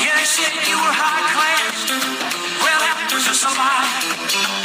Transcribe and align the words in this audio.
Yeah, 0.00 0.16
they 0.16 0.24
said 0.24 0.56
you 0.66 0.76
were 0.76 0.88
high 0.88 1.20
class. 1.36 1.84
Well, 2.64 2.80
that 2.80 3.12
was 3.12 3.24
just 3.26 3.44
a 3.44 3.52
lie. 3.52 4.57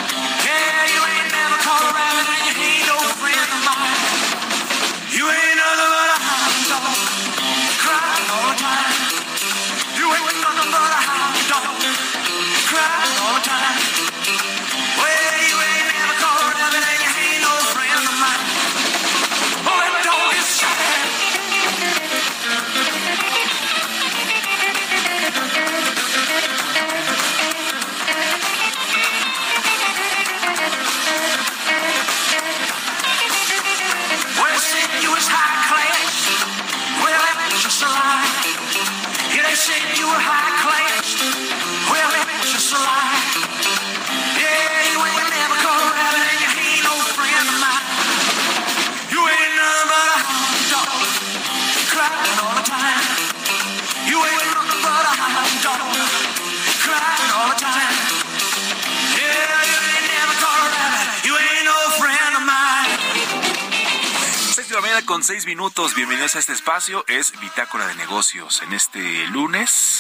Minutos. 65.56 65.94
Bienvenidos 65.94 66.36
a 66.36 66.40
este 66.40 66.52
espacio. 66.52 67.06
Es 67.08 67.31
Bitácora 67.40 67.86
de 67.86 67.94
Negocios 67.94 68.64
en 68.64 68.74
este 68.74 69.28
lunes. 69.28 69.93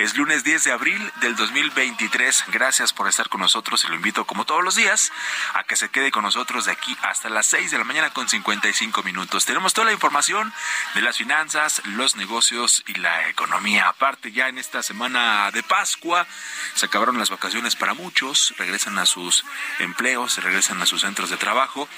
Es 0.00 0.16
lunes 0.16 0.44
10 0.44 0.64
de 0.64 0.72
abril 0.72 1.12
del 1.20 1.36
2023. 1.36 2.44
Gracias 2.48 2.90
por 2.90 3.06
estar 3.06 3.28
con 3.28 3.42
nosotros 3.42 3.84
y 3.84 3.88
lo 3.88 3.96
invito 3.96 4.24
como 4.24 4.46
todos 4.46 4.64
los 4.64 4.74
días 4.74 5.12
a 5.52 5.62
que 5.64 5.76
se 5.76 5.90
quede 5.90 6.10
con 6.10 6.22
nosotros 6.22 6.64
de 6.64 6.72
aquí 6.72 6.96
hasta 7.02 7.28
las 7.28 7.48
6 7.48 7.70
de 7.70 7.76
la 7.76 7.84
mañana 7.84 8.08
con 8.08 8.26
55 8.26 9.02
minutos. 9.02 9.44
Tenemos 9.44 9.74
toda 9.74 9.84
la 9.84 9.92
información 9.92 10.54
de 10.94 11.02
las 11.02 11.18
finanzas, 11.18 11.82
los 11.84 12.16
negocios 12.16 12.82
y 12.86 12.94
la 12.94 13.28
economía. 13.28 13.88
Aparte 13.88 14.32
ya 14.32 14.48
en 14.48 14.56
esta 14.56 14.82
semana 14.82 15.50
de 15.50 15.62
Pascua 15.62 16.26
se 16.72 16.86
acabaron 16.86 17.18
las 17.18 17.28
vacaciones 17.28 17.76
para 17.76 17.92
muchos, 17.92 18.54
regresan 18.56 18.98
a 18.98 19.04
sus 19.04 19.44
empleos, 19.80 20.42
regresan 20.42 20.80
a 20.80 20.86
sus 20.86 21.02
centros 21.02 21.28
de 21.28 21.36
trabajo. 21.36 21.90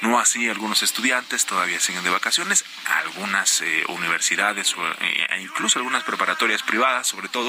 No 0.00 0.20
así 0.20 0.48
algunos 0.48 0.84
estudiantes 0.84 1.44
todavía 1.44 1.80
siguen 1.80 2.04
de 2.04 2.10
vacaciones, 2.10 2.64
algunas 3.02 3.62
eh, 3.62 3.82
universidades 3.88 4.76
eh, 5.00 5.26
e 5.30 5.40
incluso 5.40 5.80
algunas 5.80 6.04
preparatorias 6.04 6.62
privadas, 6.62 7.08
sobre 7.08 7.28
todo, 7.28 7.47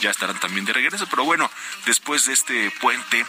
ya 0.00 0.10
estarán 0.10 0.38
también 0.40 0.64
de 0.64 0.72
regreso. 0.72 1.06
Pero 1.10 1.24
bueno, 1.24 1.50
después 1.86 2.26
de 2.26 2.32
este 2.32 2.70
puente 2.80 3.24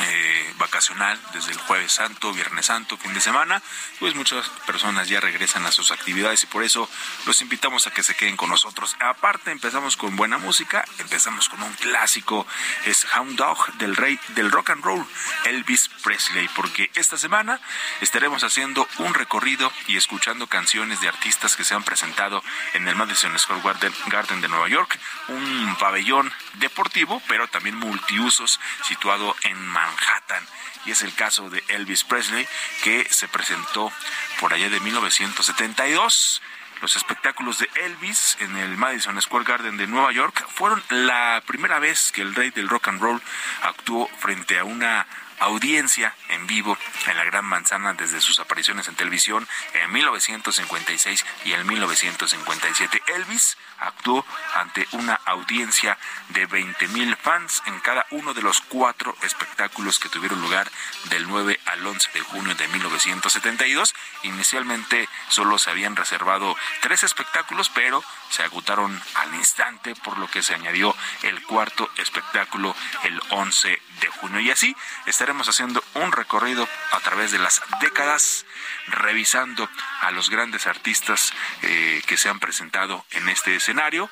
eh, 0.00 0.54
vacacional 0.58 1.18
desde 1.32 1.52
el 1.52 1.58
jueves 1.58 1.92
santo, 1.92 2.32
viernes 2.32 2.66
santo, 2.66 2.96
fin 2.96 3.14
de 3.14 3.20
semana, 3.20 3.62
pues 3.98 4.14
muchas 4.14 4.48
personas 4.66 5.08
ya 5.08 5.20
regresan 5.20 5.66
a 5.66 5.72
sus 5.72 5.90
actividades 5.90 6.42
y 6.44 6.46
por 6.46 6.62
eso 6.62 6.88
los 7.26 7.40
invitamos 7.42 7.86
a 7.86 7.90
que 7.90 8.02
se 8.02 8.14
queden 8.14 8.36
con 8.36 8.50
nosotros. 8.50 8.96
Aparte 9.00 9.50
empezamos 9.50 9.96
con 9.96 10.16
buena 10.16 10.38
música, 10.38 10.84
empezamos 10.98 11.48
con 11.48 11.62
un 11.62 11.72
clásico, 11.74 12.46
es 12.84 13.06
Hound 13.14 13.36
Dog 13.36 13.72
del 13.74 13.96
rey 13.96 14.18
del 14.28 14.50
rock 14.50 14.70
and 14.70 14.84
roll, 14.84 15.06
Elvis 15.44 15.88
Presley, 16.02 16.48
porque 16.54 16.90
esta 16.94 17.16
semana 17.16 17.60
estaremos 18.00 18.44
haciendo 18.44 18.88
un 18.98 19.14
recorrido 19.14 19.72
y 19.86 19.96
escuchando 19.96 20.46
canciones 20.46 21.00
de 21.00 21.08
artistas 21.08 21.56
que 21.56 21.64
se 21.64 21.74
han 21.74 21.84
presentado 21.84 22.42
en 22.74 22.88
el 22.88 22.96
Madison 22.96 23.38
Square 23.38 23.62
Garden, 24.06 24.40
de 24.40 24.48
Nueva 24.48 24.68
York, 24.68 24.98
un 25.28 25.76
pabellón 25.78 26.32
deportivo, 26.54 27.22
pero 27.28 27.48
también 27.48 27.76
multiusos 27.76 28.60
situado 28.84 29.31
en 29.42 29.60
Manhattan. 29.66 30.46
Y 30.84 30.90
es 30.90 31.02
el 31.02 31.14
caso 31.14 31.48
de 31.50 31.62
Elvis 31.68 32.04
Presley, 32.04 32.46
que 32.82 33.06
se 33.10 33.28
presentó 33.28 33.92
por 34.40 34.52
allá 34.52 34.68
de 34.68 34.80
1972. 34.80 36.42
Los 36.80 36.96
espectáculos 36.96 37.60
de 37.60 37.70
Elvis 37.76 38.36
en 38.40 38.56
el 38.56 38.76
Madison 38.76 39.20
Square 39.22 39.44
Garden 39.44 39.76
de 39.76 39.86
Nueva 39.86 40.10
York 40.10 40.44
fueron 40.48 40.82
la 40.88 41.40
primera 41.46 41.78
vez 41.78 42.10
que 42.10 42.22
el 42.22 42.34
rey 42.34 42.50
del 42.50 42.68
rock 42.68 42.88
and 42.88 43.00
roll 43.00 43.22
actuó 43.62 44.08
frente 44.18 44.58
a 44.58 44.64
una 44.64 45.06
audiencia 45.42 46.14
en 46.28 46.46
vivo 46.46 46.78
en 47.06 47.16
la 47.16 47.24
Gran 47.24 47.44
Manzana 47.44 47.94
desde 47.94 48.20
sus 48.20 48.38
apariciones 48.38 48.86
en 48.86 48.94
televisión 48.94 49.46
en 49.74 49.92
1956 49.92 51.24
y 51.44 51.52
en 51.52 51.66
1957. 51.66 53.02
Elvis 53.14 53.56
actuó 53.80 54.24
ante 54.54 54.86
una 54.92 55.14
audiencia 55.24 55.98
de 56.28 56.46
20 56.46 56.86
mil 56.88 57.16
fans 57.16 57.62
en 57.66 57.80
cada 57.80 58.06
uno 58.10 58.34
de 58.34 58.42
los 58.42 58.60
cuatro 58.60 59.16
espectáculos 59.22 59.98
que 59.98 60.08
tuvieron 60.08 60.40
lugar 60.40 60.70
del 61.10 61.26
9 61.26 61.58
al 61.66 61.84
11 61.84 62.10
de 62.12 62.20
junio 62.20 62.54
de 62.54 62.68
1972. 62.68 63.94
Inicialmente 64.22 65.08
solo 65.28 65.58
se 65.58 65.70
habían 65.70 65.96
reservado 65.96 66.56
tres 66.80 67.02
espectáculos, 67.02 67.70
pero 67.70 68.04
se 68.30 68.44
agotaron 68.44 69.00
al 69.14 69.34
instante, 69.34 69.94
por 69.96 70.18
lo 70.18 70.28
que 70.28 70.42
se 70.42 70.54
añadió 70.54 70.94
el 71.22 71.42
cuarto 71.42 71.90
espectáculo 71.96 72.76
el 73.02 73.20
11 73.30 73.82
de 74.00 74.08
junio. 74.08 74.40
Y 74.40 74.50
así 74.50 74.76
estaremos 75.06 75.31
haciendo 75.40 75.82
un 75.94 76.12
recorrido 76.12 76.68
a 76.92 77.00
través 77.00 77.32
de 77.32 77.38
las 77.38 77.62
décadas, 77.80 78.44
revisando 78.86 79.68
a 80.00 80.10
los 80.10 80.30
grandes 80.30 80.66
artistas 80.66 81.32
eh, 81.62 82.02
que 82.06 82.16
se 82.16 82.28
han 82.28 82.38
presentado 82.38 83.04
en 83.10 83.28
este 83.28 83.56
escenario. 83.56 84.10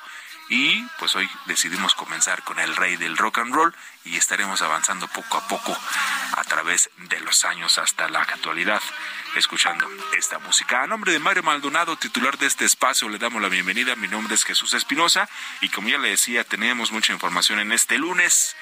Y 0.49 0.83
pues 0.99 1.15
hoy 1.15 1.29
decidimos 1.45 1.95
comenzar 1.95 2.43
con 2.43 2.59
el 2.59 2.75
rey 2.75 2.97
del 2.97 3.17
rock 3.17 3.37
and 3.37 3.53
roll 3.53 3.73
y 4.05 4.17
estaremos 4.17 4.61
avanzando 4.61 5.07
poco 5.07 5.37
a 5.37 5.47
poco 5.47 5.77
a 6.33 6.43
través 6.43 6.89
de 6.97 7.19
los 7.19 7.45
años 7.45 7.77
hasta 7.77 8.09
la 8.09 8.21
actualidad 8.21 8.81
escuchando 9.35 9.87
esta 10.17 10.39
música. 10.39 10.83
A 10.83 10.87
nombre 10.87 11.11
de 11.11 11.19
Mario 11.19 11.43
Maldonado, 11.43 11.95
titular 11.95 12.37
de 12.37 12.47
este 12.47 12.65
espacio, 12.65 13.07
le 13.09 13.17
damos 13.17 13.41
la 13.41 13.47
bienvenida. 13.47 13.95
Mi 13.95 14.07
nombre 14.07 14.35
es 14.35 14.43
Jesús 14.43 14.73
Espinosa 14.73 15.29
y 15.61 15.69
como 15.69 15.89
ya 15.89 15.97
le 15.97 16.09
decía, 16.09 16.43
tenemos 16.43 16.91
mucha 16.91 17.13
información 17.13 17.59
en 17.59 17.71
este 17.71 17.97
lunes. 17.97 18.55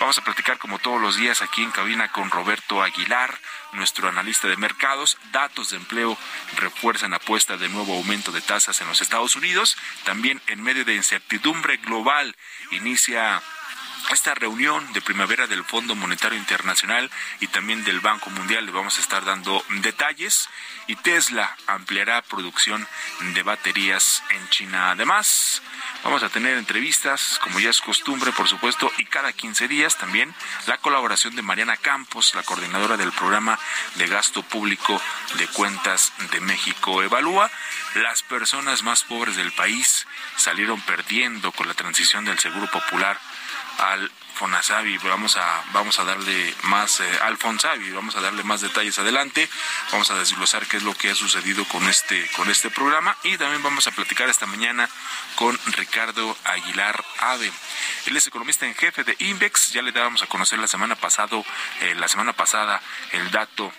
Vamos 0.00 0.18
a 0.18 0.24
platicar 0.24 0.58
como 0.58 0.78
todos 0.78 1.00
los 1.00 1.16
días 1.16 1.42
aquí 1.42 1.62
en 1.62 1.70
cabina 1.70 2.10
con 2.10 2.30
Roberto 2.30 2.82
Aguilar, 2.82 3.38
nuestro 3.72 4.08
analista 4.08 4.48
de 4.48 4.56
mercados. 4.56 5.16
Datos 5.30 5.70
de 5.70 5.76
empleo 5.76 6.18
refuerzan 6.56 7.14
apuesta 7.14 7.56
de 7.56 7.68
nuevo 7.68 7.96
aumento 7.96 8.32
de 8.32 8.40
tasas 8.40 8.80
en 8.80 8.88
los 8.88 9.00
Estados 9.00 9.36
Unidos. 9.36 9.76
También 10.04 10.42
en 10.48 10.62
medio 10.62 10.84
de 10.84 10.94
incertidumbre 10.94 11.76
global 11.78 12.34
inicia 12.72 13.42
esta 14.12 14.34
reunión 14.34 14.92
de 14.92 15.00
primavera 15.00 15.46
del 15.46 15.64
Fondo 15.64 15.94
Monetario 15.94 16.38
Internacional 16.38 17.10
y 17.40 17.48
también 17.48 17.84
del 17.84 18.00
Banco 18.00 18.30
Mundial 18.30 18.64
le 18.64 18.72
vamos 18.72 18.98
a 18.98 19.00
estar 19.00 19.24
dando 19.24 19.64
detalles 19.82 20.48
y 20.86 20.96
Tesla 20.96 21.56
ampliará 21.66 22.22
producción 22.22 22.86
de 23.34 23.42
baterías 23.42 24.22
en 24.30 24.48
China. 24.50 24.90
Además, 24.92 25.62
vamos 26.04 26.22
a 26.22 26.28
tener 26.28 26.56
entrevistas, 26.56 27.40
como 27.42 27.58
ya 27.58 27.70
es 27.70 27.80
costumbre, 27.80 28.32
por 28.32 28.48
supuesto, 28.48 28.92
y 28.98 29.04
cada 29.06 29.32
15 29.32 29.66
días 29.66 29.98
también 29.98 30.34
la 30.66 30.78
colaboración 30.78 31.34
de 31.34 31.42
Mariana 31.42 31.76
Campos, 31.76 32.34
la 32.34 32.44
coordinadora 32.44 32.96
del 32.96 33.12
programa 33.12 33.58
de 33.96 34.06
gasto 34.06 34.42
público 34.42 35.00
de 35.34 35.48
cuentas 35.48 36.12
de 36.30 36.40
México. 36.40 37.02
Evalúa 37.02 37.50
las 37.96 38.22
personas 38.22 38.82
más 38.82 39.02
pobres 39.02 39.36
del 39.36 39.52
país 39.52 40.06
salieron 40.36 40.80
perdiendo 40.82 41.50
con 41.52 41.66
la 41.66 41.74
transición 41.74 42.24
del 42.24 42.38
Seguro 42.38 42.70
Popular 42.70 43.18
al 43.78 44.10
Fonasavi. 44.34 44.98
Vamos 44.98 45.36
a, 45.36 45.64
vamos 45.72 45.98
a 45.98 46.04
darle 46.04 46.54
más, 46.64 47.00
eh, 47.00 47.18
al 47.22 47.36
vamos 47.36 48.16
a 48.16 48.20
darle 48.20 48.42
más 48.42 48.60
detalles 48.60 48.98
adelante. 48.98 49.48
Vamos 49.92 50.10
a 50.10 50.18
desglosar 50.18 50.66
qué 50.66 50.76
es 50.76 50.82
lo 50.82 50.94
que 50.94 51.10
ha 51.10 51.14
sucedido 51.14 51.64
con 51.66 51.88
este, 51.88 52.28
con 52.36 52.50
este 52.50 52.70
programa. 52.70 53.16
Y 53.22 53.38
también 53.38 53.62
vamos 53.62 53.86
a 53.86 53.90
platicar 53.92 54.28
esta 54.28 54.46
mañana 54.46 54.88
con 55.36 55.58
Ricardo 55.72 56.36
Aguilar 56.44 57.02
Ave. 57.20 57.50
Él 58.06 58.16
es 58.16 58.26
economista 58.26 58.66
en 58.66 58.74
jefe 58.74 59.04
de 59.04 59.16
Invex. 59.18 59.72
Ya 59.72 59.82
le 59.82 59.92
dábamos 59.92 60.22
a 60.22 60.26
conocer 60.26 60.58
la 60.58 60.68
semana 60.68 60.96
pasado, 60.96 61.44
eh, 61.80 61.94
la 61.94 62.08
semana 62.08 62.34
pasada 62.34 62.80
el 63.12 63.30
dato 63.30 63.72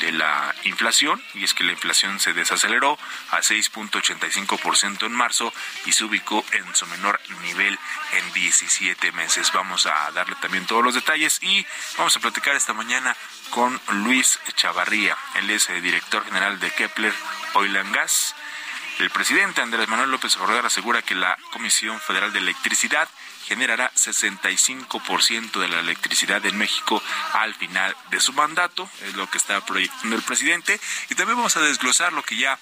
de 0.00 0.12
la 0.12 0.54
inflación 0.64 1.22
y 1.34 1.44
es 1.44 1.54
que 1.54 1.64
la 1.64 1.72
inflación 1.72 2.20
se 2.20 2.32
desaceleró 2.32 2.98
a 3.30 3.38
6.85% 3.38 5.06
en 5.06 5.12
marzo 5.12 5.52
y 5.86 5.92
se 5.92 6.04
ubicó 6.04 6.44
en 6.52 6.74
su 6.74 6.86
menor 6.86 7.20
nivel 7.42 7.78
en 8.12 8.32
17 8.32 9.12
meses. 9.12 9.50
Vamos 9.52 9.86
a 9.86 10.10
darle 10.12 10.36
también 10.36 10.66
todos 10.66 10.84
los 10.84 10.94
detalles 10.94 11.42
y 11.42 11.66
vamos 11.96 12.16
a 12.16 12.20
platicar 12.20 12.56
esta 12.56 12.72
mañana 12.72 13.16
con 13.50 13.80
Luis 14.04 14.38
Chavarría. 14.54 15.16
Él 15.36 15.50
es 15.50 15.68
el 15.70 15.82
director 15.82 16.24
general 16.24 16.60
de 16.60 16.70
Kepler 16.70 17.14
Oil 17.54 17.76
and 17.76 17.94
Gas. 17.94 18.34
El 18.98 19.10
presidente 19.10 19.62
Andrés 19.62 19.88
Manuel 19.88 20.10
López 20.10 20.36
Obrador 20.36 20.66
asegura 20.66 21.02
que 21.02 21.14
la 21.14 21.38
Comisión 21.52 22.00
Federal 22.00 22.32
de 22.32 22.40
Electricidad 22.40 23.08
generará 23.48 23.90
65% 23.94 25.58
de 25.58 25.68
la 25.68 25.80
electricidad 25.80 26.44
en 26.44 26.58
México 26.58 27.02
al 27.32 27.54
final 27.54 27.96
de 28.10 28.20
su 28.20 28.34
mandato, 28.34 28.88
es 29.02 29.14
lo 29.14 29.28
que 29.30 29.38
está 29.38 29.64
proyectando 29.64 30.16
el 30.16 30.22
presidente. 30.22 30.78
Y 31.08 31.14
también 31.14 31.38
vamos 31.38 31.56
a 31.56 31.62
desglosar 31.62 32.12
lo 32.12 32.22
que 32.22 32.36
ya 32.36 32.58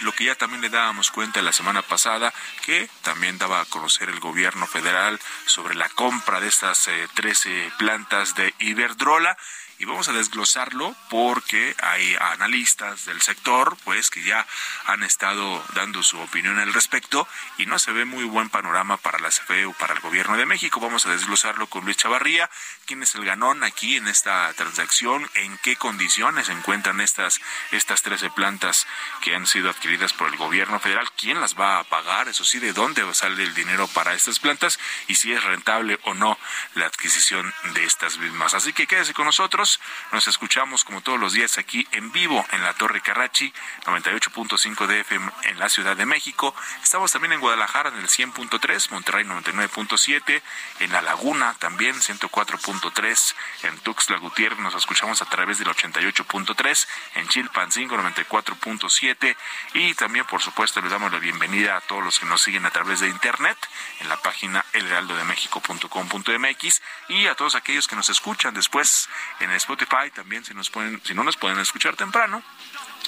lo 0.00 0.12
que, 0.12 0.24
ya 0.26 0.34
también 0.34 0.60
le 0.60 0.68
dábamos 0.68 1.10
cuenta 1.10 1.40
la 1.40 1.50
semana 1.50 1.80
pasada, 1.80 2.34
que 2.66 2.90
también 3.00 3.38
daba 3.38 3.62
a 3.62 3.64
conocer 3.64 4.10
el 4.10 4.20
gobierno 4.20 4.66
federal 4.66 5.18
sobre 5.46 5.74
la 5.74 5.88
compra 5.88 6.40
de 6.40 6.48
estas 6.48 6.90
13 7.14 7.66
eh, 7.66 7.72
plantas 7.78 8.34
de 8.34 8.54
Iberdrola 8.58 9.34
y 9.78 9.84
vamos 9.84 10.08
a 10.08 10.12
desglosarlo 10.12 10.94
porque 11.10 11.74
hay 11.82 12.16
analistas 12.20 13.04
del 13.04 13.20
sector 13.20 13.76
pues 13.84 14.10
que 14.10 14.22
ya 14.22 14.46
han 14.86 15.02
estado 15.02 15.64
dando 15.74 16.02
su 16.02 16.18
opinión 16.18 16.58
al 16.58 16.72
respecto 16.72 17.28
y 17.58 17.66
no 17.66 17.78
se 17.78 17.92
ve 17.92 18.04
muy 18.04 18.24
buen 18.24 18.48
panorama 18.48 18.96
para 18.96 19.18
la 19.18 19.28
CFE 19.28 19.66
o 19.66 19.72
para 19.72 19.94
el 19.94 20.00
gobierno 20.00 20.36
de 20.36 20.46
México. 20.46 20.80
Vamos 20.80 21.06
a 21.06 21.10
desglosarlo 21.10 21.66
con 21.66 21.84
Luis 21.84 21.96
Chavarría, 21.96 22.50
quién 22.86 23.02
es 23.02 23.14
el 23.14 23.24
ganón 23.24 23.64
aquí 23.64 23.96
en 23.96 24.08
esta 24.08 24.52
transacción, 24.54 25.28
en 25.34 25.58
qué 25.58 25.76
condiciones 25.76 26.46
se 26.46 26.52
encuentran 26.52 27.00
estas 27.00 27.40
estas 27.70 28.02
13 28.02 28.30
plantas 28.30 28.86
que 29.20 29.34
han 29.34 29.46
sido 29.46 29.70
adquiridas 29.70 30.12
por 30.12 30.28
el 30.28 30.36
gobierno 30.36 30.80
federal, 30.80 31.08
quién 31.16 31.40
las 31.40 31.58
va 31.58 31.78
a 31.78 31.84
pagar, 31.84 32.28
eso 32.28 32.44
sí, 32.44 32.58
de 32.58 32.72
dónde 32.72 33.02
sale 33.14 33.42
el 33.42 33.54
dinero 33.54 33.88
para 33.88 34.14
estas 34.14 34.38
plantas 34.38 34.78
y 35.06 35.16
si 35.16 35.32
es 35.32 35.42
rentable 35.42 35.98
o 36.04 36.14
no 36.14 36.38
la 36.74 36.86
adquisición 36.86 37.52
de 37.74 37.84
estas 37.84 38.18
mismas. 38.18 38.54
Así 38.54 38.72
que 38.72 38.86
quédese 38.86 39.14
con 39.14 39.26
nosotros 39.26 39.65
nos 40.12 40.28
escuchamos 40.28 40.84
como 40.84 41.00
todos 41.00 41.18
los 41.18 41.32
días 41.32 41.58
aquí 41.58 41.86
en 41.92 42.12
vivo 42.12 42.44
en 42.52 42.62
la 42.62 42.74
Torre 42.74 43.00
Carrachi, 43.00 43.52
98.5 43.84 44.86
de 44.86 45.00
FM 45.00 45.32
en 45.44 45.58
la 45.58 45.68
Ciudad 45.68 45.96
de 45.96 46.06
México. 46.06 46.54
Estamos 46.82 47.12
también 47.12 47.32
en 47.32 47.40
Guadalajara 47.40 47.90
en 47.90 47.96
el 47.96 48.08
100.3, 48.08 48.90
Monterrey 48.90 49.24
99.7, 49.24 50.42
en 50.80 50.92
La 50.92 51.02
Laguna 51.02 51.54
también 51.58 51.94
104.3, 51.94 53.34
en 53.64 53.78
Tuxtla 53.78 54.18
Gutiérrez 54.18 54.58
nos 54.58 54.74
escuchamos 54.74 55.22
a 55.22 55.26
través 55.26 55.58
del 55.58 55.68
88.3, 55.68 56.86
en 57.16 57.28
Chilpancingo 57.28 57.96
94.7 57.96 59.36
y 59.74 59.94
también 59.94 60.24
por 60.26 60.42
supuesto 60.42 60.80
le 60.80 60.88
damos 60.88 61.12
la 61.12 61.18
bienvenida 61.18 61.76
a 61.76 61.80
todos 61.80 62.04
los 62.04 62.18
que 62.18 62.26
nos 62.26 62.42
siguen 62.42 62.66
a 62.66 62.70
través 62.70 63.00
de 63.00 63.08
internet 63.08 63.56
en 64.00 64.08
la 64.08 64.16
página 64.16 64.64
elheraldodemexico.com.mx 64.72 66.82
y 67.08 67.26
a 67.26 67.34
todos 67.34 67.54
aquellos 67.54 67.88
que 67.88 67.96
nos 67.96 68.08
escuchan 68.08 68.54
después 68.54 69.08
en 69.40 69.50
Spotify 69.56 70.10
también 70.14 70.44
si 70.44 70.54
nos 70.54 70.70
pueden, 70.70 71.00
si 71.04 71.14
no 71.14 71.24
nos 71.24 71.36
pueden 71.36 71.58
escuchar 71.58 71.96
temprano, 71.96 72.42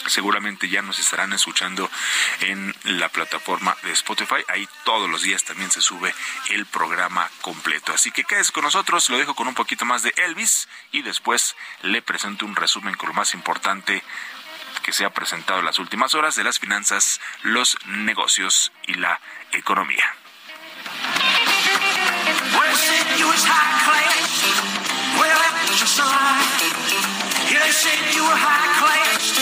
seguramente 0.06 0.68
ya 0.68 0.82
nos 0.82 0.98
estarán 0.98 1.32
escuchando 1.32 1.90
en 2.40 2.74
la 2.84 3.08
plataforma 3.08 3.76
de 3.82 3.92
Spotify. 3.92 4.44
Ahí 4.48 4.68
todos 4.84 5.08
los 5.08 5.22
días 5.22 5.44
también 5.44 5.70
se 5.70 5.80
sube 5.80 6.14
el 6.50 6.66
programa 6.66 7.28
completo. 7.40 7.92
Así 7.92 8.10
que 8.10 8.24
quédese 8.24 8.52
con 8.52 8.64
nosotros, 8.64 9.08
lo 9.10 9.18
dejo 9.18 9.34
con 9.34 9.48
un 9.48 9.54
poquito 9.54 9.84
más 9.84 10.02
de 10.02 10.12
Elvis 10.16 10.68
y 10.92 11.02
después 11.02 11.56
le 11.82 12.02
presento 12.02 12.46
un 12.46 12.56
resumen 12.56 12.94
con 12.94 13.08
lo 13.08 13.14
más 13.14 13.34
importante 13.34 14.02
que 14.82 14.92
se 14.92 15.04
ha 15.04 15.10
presentado 15.10 15.58
en 15.60 15.66
las 15.66 15.78
últimas 15.78 16.14
horas 16.14 16.36
de 16.36 16.44
las 16.44 16.58
finanzas, 16.58 17.20
los 17.42 17.76
negocios 17.86 18.72
y 18.86 18.94
la 18.94 19.20
economía. 19.52 20.14
Just 25.88 26.00
a 26.00 26.04
lie. 26.04 26.44
Yeah, 27.50 27.64
they 27.64 27.70
said 27.70 28.14
you 28.14 28.22
were 28.22 28.36
high 28.36 28.76
class. 28.76 29.32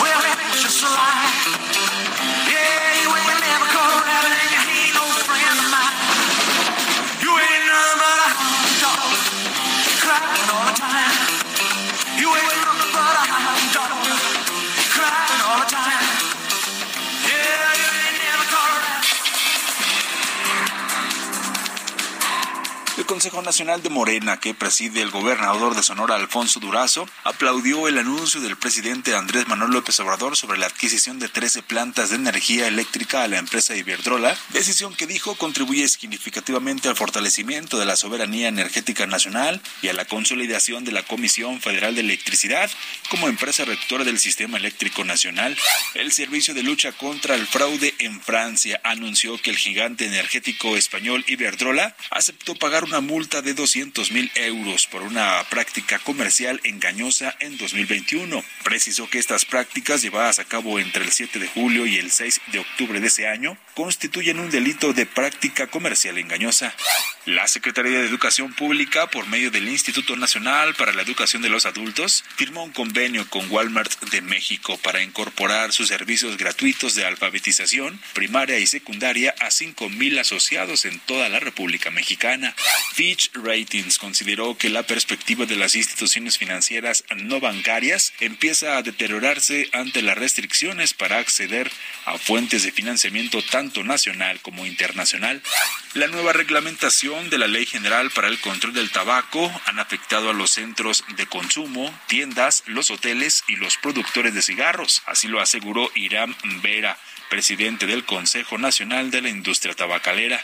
Well, 0.00 0.22
that's 0.22 0.62
just 0.62 0.82
a 0.84 0.86
lie. 0.86 2.01
Consejo 23.22 23.42
Nacional 23.42 23.80
de 23.84 23.88
Morena, 23.88 24.40
que 24.40 24.52
preside 24.52 25.00
el 25.00 25.12
gobernador 25.12 25.76
de 25.76 25.84
Sonora, 25.84 26.16
Alfonso 26.16 26.58
Durazo, 26.58 27.08
aplaudió 27.22 27.86
el 27.86 27.98
anuncio 27.98 28.40
del 28.40 28.56
presidente 28.56 29.14
Andrés 29.14 29.46
Manuel 29.46 29.70
López 29.70 30.00
Obrador 30.00 30.36
sobre 30.36 30.58
la 30.58 30.66
adquisición 30.66 31.20
de 31.20 31.28
13 31.28 31.62
plantas 31.62 32.10
de 32.10 32.16
energía 32.16 32.66
eléctrica 32.66 33.22
a 33.22 33.28
la 33.28 33.38
empresa 33.38 33.76
Iberdrola, 33.76 34.36
decisión 34.48 34.92
que 34.96 35.06
dijo 35.06 35.36
contribuye 35.36 35.86
significativamente 35.86 36.88
al 36.88 36.96
fortalecimiento 36.96 37.78
de 37.78 37.86
la 37.86 37.94
soberanía 37.94 38.48
energética 38.48 39.06
nacional 39.06 39.60
y 39.82 39.86
a 39.86 39.92
la 39.92 40.04
consolidación 40.04 40.82
de 40.82 40.90
la 40.90 41.04
Comisión 41.04 41.60
Federal 41.60 41.94
de 41.94 42.00
Electricidad 42.00 42.72
como 43.08 43.28
empresa 43.28 43.64
rectora 43.64 44.02
del 44.02 44.18
sistema 44.18 44.58
eléctrico 44.58 45.04
nacional. 45.04 45.56
El 45.94 46.10
Servicio 46.10 46.54
de 46.54 46.64
Lucha 46.64 46.90
contra 46.90 47.36
el 47.36 47.46
Fraude 47.46 47.94
en 48.00 48.20
Francia 48.20 48.80
anunció 48.82 49.40
que 49.40 49.50
el 49.50 49.58
gigante 49.58 50.06
energético 50.06 50.76
español 50.76 51.24
Iberdrola 51.28 51.94
aceptó 52.10 52.56
pagar 52.56 52.82
una 52.82 53.00
multa 53.00 53.11
de 53.12 53.52
200 53.52 54.10
mil 54.10 54.32
euros 54.36 54.86
por 54.86 55.02
una 55.02 55.44
práctica 55.50 55.98
comercial 55.98 56.62
engañosa 56.64 57.36
en 57.40 57.58
2021. 57.58 58.42
Precisó 58.64 59.06
que 59.10 59.18
estas 59.18 59.44
prácticas 59.44 60.00
llevadas 60.00 60.38
a 60.38 60.44
cabo 60.44 60.78
entre 60.78 61.04
el 61.04 61.12
7 61.12 61.38
de 61.38 61.46
julio 61.46 61.84
y 61.84 61.98
el 61.98 62.10
6 62.10 62.40
de 62.52 62.60
octubre 62.60 63.00
de 63.00 63.08
ese 63.08 63.28
año 63.28 63.58
constituyen 63.74 64.40
un 64.40 64.50
delito 64.50 64.94
de 64.94 65.04
práctica 65.04 65.66
comercial 65.66 66.16
engañosa. 66.16 66.74
La 67.26 67.46
Secretaría 67.48 68.00
de 68.00 68.08
Educación 68.08 68.54
Pública, 68.54 69.08
por 69.08 69.26
medio 69.26 69.50
del 69.50 69.68
Instituto 69.68 70.16
Nacional 70.16 70.74
para 70.74 70.92
la 70.92 71.02
Educación 71.02 71.42
de 71.42 71.50
los 71.50 71.66
Adultos, 71.66 72.24
firmó 72.36 72.64
un 72.64 72.72
convenio 72.72 73.28
con 73.28 73.50
Walmart 73.50 73.92
de 74.10 74.22
México 74.22 74.78
para 74.78 75.02
incorporar 75.02 75.72
sus 75.72 75.88
servicios 75.88 76.38
gratuitos 76.38 76.94
de 76.94 77.04
alfabetización 77.04 78.00
primaria 78.14 78.58
y 78.58 78.66
secundaria 78.66 79.34
a 79.38 79.48
5.000 79.48 80.18
asociados 80.18 80.86
en 80.86 80.98
toda 81.00 81.28
la 81.28 81.40
República 81.40 81.90
Mexicana. 81.90 82.54
Fitch 82.92 83.30
Ratings 83.32 83.98
consideró 83.98 84.58
que 84.58 84.68
la 84.68 84.82
perspectiva 84.82 85.46
de 85.46 85.56
las 85.56 85.74
instituciones 85.76 86.36
financieras 86.36 87.04
no 87.16 87.40
bancarias 87.40 88.12
empieza 88.20 88.76
a 88.76 88.82
deteriorarse 88.82 89.70
ante 89.72 90.02
las 90.02 90.18
restricciones 90.18 90.92
para 90.92 91.16
acceder 91.16 91.72
a 92.04 92.18
fuentes 92.18 92.64
de 92.64 92.70
financiamiento 92.70 93.42
tanto 93.42 93.82
nacional 93.82 94.40
como 94.42 94.66
internacional. 94.66 95.40
La 95.94 96.06
nueva 96.08 96.34
reglamentación 96.34 97.30
de 97.30 97.38
la 97.38 97.46
Ley 97.46 97.64
General 97.64 98.10
para 98.10 98.28
el 98.28 98.38
Control 98.40 98.74
del 98.74 98.90
Tabaco 98.90 99.50
han 99.64 99.78
afectado 99.78 100.28
a 100.28 100.34
los 100.34 100.50
centros 100.50 101.02
de 101.16 101.26
consumo, 101.26 101.98
tiendas, 102.08 102.62
los 102.66 102.90
hoteles 102.90 103.42
y 103.48 103.56
los 103.56 103.78
productores 103.78 104.34
de 104.34 104.42
cigarros. 104.42 105.02
Así 105.06 105.28
lo 105.28 105.40
aseguró 105.40 105.90
Irán 105.94 106.36
Vera, 106.62 106.98
presidente 107.30 107.86
del 107.86 108.04
Consejo 108.04 108.58
Nacional 108.58 109.10
de 109.10 109.22
la 109.22 109.30
Industria 109.30 109.72
Tabacalera. 109.72 110.42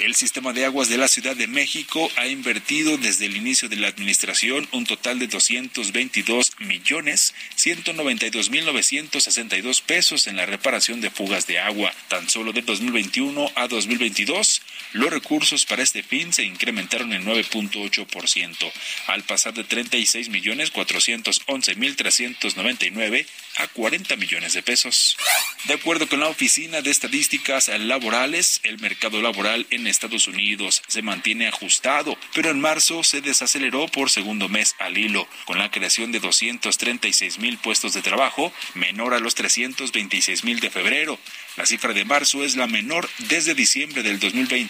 El 0.00 0.14
sistema 0.14 0.54
de 0.54 0.64
aguas 0.64 0.88
de 0.88 0.96
la 0.96 1.08
Ciudad 1.08 1.36
de 1.36 1.46
México 1.46 2.10
ha 2.16 2.26
invertido 2.26 2.96
desde 2.96 3.26
el 3.26 3.36
inicio 3.36 3.68
de 3.68 3.76
la 3.76 3.88
administración 3.88 4.66
un 4.72 4.86
total 4.86 5.18
de 5.18 5.26
222 5.26 6.52
millones 6.58 7.34
192 7.56 8.48
mil 8.48 8.64
962 8.64 9.82
pesos 9.82 10.26
en 10.26 10.36
la 10.36 10.46
reparación 10.46 11.02
de 11.02 11.10
fugas 11.10 11.46
de 11.46 11.58
agua. 11.58 11.92
Tan 12.08 12.30
solo 12.30 12.54
de 12.54 12.62
2021 12.62 13.52
a 13.54 13.68
2022, 13.68 14.62
los 14.92 15.10
recursos 15.10 15.66
para 15.66 15.82
este 15.82 16.02
fin 16.02 16.32
se 16.32 16.44
incrementaron 16.44 17.12
en 17.12 17.24
9.8%, 17.24 18.72
al 19.06 19.22
pasar 19.22 19.54
de 19.54 19.64
36 19.64 20.28
millones 20.28 20.70
411 20.70 21.74
mil 21.76 21.96
399 21.96 23.26
a 23.56 23.68
40 23.68 24.16
millones 24.16 24.52
de 24.52 24.62
pesos. 24.62 25.16
De 25.64 25.74
acuerdo 25.74 26.08
con 26.08 26.20
la 26.20 26.28
Oficina 26.28 26.80
de 26.80 26.90
Estadísticas 26.90 27.68
Laborales, 27.68 28.60
el 28.64 28.78
mercado 28.78 29.20
laboral 29.20 29.66
en 29.70 29.86
Estados 29.86 30.26
Unidos 30.26 30.82
se 30.88 31.02
mantiene 31.02 31.48
ajustado, 31.48 32.16
pero 32.34 32.50
en 32.50 32.60
marzo 32.60 33.04
se 33.04 33.20
desaceleró 33.20 33.86
por 33.88 34.10
segundo 34.10 34.48
mes 34.48 34.74
al 34.78 34.96
hilo, 34.98 35.28
con 35.44 35.58
la 35.58 35.70
creación 35.70 36.12
de 36.12 36.20
236 36.20 37.38
mil 37.38 37.58
puestos 37.58 37.92
de 37.92 38.02
trabajo, 38.02 38.52
menor 38.74 39.14
a 39.14 39.20
los 39.20 39.34
326 39.34 40.44
mil 40.44 40.60
de 40.60 40.70
febrero. 40.70 41.18
La 41.56 41.66
cifra 41.66 41.92
de 41.92 42.04
marzo 42.04 42.44
es 42.44 42.56
la 42.56 42.66
menor 42.66 43.08
desde 43.18 43.54
diciembre 43.54 44.02
del 44.02 44.18
2020, 44.20 44.69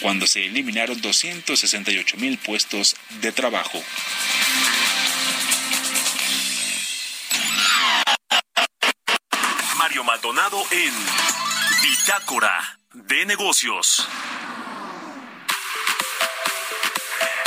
cuando 0.00 0.26
se 0.26 0.46
eliminaron 0.46 1.00
268 1.00 2.16
mil 2.16 2.38
puestos 2.38 2.96
de 3.20 3.32
trabajo. 3.32 3.82
Mario 9.78 10.04
Maldonado 10.04 10.62
en 10.70 10.92
Bitácora 11.82 12.78
de 12.92 13.26
Negocios. 13.26 14.06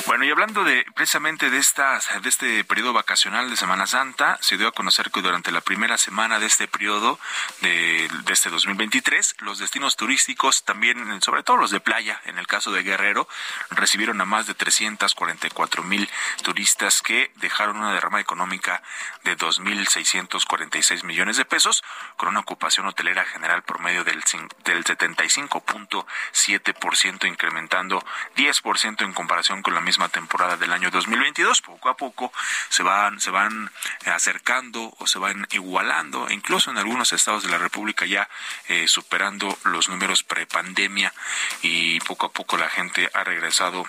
Bueno, 0.10 0.26
y 0.26 0.32
hablando 0.32 0.64
de 0.64 0.86
precisamente 0.96 1.52
de 1.52 1.60
estas 1.60 2.10
de 2.24 2.30
este 2.30 2.64
periodo 2.64 2.94
vacacional 2.94 3.48
de 3.48 3.56
Semana 3.56 3.86
Santa, 3.86 4.40
se 4.42 4.58
dio 4.58 4.68
a 4.68 4.72
conocer 4.72 5.12
que 5.12 5.22
durante 5.22 5.52
la 5.52 5.62
primera 5.62 6.00
semana 6.00 6.40
de 6.40 6.48
este 6.48 6.68
periodo 6.68 7.20
de, 7.62 8.10
de 8.26 8.34
este 8.34 8.50
2023, 8.50 9.36
los 9.42 9.60
destinos 9.60 9.98
turísticos 9.98 10.64
también, 10.64 11.22
sobre 11.22 11.44
todo 11.44 11.58
los 11.58 11.70
de 11.70 11.80
playa, 11.80 12.20
en 12.26 12.40
el 12.40 12.48
caso 12.48 12.72
de 12.72 12.82
Guerrero, 12.82 13.28
recibieron 13.70 14.20
a 14.20 14.26
más 14.26 14.48
de 14.48 14.56
344 14.56 15.84
mil 15.84 16.10
turistas 16.42 17.04
que 17.04 17.32
dejaron 17.36 17.78
una 17.78 17.94
derrama 17.94 18.20
económica 18.20 18.82
de 19.26 19.38
2.646 19.38 21.04
millones 21.04 21.38
de 21.38 21.46
pesos, 21.46 21.84
con 22.18 22.30
una 22.30 22.40
ocupación 22.40 22.88
hotelera 22.88 23.26
general 23.26 23.62
promedio 23.62 24.04
del, 24.04 24.24
del 24.64 24.84
75.7%, 24.84 27.28
incrementando 27.28 28.04
10% 28.36 29.04
en 29.04 29.14
comparación 29.14 29.62
con 29.62 29.76
la 29.76 29.82
misma 29.82 29.99
temporada 30.08 30.56
del 30.56 30.72
año 30.72 30.90
2022. 30.92 31.62
Poco 31.62 31.90
a 31.90 31.98
poco 31.98 32.32
se 32.70 32.84
van, 32.84 33.20
se 33.20 33.32
van 33.32 33.70
acercando 34.06 34.94
o 34.98 35.08
se 35.08 35.20
van 35.20 35.48
igualando, 35.52 36.30
incluso 36.30 36.72
en 36.72 36.78
algunos 36.78 37.12
estados 37.12 37.44
de 37.44 37.50
la 37.50 37.58
República 37.58 38.06
ya 38.06 38.30
eh, 38.68 38.88
superando 38.88 39.58
los 39.66 39.90
números 39.90 40.24
prepandemia 40.24 41.14
y 41.62 42.00
poco 42.02 42.28
a 42.28 42.32
poco 42.32 42.56
la 42.56 42.70
gente 42.70 43.10
ha 43.14 43.24
regresado 43.24 43.86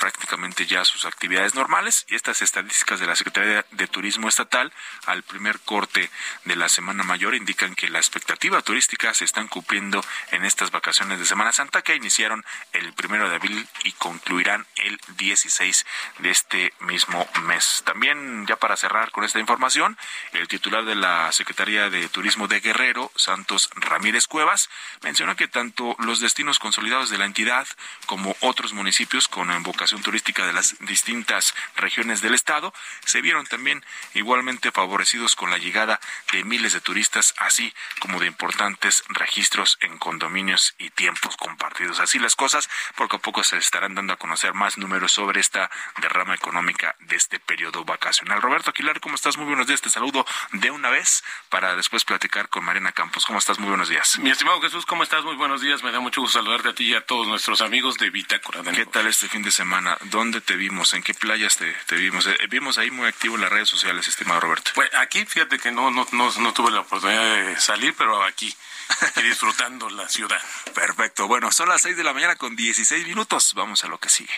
prácticamente 0.00 0.66
ya 0.66 0.84
sus 0.84 1.04
actividades 1.04 1.54
normales 1.54 2.06
y 2.08 2.14
estas 2.14 2.40
estadísticas 2.40 2.98
de 2.98 3.06
la 3.06 3.14
Secretaría 3.14 3.64
de 3.70 3.86
Turismo 3.86 4.28
Estatal 4.28 4.72
al 5.04 5.22
primer 5.22 5.60
corte 5.60 6.10
de 6.46 6.56
la 6.56 6.70
Semana 6.70 7.04
Mayor 7.04 7.34
indican 7.34 7.74
que 7.74 7.90
la 7.90 7.98
expectativa 7.98 8.62
turística 8.62 9.12
se 9.12 9.26
están 9.26 9.46
cumpliendo 9.46 10.02
en 10.32 10.44
estas 10.44 10.70
vacaciones 10.70 11.18
de 11.18 11.26
Semana 11.26 11.52
Santa 11.52 11.82
que 11.82 11.94
iniciaron 11.94 12.44
el 12.72 12.94
primero 12.94 13.28
de 13.28 13.36
abril 13.36 13.68
y 13.84 13.92
concluirán 13.92 14.66
el 14.76 14.98
16 15.18 15.86
de 16.20 16.30
este 16.30 16.72
mismo 16.80 17.28
mes. 17.42 17.82
También 17.84 18.46
ya 18.46 18.56
para 18.56 18.78
cerrar 18.78 19.10
con 19.10 19.24
esta 19.24 19.38
información, 19.38 19.98
el 20.32 20.48
titular 20.48 20.86
de 20.86 20.94
la 20.94 21.30
Secretaría 21.32 21.90
de 21.90 22.08
Turismo 22.08 22.48
de 22.48 22.60
Guerrero, 22.60 23.12
Santos 23.16 23.68
Ramírez 23.74 24.26
Cuevas, 24.26 24.70
menciona 25.02 25.36
que 25.36 25.46
tanto 25.46 25.94
los 25.98 26.20
destinos 26.20 26.58
consolidados 26.58 27.10
de 27.10 27.18
la 27.18 27.26
entidad 27.26 27.66
como 28.06 28.34
otros 28.40 28.72
municipios 28.72 29.28
con 29.28 29.50
vocación 29.62 29.89
turística 29.98 30.46
de 30.46 30.52
las 30.52 30.78
distintas 30.80 31.54
regiones 31.76 32.20
del 32.20 32.34
estado, 32.34 32.72
se 33.04 33.20
vieron 33.20 33.46
también 33.46 33.84
igualmente 34.14 34.70
favorecidos 34.70 35.36
con 35.36 35.50
la 35.50 35.58
llegada 35.58 36.00
de 36.32 36.44
miles 36.44 36.72
de 36.72 36.80
turistas, 36.80 37.34
así 37.38 37.74
como 38.00 38.20
de 38.20 38.26
importantes 38.26 39.04
registros 39.08 39.78
en 39.80 39.98
condominios 39.98 40.74
y 40.78 40.90
tiempos 40.90 41.36
compartidos. 41.36 42.00
Así 42.00 42.18
las 42.18 42.36
cosas, 42.36 42.68
poco 42.94 43.16
a 43.16 43.20
poco 43.20 43.42
se 43.44 43.56
estarán 43.56 43.94
dando 43.94 44.12
a 44.12 44.16
conocer 44.16 44.54
más 44.54 44.78
números 44.78 45.12
sobre 45.12 45.40
esta 45.40 45.70
derrama 46.00 46.34
económica 46.34 46.94
de 47.00 47.16
este 47.16 47.40
periodo 47.40 47.84
vacacional. 47.84 48.40
Roberto 48.40 48.70
Aquilar, 48.70 49.00
¿cómo 49.00 49.14
estás? 49.14 49.36
Muy 49.36 49.46
buenos 49.46 49.66
días. 49.66 49.80
Te 49.80 49.90
saludo 49.90 50.24
de 50.52 50.70
una 50.70 50.90
vez 50.90 51.24
para 51.48 51.74
después 51.74 52.04
platicar 52.04 52.48
con 52.48 52.64
Mariana 52.64 52.92
Campos. 52.92 53.26
¿Cómo 53.26 53.38
estás? 53.38 53.58
Muy 53.58 53.68
buenos 53.68 53.88
días. 53.88 54.18
Mi 54.18 54.30
estimado 54.30 54.60
Jesús, 54.60 54.86
¿cómo 54.86 55.02
estás? 55.02 55.24
Muy 55.24 55.36
buenos 55.36 55.60
días. 55.60 55.82
Me 55.82 55.92
da 55.92 56.00
mucho 56.00 56.20
gusto 56.20 56.38
saludarte 56.38 56.68
a 56.70 56.74
ti 56.74 56.84
y 56.84 56.94
a 56.94 57.04
todos 57.04 57.26
nuestros 57.26 57.60
amigos 57.60 57.96
de 57.98 58.10
Bitácora. 58.10 58.62
¿Qué 58.72 58.86
tal 58.86 59.06
este 59.06 59.28
fin 59.28 59.42
de 59.42 59.50
semana? 59.50 59.79
¿Dónde 60.04 60.40
te 60.40 60.56
vimos? 60.56 60.94
¿En 60.94 61.02
qué 61.02 61.14
playas 61.14 61.56
te, 61.56 61.96
vimos? 61.96 62.26
Eh, 62.26 62.36
vimos 62.48 62.78
ahí 62.78 62.90
muy 62.90 63.06
activo 63.06 63.36
en 63.36 63.42
las 63.42 63.50
redes 63.50 63.68
sociales, 63.68 64.06
estimado 64.08 64.40
Roberto. 64.40 64.72
Pues 64.74 64.90
aquí, 64.94 65.24
fíjate 65.24 65.58
que 65.58 65.70
no, 65.70 65.90
no, 65.90 66.06
no, 66.12 66.52
tuve 66.52 66.70
la 66.70 66.80
oportunidad 66.80 67.46
de 67.46 67.58
salir, 67.60 67.94
pero 67.96 68.22
aquí, 68.24 68.54
aquí 69.00 69.22
disfrutando 69.22 69.88
la 69.90 70.08
ciudad. 70.08 70.40
Perfecto. 70.74 71.26
Bueno, 71.26 71.52
son 71.52 71.68
las 71.68 71.82
6 71.82 71.96
de 71.96 72.04
la 72.04 72.12
mañana 72.12 72.36
con 72.36 72.56
16 72.56 73.06
minutos. 73.06 73.52
Vamos 73.54 73.84
a 73.84 73.88
lo 73.88 73.98
que 73.98 74.08
sigue. 74.08 74.32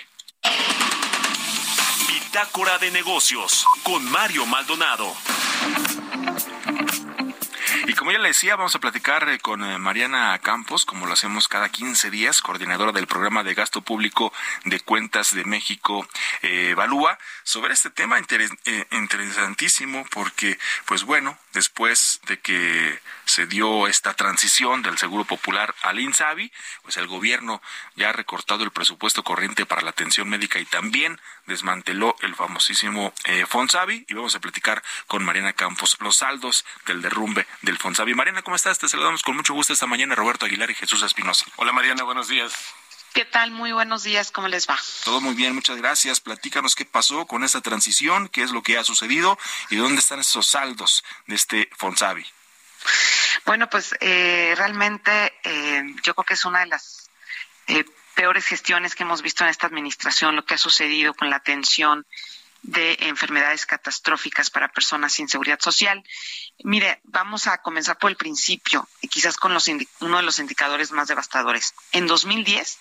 Bitácora 2.09 2.79
de 2.79 2.91
negocios 2.91 3.65
con 3.83 4.05
Mario 4.11 4.47
Maldonado. 4.47 5.17
Y 7.85 7.95
como 7.95 8.13
ya 8.13 8.19
le 8.19 8.29
decía, 8.29 8.55
vamos 8.55 8.77
a 8.77 8.81
platicar 8.81 9.29
eh, 9.29 9.41
con 9.41 9.65
eh, 9.65 9.77
Mariana 9.77 10.39
Campos, 10.39 10.85
como 10.85 11.07
lo 11.07 11.15
hacemos 11.15 11.49
cada 11.49 11.69
15 11.69 12.11
días, 12.11 12.41
coordinadora 12.41 12.93
del 12.93 13.09
programa 13.09 13.43
de 13.43 13.55
gasto 13.55 13.83
público 13.83 14.33
de 14.65 14.79
cuentas 14.79 15.35
de 15.35 15.45
México, 15.45 16.07
eh, 16.43 16.71
Evalúa, 16.71 17.19
sobre 17.43 17.75
este 17.75 17.91
tema 17.91 18.21
interesantísimo, 18.93 20.07
porque, 20.13 20.59
pues 20.85 21.03
bueno, 21.03 21.37
después 21.55 22.21
de 22.29 22.39
que 22.39 23.01
se 23.25 23.47
dio 23.47 23.89
esta 23.89 24.15
transición 24.15 24.83
del 24.83 24.97
Seguro 24.97 25.25
Popular 25.25 25.75
al 25.83 25.99
INSABI, 25.99 26.53
pues 26.83 26.97
el 26.99 27.09
gobierno 27.09 27.61
ya 27.97 28.11
ha 28.11 28.13
recortado 28.13 28.63
el 28.63 28.71
presupuesto 28.71 29.25
corriente 29.25 29.67
para 29.67 29.83
la 29.83 29.91
atención 29.91 30.29
médica 30.29 30.61
y 30.61 30.65
también 30.67 31.21
desmanteló 31.47 32.15
el 32.21 32.37
famosísimo 32.37 33.13
Fonsavi 33.49 34.07
y 34.09 34.15
vamos 34.15 34.37
a 34.37 34.41
platicar 34.41 34.83
con 35.09 35.25
Mariana 35.25 35.53
Campos 35.53 35.97
los 36.01 36.17
saldos 36.17 36.65
del 36.87 37.03
derrumbe 37.03 37.47
del 37.73 37.79
Fonsavi. 37.79 38.15
Mariana, 38.15 38.43
¿cómo 38.43 38.55
estás? 38.55 38.79
Te 38.79 38.87
saludamos 38.87 39.23
con 39.23 39.35
mucho 39.35 39.55
gusto 39.55 39.73
esta 39.73 39.87
mañana 39.87 40.15
Roberto 40.15 40.45
Aguilar 40.45 40.71
y 40.71 40.75
Jesús 40.75 41.03
Espinosa. 41.03 41.47
Hola 41.57 41.73
Mariana, 41.73 42.03
buenos 42.03 42.29
días. 42.29 42.53
¿Qué 43.15 43.25
tal? 43.25 43.51
Muy 43.51 43.73
buenos 43.73 44.03
días, 44.03 44.31
¿cómo 44.31 44.49
les 44.49 44.69
va? 44.69 44.79
Todo 45.05 45.23
muy 45.23 45.35
bien, 45.35 45.55
muchas 45.55 45.79
gracias. 45.79 46.21
Platícanos 46.21 46.75
qué 46.75 46.85
pasó 46.85 47.27
con 47.27 47.45
esta 47.45 47.63
transición, 47.63 48.29
qué 48.29 48.43
es 48.43 48.51
lo 48.51 48.63
que 48.63 48.77
ha 48.77 48.85
sucedido 48.85 49.39
y 49.71 49.77
dónde 49.77 50.01
están 50.01 50.21
esos 50.21 50.47
saldos 50.47 51.03
de 51.27 51.35
este 51.35 51.71
Fonsavi. 51.79 52.27
Bueno, 53.47 53.71
pues 53.71 53.95
eh, 54.01 54.53
realmente 54.55 55.33
eh, 55.43 55.83
yo 56.03 56.15
creo 56.15 56.25
que 56.27 56.35
es 56.35 56.45
una 56.45 56.61
de 56.61 56.67
las 56.67 57.09
eh, 57.69 57.87
peores 58.15 58.45
gestiones 58.45 58.95
que 58.95 59.05
hemos 59.05 59.23
visto 59.23 59.45
en 59.45 59.51
esta 59.51 59.67
administración, 59.67 60.37
lo 60.37 60.45
que 60.45 60.55
ha 60.55 60.59
sucedido 60.59 61.15
con 61.15 61.31
la 61.31 61.37
atención 61.37 62.07
de 62.63 62.97
enfermedades 63.01 63.67
catastróficas 63.67 64.51
para 64.51 64.73
personas 64.73 65.13
sin 65.13 65.29
seguridad 65.29 65.59
social. 65.61 66.03
Mire, 66.63 67.01
vamos 67.05 67.49
a 67.49 67.59
comenzar 67.59 67.99
por 67.99 68.11
el 68.11 68.17
principio 68.17 68.89
y 69.01 69.09
quizás 69.09 69.37
con 69.37 69.53
los 69.53 69.69
uno 70.01 70.17
de 70.17 70.23
los 70.23 70.39
indicadores 70.39 70.93
más 70.93 71.09
devastadores. 71.09 71.75
En 71.91 72.07
2010, 72.07 72.79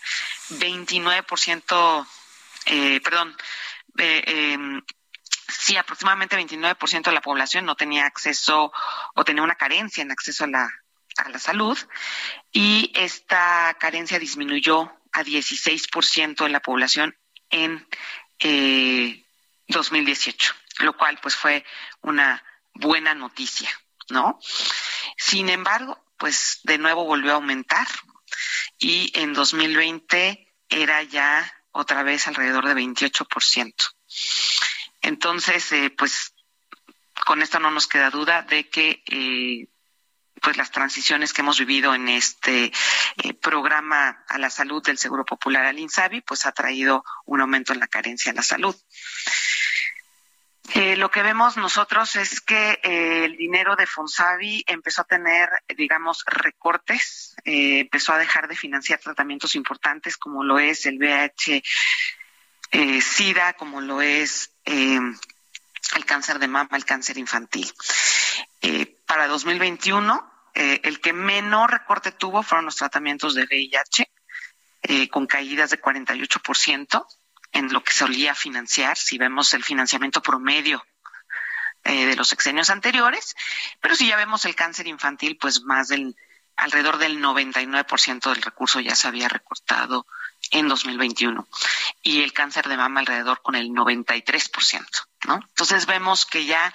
29%, 0.52 2.08
eh, 2.66 3.02
perdón, 3.02 3.36
em, 3.98 4.82
sí, 5.48 5.76
aproximadamente 5.78 6.38
29% 6.38 7.10
de 7.10 7.16
la 7.16 7.22
población 7.22 7.66
no 7.66 7.76
tenía 7.76 8.06
acceso 8.06 8.72
o 9.16 9.26
tenía 9.26 9.44
una 9.44 9.56
carencia 9.56 10.04
en 10.04 10.12
acceso 10.12 10.44
a 10.44 10.48
la, 10.48 10.70
a 11.18 11.30
la 11.30 11.40
salud 11.40 11.78
y 12.52 12.92
esta 12.96 13.76
carencia 13.80 14.20
disminuyó 14.20 14.92
a 15.12 15.24
16% 15.24 16.44
de 16.44 16.50
la 16.50 16.62
población 16.62 17.18
en 17.50 17.86
eh, 18.40 19.26
2018, 19.72 20.54
lo 20.80 20.96
cual 20.96 21.20
pues 21.22 21.36
fue 21.36 21.66
una 22.02 22.44
buena 22.74 23.14
noticia, 23.14 23.70
¿no? 24.10 24.40
Sin 25.18 25.50
embargo, 25.50 26.04
pues 26.18 26.60
de 26.64 26.78
nuevo 26.78 27.06
volvió 27.06 27.32
a 27.32 27.36
aumentar 27.36 27.88
y 28.78 29.12
en 29.16 29.34
2020 29.34 30.48
era 30.70 31.04
ya 31.04 31.52
otra 31.72 32.04
vez 32.04 32.28
alrededor 32.28 32.68
de 32.68 32.76
28%. 32.76 33.74
Entonces, 35.02 35.72
eh, 35.72 35.90
pues 35.90 36.34
con 37.26 37.42
esto 37.42 37.60
no 37.60 37.72
nos 37.72 37.88
queda 37.88 38.10
duda 38.10 38.42
de 38.44 38.70
que 38.70 39.04
eh, 39.08 39.68
pues 40.42 40.58
las 40.58 40.72
transiciones 40.72 41.34
que 41.34 41.42
hemos 41.42 41.60
vivido 41.60 41.94
en 41.94 42.10
este 42.10 42.72
eh, 43.24 43.34
programa 43.34 44.24
a 44.28 44.38
la 44.40 44.50
salud 44.50 44.84
del 44.84 44.98
Seguro 44.98 45.24
Popular 45.24 45.66
al 45.66 45.80
INSABI, 45.80 46.22
pues 46.22 46.46
ha 46.46 46.52
traído 46.52 47.04
un 47.26 47.42
aumento 47.42 47.74
en 47.74 47.80
la 47.80 47.88
carencia 47.88 48.32
en 48.32 48.38
la 48.38 48.44
salud. 48.44 48.76
Eh, 50.74 50.96
lo 50.96 51.12
que 51.12 51.22
vemos 51.22 51.58
nosotros 51.58 52.16
es 52.16 52.40
que 52.40 52.80
eh, 52.84 53.26
el 53.26 53.36
dinero 53.36 53.76
de 53.76 53.86
Fonsavi 53.86 54.64
empezó 54.68 55.02
a 55.02 55.06
tener, 55.06 55.50
digamos, 55.76 56.24
recortes, 56.26 57.36
eh, 57.44 57.80
empezó 57.80 58.14
a 58.14 58.18
dejar 58.18 58.48
de 58.48 58.56
financiar 58.56 59.00
tratamientos 59.00 59.56
importantes 59.56 60.16
como 60.16 60.44
lo 60.44 60.60
es 60.60 60.86
el 60.86 60.98
VH 60.98 61.62
SIDA, 63.02 63.54
como 63.54 63.82
lo 63.82 64.02
es 64.02 64.54
el 64.64 66.06
cáncer 66.06 66.40
de 66.40 66.48
mama, 66.48 66.78
el 66.78 66.86
cáncer 66.86 67.18
infantil. 67.18 67.70
para 69.06 69.28
2021, 69.28 70.32
el 70.54 71.02
que 71.02 71.12
menor 71.12 71.72
recorte 71.72 72.14
tuvo 72.14 72.44
fueron 72.44 72.64
los 72.64 72.78
tratamientos 72.78 73.36
de 73.36 73.44
VIH, 73.44 74.10
con 75.10 75.28
caídas 75.28 75.72
de 75.72 75.82
48% 75.82 77.06
en 77.52 77.72
lo 77.72 77.84
que 77.84 77.94
solía 77.94 78.36
financiar, 78.36 78.98
si 78.98 79.18
vemos 79.18 79.54
el 79.54 79.64
financiamiento 79.64 80.22
promedio 80.22 80.86
eh, 81.84 82.06
de 82.06 82.16
los 82.16 82.28
sexenios 82.28 82.70
anteriores, 82.70 83.36
pero 83.80 83.96
si 83.96 84.08
ya 84.08 84.16
vemos 84.16 84.46
el 84.46 84.56
cáncer 84.56 84.88
infantil, 84.88 85.38
pues 85.38 85.64
más 85.64 85.88
del 85.88 86.16
alrededor 86.56 86.98
del 86.98 87.20
99% 87.20 88.30
del 88.30 88.42
recurso 88.42 88.80
ya 88.80 88.96
se 88.96 89.08
había 89.08 89.28
recortado 89.28 90.06
en 90.52 90.68
2021 90.68 91.48
y 92.04 92.22
el 92.22 92.34
cáncer 92.34 92.68
de 92.68 92.78
mama 92.78 93.00
alrededor 93.00 93.42
con 93.42 93.56
el 93.56 93.70
93%, 93.70 94.86
¿no? 95.26 95.36
Entonces 95.36 95.86
vemos 95.86 96.26
que 96.26 96.46
ya 96.46 96.74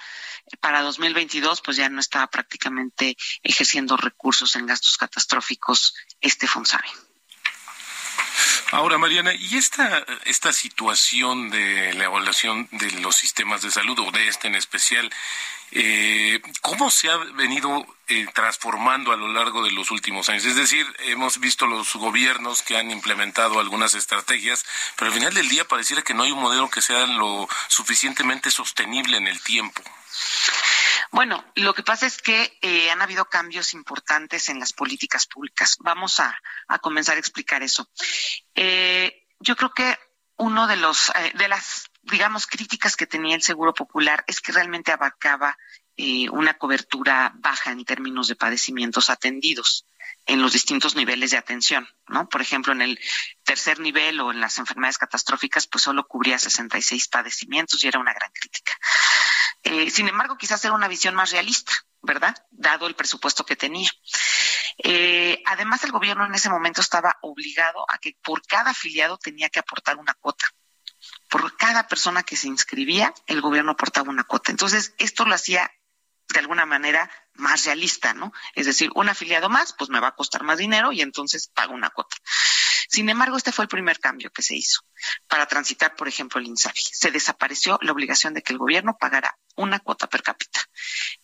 para 0.59 0.81
2022 0.81 1.61
pues 1.61 1.77
ya 1.77 1.89
no 1.89 1.99
estaba 1.99 2.27
prácticamente 2.27 3.17
ejerciendo 3.43 3.97
recursos 3.97 4.55
en 4.55 4.65
gastos 4.65 4.97
catastróficos 4.97 5.95
este 6.21 6.47
Fonsabe. 6.47 6.87
Ahora, 8.71 8.97
Mariana, 8.97 9.33
¿y 9.33 9.55
esta, 9.55 10.05
esta 10.25 10.51
situación 10.51 11.49
de 11.49 11.93
la 11.93 12.05
evaluación 12.05 12.67
de 12.71 12.91
los 12.99 13.15
sistemas 13.15 13.61
de 13.61 13.71
salud, 13.71 13.97
o 13.99 14.11
de 14.11 14.27
este 14.27 14.49
en 14.49 14.55
especial, 14.55 15.09
eh, 15.71 16.41
cómo 16.61 16.91
se 16.91 17.09
ha 17.09 17.15
venido 17.15 17.85
eh, 18.09 18.25
transformando 18.33 19.13
a 19.13 19.17
lo 19.17 19.31
largo 19.31 19.63
de 19.63 19.71
los 19.71 19.89
últimos 19.89 20.27
años? 20.27 20.43
Es 20.43 20.57
decir, 20.57 20.85
hemos 21.05 21.39
visto 21.39 21.65
los 21.65 21.93
gobiernos 21.93 22.61
que 22.61 22.77
han 22.77 22.91
implementado 22.91 23.61
algunas 23.61 23.93
estrategias, 23.93 24.65
pero 24.97 25.11
al 25.11 25.17
final 25.17 25.33
del 25.33 25.47
día 25.47 25.65
pareciera 25.65 26.01
que 26.01 26.13
no 26.13 26.23
hay 26.23 26.31
un 26.31 26.41
modelo 26.41 26.69
que 26.69 26.81
sea 26.81 27.07
lo 27.07 27.47
suficientemente 27.69 28.51
sostenible 28.51 29.15
en 29.15 29.27
el 29.27 29.41
tiempo. 29.41 29.81
Bueno, 31.11 31.43
lo 31.55 31.73
que 31.73 31.83
pasa 31.83 32.05
es 32.05 32.21
que 32.21 32.57
eh, 32.61 32.89
han 32.91 33.01
habido 33.01 33.25
cambios 33.25 33.73
importantes 33.73 34.49
en 34.49 34.59
las 34.59 34.73
políticas 34.73 35.25
públicas. 35.27 35.77
Vamos 35.79 36.19
a, 36.19 36.39
comenzar 36.81 37.17
a 37.17 37.19
explicar 37.19 37.63
eso. 37.63 37.89
Eh, 38.55 39.27
yo 39.39 39.55
creo 39.55 39.71
que 39.73 39.97
uno 40.37 40.67
de 40.67 40.77
los 40.77 41.09
eh, 41.09 41.31
de 41.35 41.47
las 41.47 41.85
digamos 42.03 42.47
críticas 42.47 42.95
que 42.95 43.07
tenía 43.07 43.35
el 43.35 43.41
Seguro 43.41 43.73
Popular 43.73 44.23
es 44.27 44.39
que 44.39 44.51
realmente 44.51 44.91
abarcaba 44.91 45.57
una 46.31 46.53
cobertura 46.53 47.33
baja 47.35 47.71
en 47.71 47.83
términos 47.83 48.27
de 48.27 48.35
padecimientos 48.35 49.09
atendidos 49.09 49.83
en 50.27 50.41
los 50.41 50.53
distintos 50.53 50.95
niveles 50.95 51.31
de 51.31 51.37
atención, 51.37 51.87
¿no? 52.07 52.27
Por 52.27 52.41
ejemplo, 52.41 52.73
en 52.73 52.81
el 52.81 52.99
tercer 53.43 53.79
nivel 53.79 54.19
o 54.19 54.31
en 54.31 54.41
las 54.41 54.57
enfermedades 54.57 54.97
catastróficas, 54.97 55.67
pues 55.67 55.85
solo 55.85 56.05
cubría 56.05 56.37
66 56.37 57.07
padecimientos 57.07 57.83
y 57.83 57.87
era 57.87 57.99
una 57.99 58.13
gran 58.13 58.29
crítica. 58.33 58.73
Eh, 59.63 59.89
sin 59.89 60.07
embargo, 60.07 60.37
quizás 60.37 60.63
era 60.63 60.73
una 60.73 60.87
visión 60.87 61.15
más 61.15 61.31
realista, 61.31 61.73
¿verdad? 62.01 62.35
Dado 62.51 62.87
el 62.87 62.95
presupuesto 62.95 63.45
que 63.45 63.55
tenía. 63.55 63.89
Eh, 64.77 65.41
además, 65.45 65.83
el 65.83 65.91
gobierno 65.91 66.25
en 66.25 66.35
ese 66.35 66.49
momento 66.49 66.81
estaba 66.81 67.17
obligado 67.21 67.85
a 67.89 67.97
que 67.97 68.17
por 68.21 68.45
cada 68.45 68.71
afiliado 68.71 69.17
tenía 69.17 69.49
que 69.49 69.59
aportar 69.59 69.97
una 69.97 70.13
cuota. 70.13 70.45
Por 71.29 71.55
cada 71.57 71.87
persona 71.87 72.23
que 72.23 72.35
se 72.35 72.47
inscribía, 72.47 73.13
el 73.25 73.41
gobierno 73.41 73.71
aportaba 73.71 74.09
una 74.09 74.23
cuota. 74.23 74.51
Entonces, 74.51 74.93
esto 74.97 75.25
lo 75.25 75.35
hacía 75.35 75.71
de 76.29 76.39
alguna 76.39 76.65
manera 76.65 77.09
más 77.35 77.65
realista, 77.65 78.13
¿no? 78.13 78.33
Es 78.53 78.65
decir, 78.65 78.89
un 78.95 79.09
afiliado 79.09 79.49
más, 79.49 79.73
pues 79.73 79.89
me 79.89 79.99
va 79.99 80.09
a 80.09 80.15
costar 80.15 80.43
más 80.43 80.57
dinero 80.57 80.91
y 80.91 81.01
entonces 81.01 81.49
pago 81.53 81.73
una 81.73 81.89
cuota. 81.89 82.17
Sin 82.87 83.09
embargo, 83.09 83.37
este 83.37 83.51
fue 83.51 83.63
el 83.63 83.69
primer 83.69 83.99
cambio 83.99 84.31
que 84.31 84.41
se 84.41 84.55
hizo 84.55 84.81
para 85.27 85.47
transitar, 85.47 85.95
por 85.95 86.07
ejemplo, 86.07 86.39
el 86.39 86.47
INSABI. 86.47 86.81
Se 86.91 87.11
desapareció 87.11 87.79
la 87.81 87.91
obligación 87.91 88.33
de 88.33 88.41
que 88.41 88.53
el 88.53 88.59
gobierno 88.59 88.97
pagara 88.97 89.37
una 89.55 89.79
cuota 89.79 90.07
per 90.07 90.23
cápita. 90.23 90.61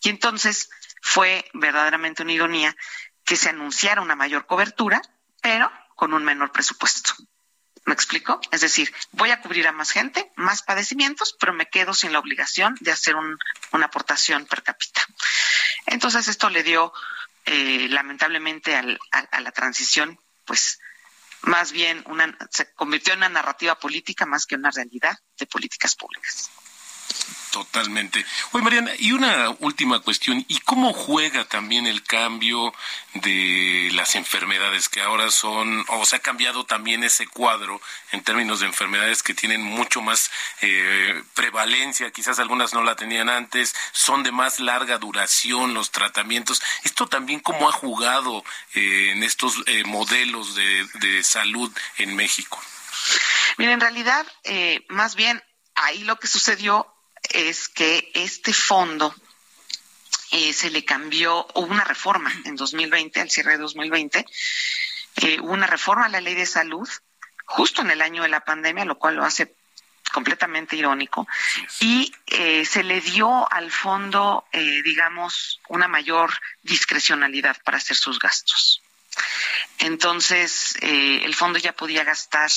Y 0.00 0.10
entonces 0.10 0.70
fue 1.02 1.48
verdaderamente 1.54 2.22
una 2.22 2.32
ironía 2.32 2.76
que 3.24 3.36
se 3.36 3.48
anunciara 3.48 4.02
una 4.02 4.16
mayor 4.16 4.46
cobertura, 4.46 5.00
pero 5.40 5.70
con 5.94 6.12
un 6.12 6.24
menor 6.24 6.52
presupuesto. 6.52 7.14
¿Me 7.86 7.92
explico? 7.92 8.40
Es 8.50 8.62
decir, 8.62 8.94
voy 9.12 9.30
a 9.30 9.40
cubrir 9.40 9.66
a 9.68 9.72
más 9.72 9.90
gente, 9.90 10.32
más 10.36 10.62
padecimientos, 10.62 11.36
pero 11.38 11.52
me 11.52 11.68
quedo 11.68 11.92
sin 11.92 12.12
la 12.12 12.18
obligación 12.18 12.76
de 12.80 12.92
hacer 12.92 13.14
una 13.14 13.86
aportación 13.86 14.46
per 14.46 14.62
cápita. 14.62 15.02
Entonces 15.86 16.28
esto 16.28 16.48
le 16.48 16.62
dio, 16.62 16.92
eh, 17.44 17.88
lamentablemente, 17.90 18.74
a, 18.74 19.40
la 19.40 19.52
transición, 19.52 20.18
pues 20.46 20.80
más 21.46 21.72
bien 21.72 22.02
una, 22.06 22.36
se 22.50 22.72
convirtió 22.74 23.12
en 23.12 23.20
una 23.20 23.28
narrativa 23.28 23.74
política 23.78 24.26
más 24.26 24.46
que 24.46 24.54
una 24.54 24.70
realidad 24.70 25.16
de 25.38 25.46
políticas 25.46 25.94
públicas. 25.94 26.50
Totalmente. 27.54 28.26
Oye, 28.50 28.64
Mariana, 28.64 28.90
y 28.98 29.12
una 29.12 29.50
última 29.60 30.00
cuestión, 30.00 30.44
¿y 30.48 30.58
cómo 30.58 30.92
juega 30.92 31.44
también 31.44 31.86
el 31.86 32.02
cambio 32.02 32.74
de 33.12 33.90
las 33.92 34.16
enfermedades 34.16 34.88
que 34.88 35.00
ahora 35.00 35.30
son, 35.30 35.84
o 35.86 36.04
se 36.04 36.16
ha 36.16 36.18
cambiado 36.18 36.64
también 36.64 37.04
ese 37.04 37.28
cuadro 37.28 37.80
en 38.10 38.24
términos 38.24 38.58
de 38.58 38.66
enfermedades 38.66 39.22
que 39.22 39.34
tienen 39.34 39.62
mucho 39.62 40.00
más 40.00 40.32
eh, 40.62 41.22
prevalencia, 41.34 42.10
quizás 42.10 42.40
algunas 42.40 42.74
no 42.74 42.82
la 42.82 42.96
tenían 42.96 43.28
antes, 43.28 43.72
son 43.92 44.24
de 44.24 44.32
más 44.32 44.58
larga 44.58 44.98
duración 44.98 45.74
los 45.74 45.92
tratamientos? 45.92 46.60
¿Esto 46.82 47.06
también 47.06 47.38
cómo 47.38 47.68
ha 47.68 47.72
jugado 47.72 48.42
eh, 48.74 49.12
en 49.12 49.22
estos 49.22 49.62
eh, 49.66 49.84
modelos 49.84 50.56
de, 50.56 51.22
salud 51.22 51.72
en 51.98 52.16
México? 52.16 52.60
Mira, 53.58 53.74
en 53.74 53.80
realidad, 53.80 54.26
más 54.88 55.14
bien 55.14 55.40
ahí 55.76 56.02
lo 56.02 56.18
que 56.18 56.26
sucedió 56.26 56.93
es 57.30 57.68
que 57.68 58.10
este 58.14 58.52
fondo 58.52 59.14
eh, 60.30 60.52
se 60.52 60.70
le 60.70 60.84
cambió, 60.84 61.46
hubo 61.54 61.66
una 61.66 61.84
reforma 61.84 62.32
en 62.44 62.56
2020, 62.56 63.20
al 63.20 63.30
cierre 63.30 63.52
de 63.52 63.58
2020, 63.58 64.26
eh, 65.16 65.38
hubo 65.40 65.52
una 65.52 65.66
reforma 65.66 66.06
a 66.06 66.08
la 66.08 66.20
ley 66.20 66.34
de 66.34 66.46
salud 66.46 66.88
justo 67.44 67.82
en 67.82 67.90
el 67.90 68.02
año 68.02 68.22
de 68.22 68.28
la 68.28 68.44
pandemia, 68.44 68.84
lo 68.84 68.98
cual 68.98 69.14
lo 69.16 69.24
hace 69.24 69.54
completamente 70.12 70.76
irónico, 70.76 71.26
y 71.80 72.12
eh, 72.26 72.64
se 72.64 72.82
le 72.82 73.00
dio 73.00 73.50
al 73.52 73.70
fondo, 73.70 74.44
digamos, 74.52 75.60
una 75.68 75.88
mayor 75.88 76.32
discrecionalidad 76.62 77.56
para 77.64 77.78
hacer 77.78 77.96
sus 77.96 78.18
gastos. 78.18 78.82
Entonces, 79.78 80.76
el 80.80 81.34
fondo 81.34 81.58
ya 81.58 81.72
podía 81.72 82.04
gastar 82.04 82.50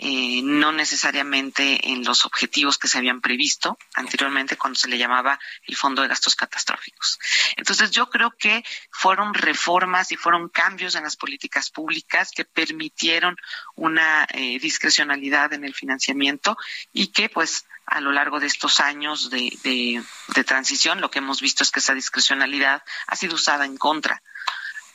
eh, 0.00 0.42
no 0.44 0.70
necesariamente 0.70 1.90
en 1.90 2.04
los 2.04 2.24
objetivos 2.24 2.78
que 2.78 2.86
se 2.86 2.98
habían 2.98 3.20
previsto 3.20 3.76
anteriormente 3.94 4.56
cuando 4.56 4.78
se 4.78 4.86
le 4.86 4.96
llamaba 4.96 5.40
el 5.66 5.74
Fondo 5.74 6.02
de 6.02 6.08
Gastos 6.08 6.36
Catastróficos. 6.36 7.18
Entonces 7.56 7.90
yo 7.90 8.08
creo 8.08 8.30
que 8.30 8.64
fueron 8.92 9.34
reformas 9.34 10.12
y 10.12 10.16
fueron 10.16 10.50
cambios 10.50 10.94
en 10.94 11.02
las 11.02 11.16
políticas 11.16 11.70
públicas 11.70 12.30
que 12.30 12.44
permitieron 12.44 13.36
una 13.74 14.24
eh, 14.30 14.60
discrecionalidad 14.60 15.52
en 15.52 15.64
el 15.64 15.74
financiamiento 15.74 16.56
y 16.92 17.08
que 17.08 17.28
pues 17.28 17.66
a 17.84 18.00
lo 18.00 18.12
largo 18.12 18.38
de 18.38 18.46
estos 18.46 18.78
años 18.78 19.30
de, 19.30 19.50
de, 19.64 20.44
transición 20.44 21.00
lo 21.00 21.10
que 21.10 21.18
hemos 21.18 21.40
visto 21.40 21.64
es 21.64 21.72
que 21.72 21.80
esa 21.80 21.94
discrecionalidad 21.94 22.84
ha 23.08 23.16
sido 23.16 23.34
usada 23.34 23.64
en 23.64 23.76
contra 23.76 24.22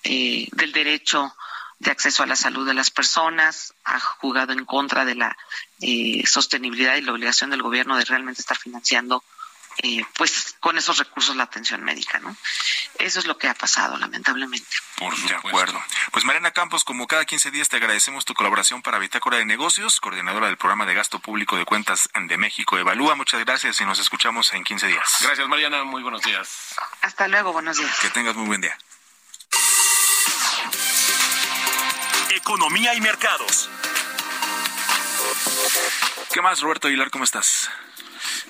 eh, 0.05 0.47
del 0.53 0.71
derecho 0.71 1.35
de 1.79 1.91
acceso 1.91 2.23
a 2.23 2.27
la 2.27 2.35
salud 2.35 2.65
de 2.65 2.73
las 2.73 2.91
personas, 2.91 3.73
ha 3.83 3.99
jugado 3.99 4.53
en 4.53 4.65
contra 4.65 5.05
de 5.05 5.15
la 5.15 5.37
eh, 5.81 6.23
sostenibilidad 6.25 6.95
y 6.95 7.01
la 7.01 7.11
obligación 7.11 7.49
del 7.49 7.61
gobierno 7.61 7.97
de 7.97 8.05
realmente 8.05 8.41
estar 8.41 8.57
financiando 8.57 9.23
eh, 9.81 10.05
pues 10.17 10.55
con 10.59 10.77
esos 10.77 10.99
recursos 10.99 11.35
la 11.35 11.43
atención 11.43 11.83
médica, 11.83 12.19
¿no? 12.19 12.35
Eso 12.99 13.19
es 13.19 13.25
lo 13.25 13.37
que 13.37 13.47
ha 13.47 13.55
pasado, 13.55 13.97
lamentablemente. 13.97 14.67
Por 14.97 15.15
de 15.15 15.35
acuerdo. 15.35 15.81
Pues 16.11 16.25
Mariana 16.25 16.51
Campos, 16.51 16.83
como 16.83 17.07
cada 17.07 17.25
15 17.25 17.49
días 17.49 17.69
te 17.69 17.77
agradecemos 17.77 18.23
tu 18.23 18.35
colaboración 18.35 18.83
para 18.83 18.99
Bitácora 18.99 19.37
de 19.37 19.45
Negocios, 19.45 19.99
coordinadora 19.99 20.47
del 20.47 20.57
programa 20.57 20.85
de 20.85 20.93
gasto 20.93 21.19
público 21.19 21.57
de 21.57 21.65
cuentas 21.65 22.07
de 22.13 22.37
México 22.37 22.77
Evalúa. 22.77 23.15
Muchas 23.15 23.43
gracias 23.43 23.81
y 23.81 23.85
nos 23.85 23.99
escuchamos 23.99 24.53
en 24.53 24.63
15 24.63 24.87
días. 24.87 25.17
Gracias 25.21 25.47
Mariana, 25.47 25.83
muy 25.83 26.03
buenos 26.03 26.21
días. 26.21 26.75
Hasta 27.01 27.27
luego, 27.27 27.51
buenos 27.51 27.77
días. 27.77 27.99
Que 27.99 28.09
tengas 28.11 28.35
muy 28.35 28.45
buen 28.45 28.61
día. 28.61 28.77
Economía 32.35 32.95
y 32.95 33.01
mercados. 33.01 33.69
¿Qué 36.33 36.41
más, 36.41 36.61
Roberto 36.61 36.87
Aguilar? 36.87 37.11
¿Cómo 37.11 37.23
estás? 37.23 37.69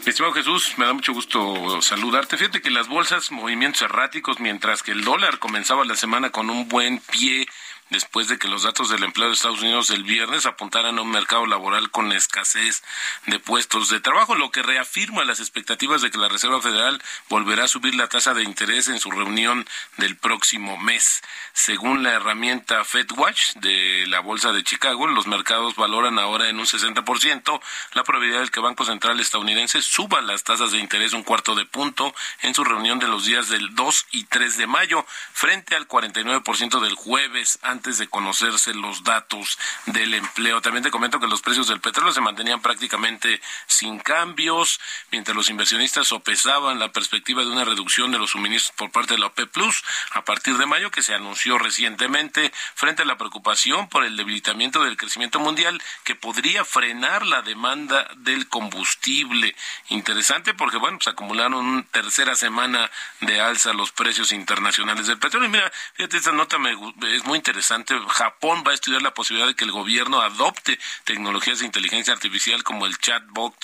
Estimado 0.06 0.34
Jesús, 0.34 0.74
me 0.78 0.86
da 0.86 0.94
mucho 0.94 1.14
gusto 1.14 1.82
saludarte. 1.82 2.38
Fíjate 2.38 2.62
que 2.62 2.70
las 2.70 2.88
bolsas, 2.88 3.32
movimientos 3.32 3.82
erráticos, 3.82 4.40
mientras 4.40 4.84
que 4.84 4.92
el 4.92 5.04
dólar 5.04 5.40
comenzaba 5.40 5.84
la 5.84 5.96
semana 5.96 6.30
con 6.30 6.50
un 6.50 6.70
buen 6.70 7.00
pie 7.00 7.48
después 7.94 8.28
de 8.28 8.38
que 8.38 8.48
los 8.48 8.64
datos 8.64 8.90
del 8.90 9.04
empleo 9.04 9.28
de 9.28 9.36
Estados 9.36 9.62
Unidos 9.62 9.92
el 9.92 10.04
viernes 10.04 10.48
apuntaran 10.48 10.98
a 10.98 11.02
un 11.04 11.12
mercado 11.12 11.46
laboral 11.46 11.92
con 11.92 12.12
escasez 12.12 12.84
de 13.28 13.40
puestos 13.40 13.90
de 13.90 14.02
trabajo, 14.02 14.36
lo 14.36 14.52
que 14.52 14.64
reafirma 14.64 15.24
las 15.24 15.40
expectativas 15.40 16.02
de 16.02 16.10
que 16.10 16.18
la 16.18 16.28
Reserva 16.28 16.60
Federal 16.60 17.02
volverá 17.30 17.66
a 17.66 17.68
subir 17.68 17.96
la 17.96 18.08
tasa 18.08 18.34
de 18.34 18.44
interés 18.44 18.88
en 18.88 19.00
su 19.00 19.12
reunión 19.12 19.66
del 19.98 20.18
próximo 20.18 20.78
mes. 20.78 21.22
Según 21.54 22.04
la 22.04 22.14
herramienta 22.14 22.84
FedWatch 22.84 23.54
de 23.58 24.06
la 24.08 24.20
Bolsa 24.20 24.52
de 24.52 24.64
Chicago, 24.64 25.08
los 25.08 25.28
mercados 25.28 25.76
valoran 25.76 26.18
ahora 26.18 26.50
en 26.50 26.60
un 26.60 26.66
60% 26.66 27.62
la 27.94 28.04
probabilidad 28.04 28.42
de 28.42 28.50
que 28.50 28.60
el 28.60 28.66
Banco 28.66 28.86
Central 28.86 29.20
estadounidense 29.20 29.82
suba 29.84 30.22
las 30.22 30.44
tasas 30.44 30.72
de 30.72 30.80
interés 30.80 31.14
un 31.14 31.24
cuarto 31.24 31.54
de 31.54 31.66
punto 31.66 32.14
en 32.42 32.56
su 32.56 32.64
reunión 32.64 32.98
de 32.98 33.08
los 33.08 33.26
días 33.26 33.50
del 33.50 33.76
2 33.76 34.08
y 34.12 34.24
3 34.24 34.58
de 34.58 34.68
mayo, 34.68 35.06
frente 35.34 35.76
al 35.76 35.88
49% 35.88 36.80
del 36.80 36.96
jueves 36.96 37.60
antes 37.62 37.83
de 37.84 38.08
conocerse 38.08 38.74
los 38.74 39.04
datos 39.04 39.60
del 39.88 40.14
empleo. 40.14 40.62
También 40.62 40.84
te 40.84 40.92
comento 40.92 41.20
que 41.20 41.28
los 41.28 41.42
precios 41.42 41.68
del 41.68 41.82
petróleo 41.82 42.14
se 42.14 42.22
mantenían 42.22 42.62
prácticamente 42.62 43.42
sin 43.68 44.00
cambios, 44.00 44.80
mientras 45.12 45.36
los 45.36 45.50
inversionistas 45.50 46.08
sopesaban 46.08 46.80
la 46.80 46.92
perspectiva 46.92 47.44
de 47.44 47.50
una 47.50 47.66
reducción 47.66 48.12
de 48.12 48.20
los 48.20 48.32
suministros 48.32 48.74
por 48.76 48.92
parte 48.92 49.16
de 49.16 49.20
la 49.20 49.28
OPEP 49.28 49.52
Plus 49.52 49.84
a 50.12 50.24
partir 50.24 50.58
de 50.58 50.66
mayo, 50.66 50.92
que 50.92 51.02
se 51.02 51.14
anunció 51.14 51.58
recientemente, 51.58 52.54
frente 52.76 53.02
a 53.02 53.06
la 53.06 53.18
preocupación 53.18 53.90
por 53.90 54.06
el 54.06 54.16
debilitamiento 54.16 54.84
del 54.84 54.98
crecimiento 54.98 55.40
mundial 55.40 55.82
que 56.04 56.16
podría 56.16 56.64
frenar 56.64 57.26
la 57.26 57.42
demanda 57.42 58.08
del 58.18 58.48
combustible. 58.48 59.56
Interesante 59.90 60.54
porque, 60.54 60.78
bueno, 60.78 60.98
pues 61.00 61.08
acumularon 61.08 61.66
una 61.66 61.84
tercera 61.84 62.36
semana 62.36 62.90
de 63.20 63.42
alza 63.42 63.74
los 63.74 63.92
precios 63.92 64.32
internacionales 64.32 65.08
del 65.08 65.20
petróleo. 65.20 65.50
Y 65.50 65.52
mira, 65.52 65.72
fíjate, 65.96 66.18
esta 66.18 66.32
nota 66.32 66.58
me, 66.58 66.72
es 67.14 67.26
muy 67.26 67.38
interesante 67.38 67.63
Japón 68.10 68.64
va 68.66 68.72
a 68.72 68.74
estudiar 68.74 69.02
la 69.02 69.14
posibilidad 69.14 69.48
de 69.48 69.56
que 69.56 69.66
el 69.66 69.72
gobierno 69.72 70.22
adopte 70.22 70.80
tecnologías 71.04 71.60
de 71.60 71.66
inteligencia 71.66 72.14
artificial 72.14 72.64
como 72.64 72.86
el 72.86 72.98
chatbot, 72.98 73.56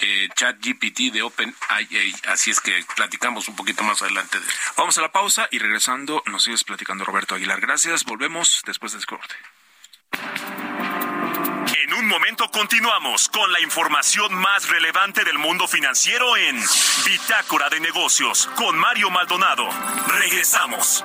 eh, 0.00 0.28
ChatGPT 0.34 1.12
de 1.12 1.22
OpenAI. 1.22 2.14
Así 2.28 2.50
es 2.50 2.60
que 2.60 2.84
platicamos 2.96 3.48
un 3.48 3.56
poquito 3.56 3.82
más 3.82 4.02
adelante. 4.02 4.38
Vamos 4.76 4.96
a 4.98 5.02
la 5.02 5.12
pausa 5.12 5.48
y 5.50 5.58
regresando 5.58 6.22
nos 6.26 6.44
sigues 6.44 6.64
platicando 6.64 7.04
Roberto 7.04 7.34
Aguilar. 7.34 7.60
Gracias. 7.60 8.04
Volvemos 8.04 8.62
después 8.66 8.92
del 8.92 9.06
corte. 9.06 9.34
En 11.82 11.94
un 11.94 12.06
momento 12.06 12.50
continuamos 12.50 13.28
con 13.28 13.52
la 13.52 13.60
información 13.60 14.34
más 14.34 14.68
relevante 14.68 15.24
del 15.24 15.38
mundo 15.38 15.66
financiero 15.66 16.36
en 16.36 16.58
Bitácora 17.04 17.68
de 17.68 17.80
Negocios 17.80 18.48
con 18.56 18.78
Mario 18.78 19.10
Maldonado. 19.10 19.68
Regresamos. 20.06 21.04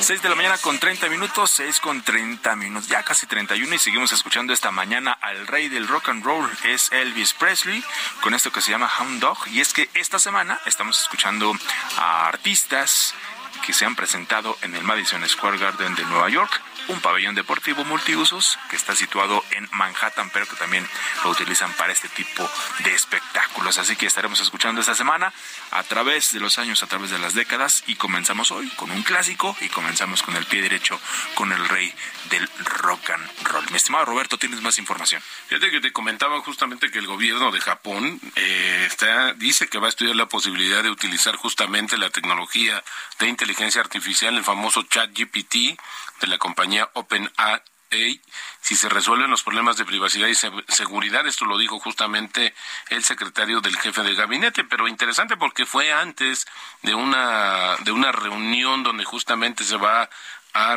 Seis 0.00 0.22
de 0.22 0.28
la 0.28 0.34
mañana 0.34 0.56
con 0.58 0.78
30 0.78 1.08
minutos, 1.08 1.50
seis 1.50 1.80
con 1.80 2.02
30 2.02 2.54
minutos, 2.56 2.88
ya 2.88 3.02
casi 3.02 3.26
31 3.26 3.74
y 3.74 3.78
seguimos 3.78 4.12
escuchando 4.12 4.52
esta 4.52 4.70
mañana 4.70 5.12
al 5.20 5.46
rey 5.46 5.68
del 5.68 5.88
rock 5.88 6.10
and 6.10 6.24
roll, 6.24 6.48
es 6.64 6.92
Elvis 6.92 7.32
Presley, 7.34 7.82
con 8.20 8.34
esto 8.34 8.52
que 8.52 8.60
se 8.60 8.70
llama 8.70 8.90
Hound 8.98 9.20
Dog. 9.20 9.38
Y 9.48 9.60
es 9.60 9.72
que 9.72 9.90
esta 9.94 10.18
semana 10.18 10.60
estamos 10.66 11.00
escuchando 11.00 11.52
a 11.98 12.28
artistas 12.28 13.14
que 13.64 13.72
se 13.72 13.84
han 13.84 13.96
presentado 13.96 14.56
en 14.62 14.74
el 14.74 14.84
Madison 14.84 15.28
Square 15.28 15.58
Garden 15.58 15.94
de 15.94 16.04
Nueva 16.04 16.28
York 16.28 16.62
un 16.88 17.00
pabellón 17.00 17.34
deportivo 17.34 17.84
multiusos 17.84 18.58
que 18.70 18.76
está 18.76 18.94
situado 18.94 19.44
en 19.52 19.68
Manhattan, 19.72 20.30
pero 20.30 20.46
que 20.46 20.56
también 20.56 20.88
lo 21.24 21.30
utilizan 21.30 21.72
para 21.74 21.92
este 21.92 22.08
tipo 22.08 22.48
de 22.80 22.94
espectáculos. 22.94 23.78
Así 23.78 23.96
que 23.96 24.06
estaremos 24.06 24.40
escuchando 24.40 24.80
esta 24.80 24.94
semana 24.94 25.32
a 25.70 25.82
través 25.82 26.32
de 26.32 26.40
los 26.40 26.58
años, 26.58 26.82
a 26.82 26.86
través 26.86 27.10
de 27.10 27.18
las 27.18 27.34
décadas 27.34 27.84
y 27.86 27.96
comenzamos 27.96 28.50
hoy 28.50 28.68
con 28.70 28.90
un 28.90 29.02
clásico 29.02 29.56
y 29.60 29.68
comenzamos 29.68 30.22
con 30.22 30.36
el 30.36 30.46
pie 30.46 30.62
derecho 30.62 31.00
con 31.34 31.52
el 31.52 31.68
rey 31.68 31.92
del 32.30 32.48
rock 32.80 33.10
and 33.10 33.44
roll. 33.44 33.70
Mi 33.70 33.76
estimado 33.76 34.04
Roberto, 34.04 34.38
tienes 34.38 34.60
más 34.62 34.78
información. 34.78 35.22
Fíjate 35.48 35.70
que 35.70 35.80
te 35.80 35.92
comentaba 35.92 36.40
justamente 36.40 36.90
que 36.90 36.98
el 36.98 37.06
gobierno 37.06 37.50
de 37.50 37.60
Japón 37.60 38.20
eh, 38.34 38.88
dice 39.36 39.68
que 39.68 39.78
va 39.78 39.86
a 39.86 39.90
estudiar 39.90 40.16
la 40.16 40.26
posibilidad 40.26 40.82
de 40.82 40.90
utilizar 40.90 41.36
justamente 41.36 41.96
la 41.96 42.10
tecnología 42.10 42.82
de 43.18 43.28
inteligencia 43.28 43.80
artificial, 43.80 44.36
el 44.36 44.44
famoso 44.44 44.82
chat 44.84 45.10
GPT 45.16 45.78
de 46.20 46.26
la 46.26 46.38
compañía 46.38 46.75
OpenAI 46.94 47.62
si 48.60 48.74
se 48.74 48.88
resuelven 48.88 49.30
los 49.30 49.42
problemas 49.42 49.76
de 49.76 49.84
privacidad 49.84 50.28
y 50.28 50.34
seguridad. 50.34 51.26
Esto 51.26 51.44
lo 51.44 51.56
dijo 51.56 51.78
justamente 51.78 52.54
el 52.88 53.04
secretario 53.04 53.60
del 53.60 53.76
jefe 53.76 54.02
del 54.02 54.16
gabinete, 54.16 54.64
pero 54.64 54.88
interesante 54.88 55.36
porque 55.36 55.66
fue 55.66 55.92
antes 55.92 56.46
de 56.82 56.94
una, 56.94 57.76
de 57.84 57.92
una 57.92 58.12
reunión 58.12 58.82
donde 58.82 59.04
justamente 59.04 59.64
se 59.64 59.76
va 59.76 60.10
a, 60.52 60.76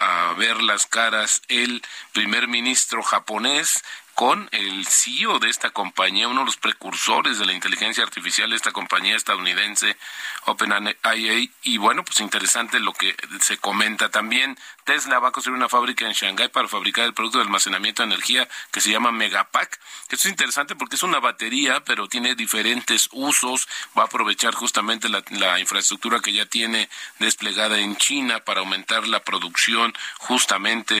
a, 0.00 0.32
ver 0.36 0.62
las 0.62 0.86
caras 0.86 1.42
el 1.48 1.82
primer 2.12 2.48
ministro 2.48 3.02
japonés 3.02 3.84
con 4.16 4.48
el 4.50 4.86
CEO 4.86 5.38
de 5.40 5.50
esta 5.50 5.68
compañía, 5.70 6.26
uno 6.26 6.40
de 6.40 6.46
los 6.46 6.56
precursores 6.56 7.38
de 7.38 7.44
la 7.44 7.52
inteligencia 7.52 8.02
artificial 8.02 8.48
de 8.48 8.56
esta 8.56 8.72
compañía 8.72 9.14
estadounidense, 9.14 9.94
OpenAI. 10.46 11.52
Y 11.62 11.76
bueno, 11.76 12.02
pues 12.02 12.20
interesante 12.20 12.80
lo 12.80 12.94
que 12.94 13.14
se 13.42 13.58
comenta 13.58 14.10
también. 14.10 14.58
Tesla 14.84 15.18
va 15.18 15.28
a 15.28 15.32
construir 15.32 15.58
una 15.58 15.68
fábrica 15.68 16.06
en 16.06 16.12
Shanghái 16.12 16.48
para 16.48 16.66
fabricar 16.66 17.04
el 17.04 17.12
producto 17.12 17.36
de 17.36 17.44
almacenamiento 17.44 18.02
de 18.02 18.06
energía 18.06 18.48
que 18.70 18.80
se 18.80 18.90
llama 18.90 19.12
Megapack. 19.12 19.78
Esto 20.08 20.14
es 20.14 20.26
interesante 20.26 20.76
porque 20.76 20.96
es 20.96 21.02
una 21.02 21.20
batería, 21.20 21.84
pero 21.84 22.08
tiene 22.08 22.34
diferentes 22.34 23.10
usos. 23.12 23.68
Va 23.98 24.04
a 24.04 24.06
aprovechar 24.06 24.54
justamente 24.54 25.10
la, 25.10 25.22
la 25.32 25.60
infraestructura 25.60 26.20
que 26.20 26.32
ya 26.32 26.46
tiene 26.46 26.88
desplegada 27.18 27.78
en 27.80 27.96
China 27.96 28.40
para 28.40 28.60
aumentar 28.60 29.06
la 29.08 29.22
producción 29.22 29.92
justamente 30.16 31.00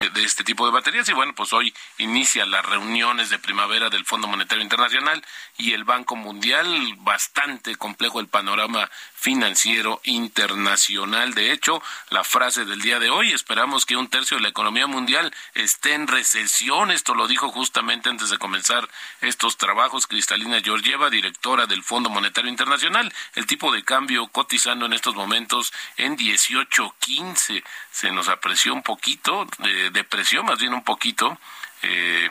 De 0.00 0.24
este 0.24 0.44
tipo 0.44 0.64
de 0.64 0.72
baterías 0.72 1.06
y 1.10 1.12
bueno 1.12 1.34
pues 1.34 1.52
hoy 1.52 1.74
inicia 1.98 2.46
las 2.46 2.64
reuniones 2.64 3.28
de 3.28 3.38
primavera 3.38 3.90
del 3.90 4.06
Fondo 4.06 4.28
Monetario 4.28 4.62
Internacional 4.62 5.22
y 5.58 5.74
el 5.74 5.84
Banco 5.84 6.16
Mundial 6.16 6.94
bastante 7.00 7.76
complejo 7.76 8.18
el 8.18 8.26
panorama 8.26 8.90
financiero 9.14 10.00
internacional. 10.04 11.34
De 11.34 11.52
hecho 11.52 11.82
la 12.08 12.24
frase 12.24 12.64
del 12.64 12.80
día 12.80 12.98
de 12.98 13.10
hoy 13.10 13.32
esperamos 13.32 13.84
que 13.84 13.98
un 13.98 14.08
tercio 14.08 14.38
de 14.38 14.42
la 14.42 14.48
economía 14.48 14.86
mundial 14.86 15.34
esté 15.52 15.92
en 15.92 16.06
recesión. 16.06 16.90
Esto 16.90 17.14
lo 17.14 17.28
dijo 17.28 17.50
justamente 17.50 18.08
antes 18.08 18.30
de 18.30 18.38
comenzar 18.38 18.88
estos 19.20 19.58
trabajos 19.58 20.06
Cristalina 20.06 20.62
Georgieva 20.62 21.10
directora 21.10 21.66
del 21.66 21.82
Fondo 21.82 22.08
Monetario 22.08 22.50
Internacional. 22.50 23.12
El 23.34 23.44
tipo 23.44 23.70
de 23.70 23.84
cambio 23.84 24.28
cotizando 24.28 24.86
en 24.86 24.94
estos 24.94 25.14
momentos 25.14 25.74
en 25.98 26.16
18.15 26.16 27.62
se 27.90 28.10
nos 28.12 28.30
apreció 28.30 28.72
un 28.72 28.82
poquito 28.82 29.46
de 29.58 29.89
depreció 29.90 30.42
más 30.42 30.58
bien 30.58 30.74
un 30.74 30.84
poquito, 30.84 31.38
eh, 31.82 32.30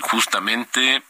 justamente 0.00 1.02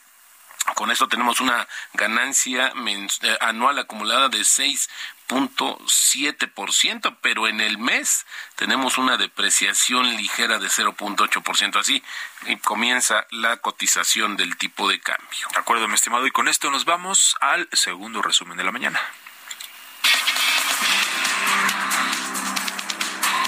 Con 0.74 0.90
esto 0.90 1.06
tenemos 1.06 1.40
una 1.40 1.68
ganancia 1.94 2.72
eh, 2.74 3.38
anual 3.40 3.78
acumulada 3.78 4.28
de 4.28 4.40
6.7%, 4.40 7.16
pero 7.20 7.46
en 7.46 7.60
el 7.60 7.78
mes 7.78 8.26
tenemos 8.56 8.98
una 8.98 9.16
depreciación 9.16 10.16
ligera 10.16 10.58
de 10.58 10.66
0.8%. 10.66 11.78
Así 11.78 12.02
y 12.46 12.56
comienza 12.56 13.28
la 13.30 13.58
cotización 13.58 14.36
del 14.36 14.56
tipo 14.56 14.88
de 14.88 14.98
cambio. 15.00 15.46
De 15.52 15.58
acuerdo, 15.58 15.86
mi 15.88 15.94
estimado. 15.94 16.26
Y 16.26 16.32
con 16.32 16.48
esto 16.48 16.68
nos 16.70 16.84
vamos 16.84 17.36
al 17.40 17.68
segundo 17.72 18.20
resumen 18.20 18.56
de 18.56 18.64
la 18.64 18.72
mañana. 18.72 19.00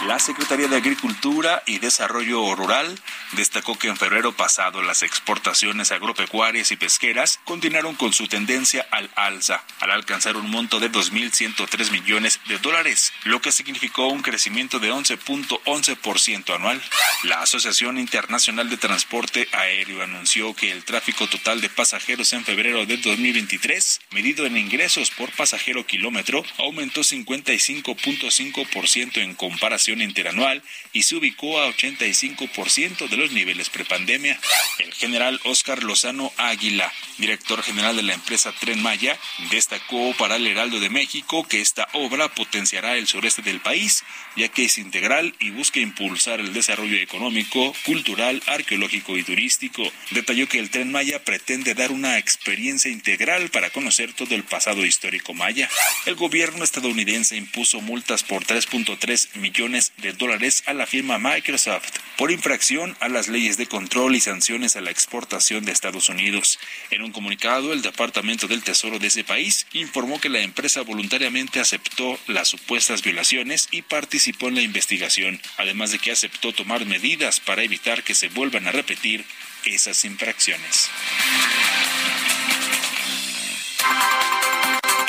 La 0.06 0.20
Secretaría 0.20 0.68
de 0.68 0.76
Agricultura 0.76 1.64
y 1.66 1.80
Desarrollo 1.80 2.54
Rural 2.54 2.96
destacó 3.32 3.76
que 3.76 3.88
en 3.88 3.96
febrero 3.96 4.30
pasado 4.32 4.80
las 4.80 5.02
exportaciones 5.02 5.90
agropecuarias 5.90 6.70
y 6.70 6.76
pesqueras 6.76 7.40
continuaron 7.44 7.96
con 7.96 8.12
su 8.12 8.28
tendencia 8.28 8.86
al 8.92 9.10
alza, 9.16 9.64
al 9.80 9.90
alcanzar 9.90 10.36
un 10.36 10.48
monto 10.50 10.78
de 10.78 10.92
2.103 10.92 11.90
millones 11.90 12.38
de 12.46 12.58
dólares, 12.58 13.12
lo 13.24 13.42
que 13.42 13.50
significó 13.50 14.06
un 14.06 14.22
crecimiento 14.22 14.78
de 14.78 14.92
11.11% 14.92 16.54
anual. 16.54 16.80
La 17.24 17.42
Asociación 17.42 17.98
Internacional 17.98 18.70
de 18.70 18.76
Transporte 18.76 19.48
Aéreo 19.52 20.00
anunció 20.02 20.54
que 20.54 20.70
el 20.70 20.84
tráfico 20.84 21.26
total 21.26 21.60
de 21.60 21.70
pasajeros 21.70 22.32
en 22.32 22.44
febrero 22.44 22.86
de 22.86 22.98
2023, 22.98 24.00
medido 24.12 24.46
en 24.46 24.58
ingresos 24.58 25.10
por 25.10 25.32
pasajero 25.32 25.84
kilómetro, 25.86 26.44
aumentó 26.58 27.00
55.5% 27.00 29.16
en 29.16 29.34
comparación 29.34 29.87
interanual 29.96 30.62
y 30.92 31.02
se 31.02 31.16
ubicó 31.16 31.60
a 31.60 31.68
85% 31.68 33.08
de 33.08 33.16
los 33.16 33.32
niveles 33.32 33.70
prepandemia. 33.70 34.38
El 34.78 34.92
general 34.92 35.40
Oscar 35.44 35.82
Lozano 35.82 36.32
Águila, 36.36 36.92
director 37.18 37.62
general 37.62 37.96
de 37.96 38.02
la 38.02 38.14
empresa 38.14 38.52
Tren 38.52 38.82
Maya, 38.82 39.18
destacó 39.50 40.14
para 40.18 40.36
el 40.36 40.46
Heraldo 40.46 40.80
de 40.80 40.90
México 40.90 41.46
que 41.48 41.60
esta 41.60 41.88
obra 41.92 42.28
potenciará 42.28 42.96
el 42.96 43.06
sureste 43.06 43.42
del 43.42 43.60
país, 43.60 44.04
ya 44.36 44.48
que 44.48 44.66
es 44.66 44.78
integral 44.78 45.34
y 45.40 45.50
busca 45.50 45.80
impulsar 45.80 46.40
el 46.40 46.52
desarrollo 46.52 46.98
económico, 46.98 47.74
cultural, 47.84 48.42
arqueológico 48.46 49.16
y 49.16 49.24
turístico. 49.24 49.82
Detalló 50.10 50.48
que 50.48 50.58
el 50.58 50.70
Tren 50.70 50.92
Maya 50.92 51.24
pretende 51.24 51.74
dar 51.74 51.90
una 51.90 52.18
experiencia 52.18 52.90
integral 52.90 53.50
para 53.50 53.70
conocer 53.70 54.12
todo 54.12 54.34
el 54.34 54.44
pasado 54.44 54.84
histórico 54.84 55.34
maya. 55.34 55.68
El 56.06 56.14
gobierno 56.14 56.64
estadounidense 56.64 57.36
impuso 57.36 57.80
multas 57.80 58.22
por 58.22 58.44
3.3 58.44 59.36
millones 59.36 59.77
de 59.98 60.12
dólares 60.12 60.64
a 60.66 60.74
la 60.74 60.86
firma 60.86 61.18
Microsoft 61.18 61.90
por 62.16 62.32
infracción 62.32 62.96
a 63.00 63.08
las 63.08 63.28
leyes 63.28 63.56
de 63.56 63.66
control 63.66 64.16
y 64.16 64.20
sanciones 64.20 64.74
a 64.74 64.80
la 64.80 64.90
exportación 64.90 65.64
de 65.64 65.72
Estados 65.72 66.08
Unidos. 66.08 66.58
En 66.90 67.02
un 67.02 67.12
comunicado, 67.12 67.72
el 67.72 67.82
Departamento 67.82 68.48
del 68.48 68.64
Tesoro 68.64 68.98
de 68.98 69.06
ese 69.06 69.24
país 69.24 69.66
informó 69.72 70.20
que 70.20 70.28
la 70.28 70.40
empresa 70.40 70.82
voluntariamente 70.82 71.60
aceptó 71.60 72.18
las 72.26 72.48
supuestas 72.48 73.02
violaciones 73.02 73.68
y 73.70 73.82
participó 73.82 74.48
en 74.48 74.56
la 74.56 74.62
investigación, 74.62 75.40
además 75.56 75.92
de 75.92 76.00
que 76.00 76.10
aceptó 76.10 76.52
tomar 76.52 76.84
medidas 76.84 77.38
para 77.38 77.62
evitar 77.62 78.02
que 78.02 78.14
se 78.14 78.28
vuelvan 78.28 78.66
a 78.66 78.72
repetir 78.72 79.24
esas 79.64 80.04
infracciones. 80.04 80.90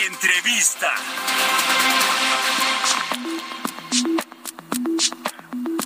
Entrevista. 0.06 0.94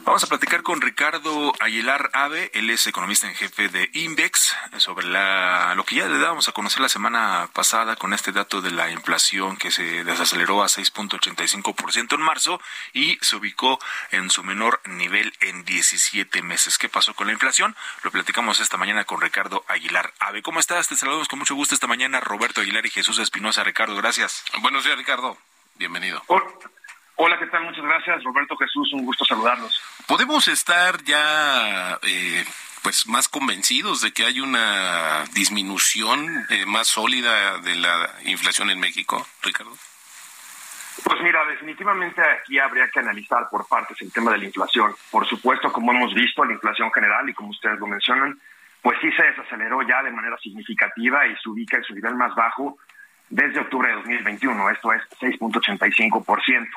Vamos 0.05 0.21
a 0.21 0.27
platicar 0.27 0.63
con 0.63 0.81
Ricardo 0.81 1.53
Aguilar 1.61 2.09
Ave, 2.11 2.51
él 2.53 2.69
es 2.69 2.85
economista 2.87 3.25
en 3.25 3.35
jefe 3.35 3.69
de 3.69 3.89
Index, 3.93 4.53
sobre 4.77 5.07
la, 5.07 5.73
lo 5.75 5.85
que 5.85 5.95
ya 5.95 6.07
le 6.07 6.19
dábamos 6.19 6.49
a 6.49 6.51
conocer 6.51 6.81
la 6.81 6.89
semana 6.89 7.49
pasada 7.53 7.95
con 7.95 8.13
este 8.13 8.33
dato 8.33 8.61
de 8.61 8.71
la 8.71 8.91
inflación 8.91 9.55
que 9.55 9.71
se 9.71 10.03
desaceleró 10.03 10.61
a 10.61 10.67
6.85% 10.67 12.15
en 12.15 12.21
marzo 12.21 12.59
y 12.91 13.17
se 13.21 13.37
ubicó 13.37 13.79
en 14.11 14.29
su 14.29 14.43
menor 14.43 14.81
nivel 14.85 15.33
en 15.39 15.63
17 15.63 16.41
meses. 16.41 16.77
¿Qué 16.77 16.89
pasó 16.89 17.13
con 17.13 17.27
la 17.27 17.33
inflación? 17.33 17.73
Lo 18.03 18.11
platicamos 18.11 18.59
esta 18.59 18.75
mañana 18.75 19.05
con 19.05 19.21
Ricardo 19.21 19.63
Aguilar 19.69 20.13
Ave. 20.19 20.41
¿Cómo 20.41 20.59
estás? 20.59 20.89
Te 20.89 20.97
saludamos 20.97 21.29
con 21.29 21.39
mucho 21.39 21.55
gusto 21.55 21.75
esta 21.75 21.87
mañana, 21.87 22.19
Roberto 22.19 22.59
Aguilar 22.59 22.85
y 22.85 22.89
Jesús 22.89 23.19
Espinosa. 23.19 23.63
Ricardo, 23.63 23.95
gracias. 23.95 24.43
Buenos 24.61 24.83
días, 24.83 24.97
Ricardo. 24.97 25.37
Bienvenido. 25.75 26.21
Hola, 27.15 27.37
¿qué 27.37 27.45
tal? 27.47 27.63
Muchas 27.63 27.83
gracias, 27.83 28.23
Roberto 28.23 28.55
Jesús, 28.57 28.91
un 28.93 29.05
gusto 29.05 29.23
saludarlos. 29.23 29.81
¿Podemos 30.07 30.47
estar 30.47 31.03
ya 31.03 31.99
eh, 32.01 32.43
pues 32.81 33.07
más 33.07 33.29
convencidos 33.29 34.01
de 34.01 34.11
que 34.11 34.25
hay 34.25 34.39
una 34.39 35.23
disminución 35.33 36.45
eh, 36.49 36.65
más 36.65 36.87
sólida 36.87 37.59
de 37.59 37.75
la 37.75 38.09
inflación 38.25 38.71
en 38.71 38.79
México, 38.79 39.27
Ricardo? 39.43 39.73
Pues 41.03 41.21
mira, 41.21 41.45
definitivamente 41.45 42.21
aquí 42.21 42.57
habría 42.57 42.87
que 42.89 42.99
analizar 42.99 43.47
por 43.49 43.67
partes 43.67 44.01
el 44.01 44.11
tema 44.11 44.31
de 44.31 44.39
la 44.39 44.45
inflación. 44.45 44.95
Por 45.11 45.27
supuesto, 45.27 45.71
como 45.71 45.91
hemos 45.91 46.13
visto, 46.13 46.43
la 46.43 46.53
inflación 46.53 46.91
general, 46.91 47.29
y 47.29 47.33
como 47.33 47.49
ustedes 47.49 47.79
lo 47.79 47.87
mencionan, 47.87 48.39
pues 48.81 48.97
sí 49.01 49.11
se 49.11 49.23
desaceleró 49.23 49.81
ya 49.83 50.01
de 50.01 50.11
manera 50.11 50.37
significativa 50.39 51.27
y 51.27 51.35
se 51.37 51.49
ubica 51.49 51.77
en 51.77 51.83
su 51.83 51.93
nivel 51.93 52.15
más 52.15 52.33
bajo 52.35 52.77
desde 53.29 53.59
octubre 53.61 53.89
de 53.89 53.95
2021, 53.95 54.69
esto 54.69 54.93
es 54.93 55.01
6.85%. 55.19 56.67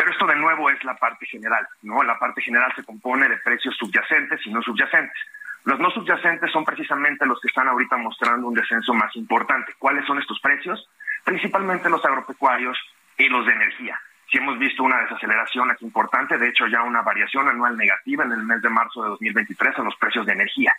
Pero 0.00 0.12
esto 0.12 0.26
de 0.26 0.36
nuevo 0.36 0.70
es 0.70 0.82
la 0.82 0.94
parte 0.94 1.26
general, 1.26 1.68
¿no? 1.82 2.02
La 2.02 2.18
parte 2.18 2.40
general 2.40 2.72
se 2.74 2.82
compone 2.82 3.28
de 3.28 3.36
precios 3.36 3.76
subyacentes 3.76 4.40
y 4.46 4.50
no 4.50 4.62
subyacentes. 4.62 5.20
Los 5.64 5.78
no 5.78 5.90
subyacentes 5.90 6.50
son 6.50 6.64
precisamente 6.64 7.26
los 7.26 7.38
que 7.38 7.48
están 7.48 7.68
ahorita 7.68 7.98
mostrando 7.98 8.48
un 8.48 8.54
descenso 8.54 8.94
más 8.94 9.14
importante. 9.14 9.74
¿Cuáles 9.78 10.06
son 10.06 10.18
estos 10.18 10.40
precios? 10.40 10.88
Principalmente 11.22 11.90
los 11.90 12.02
agropecuarios 12.02 12.78
y 13.18 13.28
los 13.28 13.44
de 13.44 13.52
energía. 13.52 14.00
Si 14.30 14.38
hemos 14.38 14.58
visto 14.58 14.84
una 14.84 15.02
desaceleración 15.02 15.70
aquí 15.70 15.84
importante, 15.84 16.38
de 16.38 16.48
hecho 16.48 16.66
ya 16.66 16.82
una 16.82 17.02
variación 17.02 17.46
anual 17.46 17.76
negativa 17.76 18.24
en 18.24 18.32
el 18.32 18.42
mes 18.42 18.62
de 18.62 18.70
marzo 18.70 19.02
de 19.02 19.10
2023 19.10 19.80
en 19.80 19.84
los 19.84 19.96
precios 19.96 20.24
de 20.24 20.32
energía. 20.32 20.72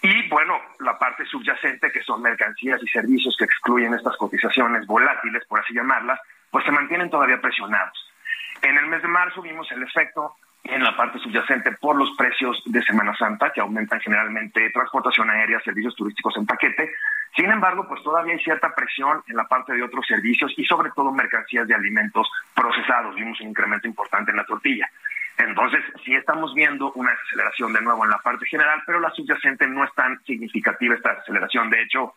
Y 0.00 0.28
bueno, 0.28 0.60
la 0.78 0.96
parte 0.96 1.24
subyacente, 1.24 1.90
que 1.90 2.04
son 2.04 2.22
mercancías 2.22 2.80
y 2.84 2.86
servicios 2.86 3.34
que 3.36 3.46
excluyen 3.46 3.94
estas 3.94 4.16
cotizaciones 4.16 4.86
volátiles, 4.86 5.44
por 5.46 5.58
así 5.58 5.74
llamarlas, 5.74 6.20
pues 6.52 6.64
se 6.64 6.70
mantienen 6.70 7.10
todavía 7.10 7.40
presionados. 7.40 8.13
En 8.62 8.78
el 8.78 8.86
mes 8.86 9.02
de 9.02 9.08
marzo 9.08 9.42
vimos 9.42 9.70
el 9.72 9.82
efecto 9.82 10.34
en 10.64 10.82
la 10.82 10.96
parte 10.96 11.18
subyacente 11.18 11.72
por 11.72 11.96
los 11.96 12.10
precios 12.16 12.62
de 12.64 12.82
Semana 12.82 13.14
Santa, 13.16 13.52
que 13.52 13.60
aumentan 13.60 14.00
generalmente 14.00 14.70
transportación 14.70 15.28
aérea, 15.30 15.60
servicios 15.60 15.94
turísticos 15.94 16.36
en 16.38 16.46
paquete. 16.46 16.90
Sin 17.36 17.50
embargo, 17.50 17.86
pues 17.86 18.02
todavía 18.02 18.32
hay 18.32 18.40
cierta 18.40 18.74
presión 18.74 19.22
en 19.28 19.36
la 19.36 19.44
parte 19.44 19.74
de 19.74 19.82
otros 19.82 20.06
servicios 20.06 20.52
y 20.56 20.64
sobre 20.64 20.90
todo 20.92 21.12
mercancías 21.12 21.68
de 21.68 21.74
alimentos 21.74 22.30
procesados. 22.54 23.14
Vimos 23.14 23.38
un 23.40 23.48
incremento 23.48 23.86
importante 23.86 24.30
en 24.30 24.38
la 24.38 24.46
tortilla. 24.46 24.88
Entonces, 25.36 25.84
sí 26.04 26.14
estamos 26.14 26.54
viendo 26.54 26.92
una 26.92 27.10
desaceleración 27.10 27.72
de 27.72 27.82
nuevo 27.82 28.04
en 28.04 28.10
la 28.10 28.18
parte 28.18 28.46
general, 28.46 28.82
pero 28.86 29.00
la 29.00 29.10
subyacente 29.10 29.66
no 29.66 29.84
es 29.84 29.92
tan 29.94 30.22
significativa 30.24 30.94
esta 30.94 31.10
desaceleración. 31.10 31.68
De 31.70 31.82
hecho, 31.82 32.14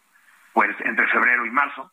pues 0.53 0.75
entre 0.85 1.07
febrero 1.07 1.45
y 1.45 1.49
marzo, 1.49 1.91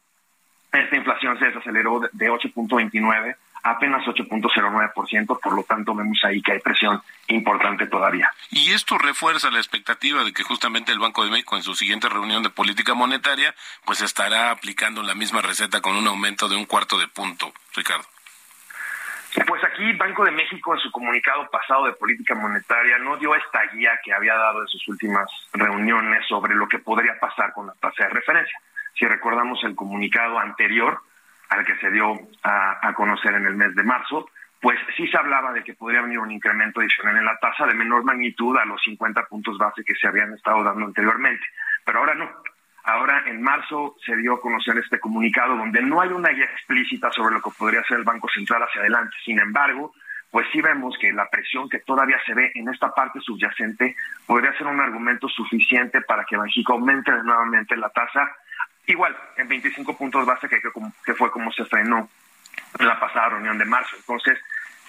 esta 0.71 0.97
inflación 0.97 1.39
se 1.39 1.47
desaceleró 1.47 2.01
de 2.13 2.31
8.29 2.31 3.37
apenas 3.65 4.05
8.09%, 4.05 5.41
por 5.41 5.53
lo 5.55 5.63
tanto 5.65 5.95
vemos 5.95 6.21
ahí 6.23 6.41
que 6.43 6.53
hay 6.53 6.61
presión 6.61 7.03
importante 7.29 7.87
todavía. 7.87 8.31
Y 8.51 8.73
esto 8.73 8.99
refuerza 8.99 9.51
la 9.51 9.59
expectativa 9.59 10.23
de 10.23 10.33
que 10.33 10.45
justamente 10.45 10.93
el 10.93 10.99
Banco 10.99 11.25
de 11.25 11.31
México 11.31 11.57
en 11.57 11.63
su 11.63 11.75
siguiente 11.75 12.09
reunión 12.09 12.43
de 12.43 12.51
política 12.51 12.95
monetaria 12.95 13.55
pues 13.85 14.03
estará 14.03 14.51
aplicando 14.51 15.03
la 15.03 15.15
misma 15.15 15.41
receta 15.41 15.81
con 15.81 15.97
un 15.97 16.07
aumento 16.07 16.49
de 16.49 16.57
un 16.57 16.67
cuarto 16.67 16.99
de 16.99 17.09
punto, 17.09 17.53
Ricardo. 17.75 18.05
Pues 19.49 19.65
aquí 19.65 19.93
Banco 19.95 20.25
de 20.25 20.31
México 20.31 20.75
en 20.75 20.81
su 20.81 20.93
comunicado 20.93 21.49
pasado 21.51 21.87
de 21.87 21.93
política 21.95 22.35
monetaria 22.35 22.99
no 22.99 23.17
dio 23.17 23.35
esta 23.35 23.65
guía 23.73 23.99
que 24.05 24.13
había 24.13 24.35
dado 24.35 24.61
en 24.61 24.69
sus 24.69 24.87
últimas 24.89 25.27
reuniones 25.55 26.25
sobre 26.29 26.55
lo 26.55 26.69
que 26.69 26.79
podría 26.79 27.19
pasar 27.19 27.53
con 27.53 27.67
la 27.67 27.75
tasa 27.75 28.05
de 28.05 28.11
referencia. 28.11 28.57
Si 28.97 29.07
recordamos 29.07 29.59
el 29.65 29.75
comunicado 29.75 30.39
anterior, 30.39 31.01
al 31.49 31.65
que 31.65 31.77
se 31.77 31.91
dio 31.91 32.15
a, 32.43 32.93
conocer 32.95 33.35
en 33.35 33.47
el 33.47 33.55
mes 33.55 33.75
de 33.75 33.83
marzo, 33.83 34.29
pues 34.61 34.79
sí 34.97 35.07
se 35.09 35.19
hablaba 35.19 35.53
de 35.53 35.63
que 35.63 35.75
podría 35.75 36.03
venir 36.03 36.19
un 36.19 36.31
incremento 36.31 36.81
adicional 36.81 37.17
en 37.17 37.25
la 37.25 37.39
tasa 37.39 37.67
de 37.67 37.75
menor 37.75 38.05
magnitud 38.05 38.57
a 38.57 38.65
los 38.65 38.81
50 38.83 39.27
puntos 39.27 39.59
base 39.59 39.85
que 39.85 39.95
se 39.95 40.09
habían 40.09 40.33
estado 40.33 40.63
dando 40.63 40.87
anteriormente. 40.87 41.45
Pero 41.85 41.99
ahora 41.99 42.15
no. 42.15 42.31
Ahora 42.85 43.25
en 43.27 43.43
marzo 43.43 43.97
se 44.05 44.17
dio 44.17 44.35
a 44.35 44.41
conocer 44.41 44.77
este 44.79 45.01
comunicado 45.01 45.57
donde 45.57 45.83
no 45.83 46.01
hay 46.01 46.11
una 46.11 46.31
guía 46.31 46.45
explícita 46.45 47.11
sobre 47.11 47.35
lo 47.35 47.43
que 47.43 47.51
podría 47.59 47.83
ser 47.85 47.99
el 47.99 48.05
Banco 48.05 48.29
Central 48.29 48.63
hacia 48.63 48.83
adelante. 48.83 49.17
Sin 49.25 49.41
embargo, 49.41 49.93
pues 50.35 50.47
sí 50.53 50.61
vemos 50.61 50.97
que 50.99 51.13
la 51.13 51.31
presión 51.31 51.69
que 51.69 51.79
todavía 51.79 52.19
se 52.27 52.35
ve 52.35 52.51
en 52.55 52.69
esta 52.69 52.93
parte 52.93 53.21
subyacente 53.21 53.95
podría 54.27 54.53
ser 54.59 54.67
un 54.67 54.81
argumento 54.81 55.29
suficiente 55.29 56.01
para 56.01 56.25
que 56.25 56.37
México 56.37 56.73
aumente 56.73 57.13
nuevamente 57.23 57.77
la 57.77 57.89
tasa 57.91 58.35
Igual, 58.87 59.17
en 59.37 59.49
25 59.49 59.97
puntos 59.97 60.27
base, 60.27 60.49
que, 60.49 60.61
que 61.05 61.15
fue 61.15 61.31
como 61.31 61.51
se 61.53 61.65
frenó 61.65 62.09
en 62.79 62.87
la 62.87 63.01
pasada 63.01 63.31
reunión 63.31 63.59
de 63.59 63.65
marzo. 63.65 63.97
Entonces, 63.97 64.39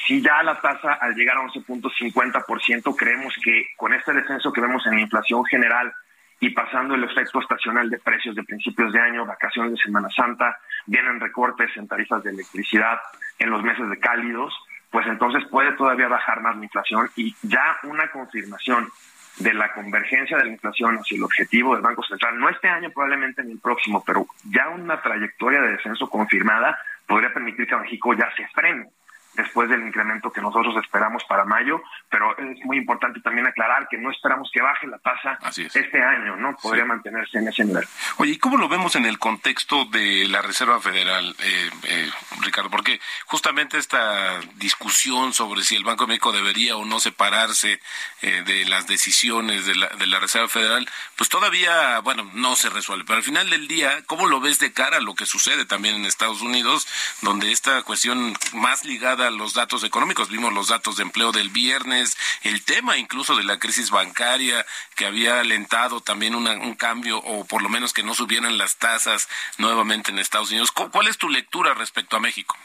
si 0.05 0.21
ya 0.21 0.43
la 0.43 0.60
tasa 0.60 0.93
al 0.93 1.15
llegar 1.15 1.38
a 1.38 1.41
11.50%, 1.41 2.95
creemos 2.95 3.34
que 3.43 3.67
con 3.77 3.93
este 3.93 4.13
descenso 4.13 4.51
que 4.51 4.62
vemos 4.62 4.86
en 4.86 4.95
la 4.95 5.01
inflación 5.01 5.45
general 5.45 5.93
y 6.39 6.49
pasando 6.49 6.95
el 6.95 7.03
efecto 7.03 7.39
estacional 7.39 7.89
de 7.89 7.97
precios 7.99 8.36
de 8.36 8.43
principios 8.43 8.91
de 8.91 8.99
año, 8.99 9.25
vacaciones 9.25 9.71
de 9.71 9.77
Semana 9.77 10.10
Santa, 10.10 10.58
vienen 10.86 11.19
recortes 11.19 11.75
en 11.77 11.88
tarifas 11.88 12.23
de 12.23 12.31
electricidad 12.31 12.99
en 13.39 13.49
los 13.49 13.63
meses 13.63 13.89
de 13.89 13.99
cálidos, 13.99 14.53
pues 14.91 15.08
entonces 15.08 15.43
puede 15.49 15.71
todavía 15.73 16.08
bajar 16.08 16.41
más 16.41 16.55
la 16.58 16.63
inflación 16.65 17.10
y 17.15 17.36
ya 17.41 17.77
una 17.84 18.10
confirmación 18.12 18.88
de 19.37 19.53
la 19.53 19.71
convergencia 19.73 20.37
de 20.37 20.45
la 20.45 20.51
inflación 20.51 20.97
hacia 20.97 21.17
el 21.17 21.23
objetivo 21.23 21.73
del 21.73 21.83
Banco 21.83 22.03
Central, 22.03 22.39
no 22.39 22.49
este 22.49 22.67
año 22.67 22.89
probablemente 22.91 23.43
ni 23.43 23.53
el 23.53 23.59
próximo, 23.59 24.03
pero 24.05 24.25
ya 24.49 24.69
una 24.69 25.01
trayectoria 25.01 25.61
de 25.61 25.71
descenso 25.73 26.09
confirmada 26.09 26.77
podría 27.07 27.33
permitir 27.33 27.67
que 27.67 27.75
México 27.75 28.13
ya 28.13 28.29
se 28.35 28.47
frene 28.49 28.87
después 29.35 29.69
del 29.69 29.85
incremento 29.85 30.31
que 30.31 30.41
nosotros 30.41 30.75
esperamos 30.83 31.23
para 31.25 31.45
mayo, 31.45 31.81
pero 32.09 32.37
es 32.37 32.63
muy 32.65 32.77
importante 32.77 33.19
también 33.21 33.47
aclarar 33.47 33.87
que 33.89 33.97
no 33.97 34.11
esperamos 34.11 34.49
que 34.51 34.61
baje 34.61 34.87
la 34.87 34.99
tasa 34.99 35.37
este 35.55 36.01
año, 36.01 36.35
¿no? 36.37 36.55
Podría 36.57 36.85
mantenerse 36.85 37.39
en 37.39 37.47
ese 37.47 37.65
nivel. 37.65 37.85
Oye, 38.17 38.33
¿y 38.33 38.37
cómo 38.37 38.57
lo 38.57 38.69
vemos 38.69 38.95
en 38.95 39.05
el 39.05 39.19
contexto 39.19 39.85
de 39.85 40.27
la 40.27 40.41
Reserva 40.41 40.79
Federal, 40.79 41.35
eh, 41.39 41.69
eh, 41.83 42.09
Ricardo? 42.41 42.69
Porque 42.69 42.99
justamente 43.25 43.77
esta 43.77 44.39
discusión 44.55 45.33
sobre 45.33 45.63
si 45.63 45.75
el 45.75 45.83
Banco 45.83 46.05
de 46.05 46.09
México 46.09 46.31
debería 46.31 46.77
o 46.77 46.85
no 46.85 46.99
separarse 46.99 47.79
eh, 48.21 48.43
de 48.45 48.65
las 48.65 48.87
decisiones 48.87 49.65
de 49.65 49.75
la, 49.75 49.87
de 49.87 50.07
la 50.07 50.19
Reserva 50.19 50.47
Federal, 50.47 50.87
pues 51.17 51.29
todavía, 51.29 51.99
bueno, 51.99 52.29
no 52.33 52.55
se 52.55 52.69
resuelve. 52.69 53.05
Pero 53.05 53.17
al 53.17 53.23
final 53.23 53.49
del 53.49 53.67
día, 53.67 54.03
¿cómo 54.05 54.27
lo 54.27 54.39
ves 54.39 54.59
de 54.59 54.73
cara 54.73 54.97
a 54.97 55.01
lo 55.01 55.15
que 55.15 55.25
sucede 55.25 55.65
también 55.65 55.95
en 55.95 56.05
Estados 56.05 56.41
Unidos, 56.41 56.87
donde 57.21 57.51
esta 57.51 57.81
cuestión 57.83 58.33
más 58.53 58.85
ligada 58.85 59.24
los 59.31 59.53
datos 59.53 59.83
económicos. 59.83 60.29
Vimos 60.29 60.53
los 60.53 60.67
datos 60.67 60.97
de 60.97 61.03
empleo 61.03 61.31
del 61.31 61.49
viernes, 61.49 62.17
el 62.43 62.63
tema 62.63 62.97
incluso 62.97 63.35
de 63.35 63.43
la 63.43 63.59
crisis 63.59 63.91
bancaria 63.91 64.65
que 64.95 65.05
había 65.05 65.39
alentado 65.39 66.01
también 66.01 66.35
un 66.35 66.75
cambio 66.75 67.19
o 67.19 67.45
por 67.45 67.61
lo 67.61 67.69
menos 67.69 67.93
que 67.93 68.03
no 68.03 68.13
subieran 68.13 68.57
las 68.57 68.77
tasas 68.77 69.29
nuevamente 69.57 70.11
en 70.11 70.19
Estados 70.19 70.51
Unidos. 70.51 70.71
¿Cuál 70.71 71.07
es 71.07 71.17
tu 71.17 71.29
lectura 71.29 71.73
respecto 71.73 72.17
a 72.17 72.19
México? 72.19 72.55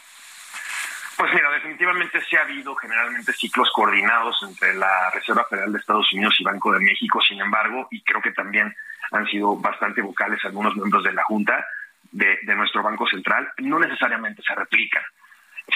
Pues 1.17 1.33
mira, 1.33 1.51
definitivamente 1.51 2.19
sí 2.27 2.35
ha 2.35 2.41
habido 2.41 2.75
generalmente 2.75 3.31
ciclos 3.33 3.69
coordinados 3.73 4.37
entre 4.41 4.73
la 4.73 5.11
Reserva 5.11 5.45
Federal 5.47 5.71
de 5.71 5.79
Estados 5.79 6.11
Unidos 6.13 6.33
y 6.39 6.43
Banco 6.43 6.71
de 6.73 6.79
México, 6.79 7.21
sin 7.21 7.39
embargo, 7.39 7.87
y 7.91 8.01
creo 8.01 8.21
que 8.21 8.31
también 8.31 8.75
han 9.11 9.27
sido 9.27 9.55
bastante 9.55 10.01
vocales 10.01 10.43
algunos 10.45 10.75
miembros 10.75 11.03
de 11.03 11.13
la 11.13 11.23
Junta 11.23 11.63
de, 12.11 12.39
de 12.41 12.55
nuestro 12.55 12.81
Banco 12.81 13.07
Central, 13.07 13.51
no 13.57 13.77
necesariamente 13.77 14.41
se 14.41 14.55
replican 14.55 15.03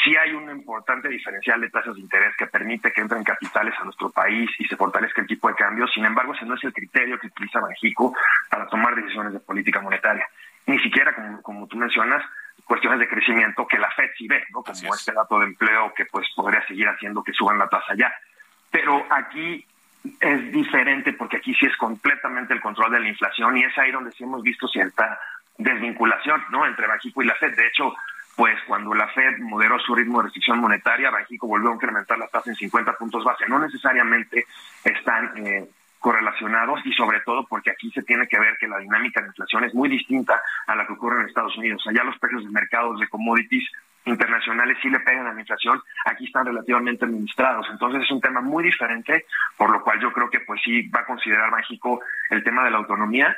sí 0.03 0.15
hay 0.15 0.33
un 0.33 0.49
importante 0.49 1.09
diferencial 1.09 1.61
de 1.61 1.69
tasas 1.69 1.95
de 1.95 2.01
interés 2.01 2.35
que 2.37 2.47
permite 2.47 2.91
que 2.91 3.01
entren 3.01 3.23
capitales 3.23 3.73
a 3.79 3.83
nuestro 3.83 4.09
país 4.09 4.49
y 4.59 4.65
se 4.65 4.75
fortalezca 4.75 5.21
el 5.21 5.27
tipo 5.27 5.47
de 5.47 5.55
cambio. 5.55 5.87
Sin 5.87 6.05
embargo, 6.05 6.33
ese 6.33 6.45
no 6.45 6.55
es 6.55 6.63
el 6.63 6.73
criterio 6.73 7.19
que 7.19 7.27
utiliza 7.27 7.61
México 7.61 8.13
para 8.49 8.67
tomar 8.67 8.95
decisiones 8.95 9.33
de 9.33 9.39
política 9.39 9.81
monetaria. 9.81 10.27
Ni 10.67 10.79
siquiera, 10.79 11.13
como, 11.41 11.67
tú 11.67 11.77
mencionas, 11.77 12.23
cuestiones 12.63 12.99
de 12.99 13.07
crecimiento 13.07 13.67
que 13.67 13.77
la 13.77 13.91
Fed 13.91 14.09
sí 14.17 14.27
ve, 14.27 14.43
¿no? 14.51 14.63
como 14.63 14.95
este 14.95 15.13
dato 15.13 15.39
de 15.39 15.45
empleo 15.45 15.93
que 15.93 16.05
pues 16.05 16.27
podría 16.35 16.65
seguir 16.65 16.87
haciendo 16.87 17.23
que 17.23 17.33
suban 17.33 17.59
la 17.59 17.67
tasa 17.67 17.93
ya. 17.95 18.11
Pero 18.71 19.05
aquí 19.09 19.65
es 20.19 20.51
diferente 20.51 21.13
porque 21.13 21.37
aquí 21.37 21.53
sí 21.53 21.65
es 21.65 21.75
completamente 21.77 22.53
el 22.53 22.61
control 22.61 22.91
de 22.91 22.99
la 22.99 23.09
inflación 23.09 23.57
y 23.57 23.63
es 23.63 23.77
ahí 23.77 23.91
donde 23.91 24.11
sí 24.11 24.23
hemos 24.23 24.41
visto 24.41 24.67
cierta 24.67 25.19
desvinculación 25.57 26.43
¿no? 26.49 26.65
entre 26.65 26.87
México 26.87 27.21
y 27.21 27.25
la 27.25 27.35
Fed. 27.35 27.55
De 27.55 27.67
hecho, 27.67 27.93
pues 28.35 28.55
cuando 28.67 28.93
la 28.93 29.07
Fed 29.09 29.37
moderó 29.39 29.79
su 29.79 29.95
ritmo 29.95 30.19
de 30.19 30.25
restricción 30.25 30.59
monetaria, 30.59 31.11
México 31.11 31.47
volvió 31.47 31.71
a 31.71 31.75
incrementar 31.75 32.17
la 32.17 32.27
tasa 32.27 32.49
en 32.49 32.55
50 32.55 32.93
puntos 32.93 33.23
base. 33.23 33.45
No 33.47 33.59
necesariamente 33.59 34.45
están 34.83 35.31
eh, 35.37 35.69
correlacionados 35.99 36.85
y 36.85 36.91
sobre 36.93 37.21
todo 37.21 37.45
porque 37.47 37.71
aquí 37.71 37.89
se 37.91 38.03
tiene 38.03 38.27
que 38.27 38.39
ver 38.39 38.57
que 38.59 38.67
la 38.67 38.77
dinámica 38.79 39.21
de 39.21 39.27
inflación 39.27 39.63
es 39.63 39.73
muy 39.73 39.89
distinta 39.89 40.41
a 40.67 40.75
la 40.75 40.85
que 40.85 40.93
ocurre 40.93 41.21
en 41.21 41.27
Estados 41.27 41.57
Unidos. 41.57 41.83
Allá 41.87 42.03
los 42.03 42.19
precios 42.19 42.43
de 42.43 42.51
mercados 42.51 42.99
de 42.99 43.07
commodities 43.07 43.67
internacionales 44.05 44.77
sí 44.81 44.89
le 44.89 44.99
pegan 44.99 45.25
a 45.25 45.33
la 45.33 45.39
inflación, 45.39 45.81
aquí 46.05 46.25
están 46.25 46.45
relativamente 46.45 47.05
administrados. 47.05 47.67
Entonces 47.71 48.03
es 48.03 48.11
un 48.11 48.21
tema 48.21 48.41
muy 48.41 48.63
diferente, 48.63 49.25
por 49.57 49.71
lo 49.71 49.81
cual 49.81 49.99
yo 49.99 50.11
creo 50.11 50.29
que 50.29 50.41
pues 50.41 50.61
sí 50.63 50.87
va 50.89 50.99
a 50.99 51.05
considerar 51.05 51.51
México 51.51 52.01
el 52.29 52.43
tema 52.43 52.63
de 52.63 52.71
la 52.71 52.77
autonomía 52.77 53.35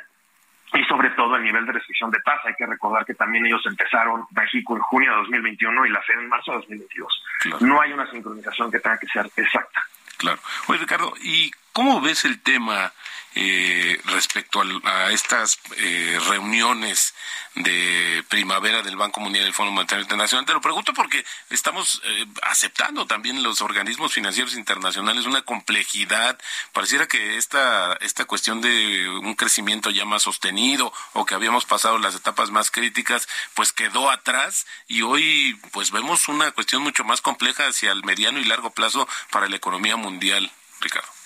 y 0.74 0.84
sobre 0.84 1.10
todo 1.10 1.36
el 1.36 1.44
nivel 1.44 1.66
de 1.66 1.72
restricción 1.72 2.10
de 2.10 2.20
tasa. 2.20 2.48
Hay 2.48 2.54
que 2.54 2.66
recordar 2.66 3.04
que 3.04 3.14
también 3.14 3.46
ellos 3.46 3.62
empezaron 3.66 4.26
México 4.30 4.76
en 4.76 4.82
junio 4.82 5.10
de 5.10 5.16
2021 5.18 5.86
y 5.86 5.90
la 5.90 6.02
Fed 6.02 6.18
en 6.18 6.28
marzo 6.28 6.52
de 6.52 6.58
2022. 6.58 7.22
No 7.60 7.80
hay 7.80 7.92
una 7.92 8.10
sincronización 8.10 8.70
que 8.70 8.80
tenga 8.80 8.98
que 8.98 9.06
ser 9.06 9.30
exacta. 9.36 9.82
Claro. 10.18 10.38
Oye, 10.66 10.80
Ricardo, 10.80 11.14
¿y 11.22 11.50
cómo 11.72 12.00
ves 12.00 12.24
el 12.24 12.42
tema 12.42 12.92
eh, 13.40 14.00
respecto 14.06 14.60
a, 14.82 15.12
estas 15.12 15.60
eh, 15.76 16.18
reuniones 16.28 17.14
de 17.54 18.24
primavera 18.28 18.82
del 18.82 18.96
Banco 18.96 19.20
Mundial 19.20 19.42
y 19.42 19.44
del 19.44 19.54
Fondo 19.54 19.70
Monetario 19.70 20.02
Internacional. 20.02 20.44
Te 20.44 20.54
lo 20.54 20.60
pregunto 20.60 20.92
porque 20.92 21.24
estamos 21.48 22.02
eh, 22.04 22.26
aceptando 22.42 23.06
también 23.06 23.44
los 23.44 23.62
organismos 23.62 24.12
financieros 24.12 24.56
internacionales 24.56 25.24
una 25.24 25.42
complejidad. 25.42 26.36
Pareciera 26.72 27.06
que 27.06 27.36
esta, 27.36 27.92
esta 28.00 28.24
cuestión 28.24 28.60
de 28.60 29.08
un 29.08 29.36
crecimiento 29.36 29.90
ya 29.90 30.04
más 30.04 30.22
sostenido 30.22 30.92
o 31.12 31.24
que 31.24 31.36
habíamos 31.36 31.64
pasado 31.64 31.96
las 31.98 32.16
etapas 32.16 32.50
más 32.50 32.72
críticas, 32.72 33.28
pues 33.54 33.72
quedó 33.72 34.10
atrás 34.10 34.66
y 34.88 35.02
hoy 35.02 35.60
pues 35.70 35.92
vemos 35.92 36.26
una 36.26 36.50
cuestión 36.50 36.82
mucho 36.82 37.04
más 37.04 37.20
compleja 37.20 37.68
hacia 37.68 37.92
el 37.92 38.02
mediano 38.02 38.40
y 38.40 38.44
largo 38.44 38.70
plazo 38.70 39.08
para 39.30 39.48
la 39.48 39.54
economía 39.54 39.94
mundial, 39.94 40.50
Ricardo. 40.80 41.17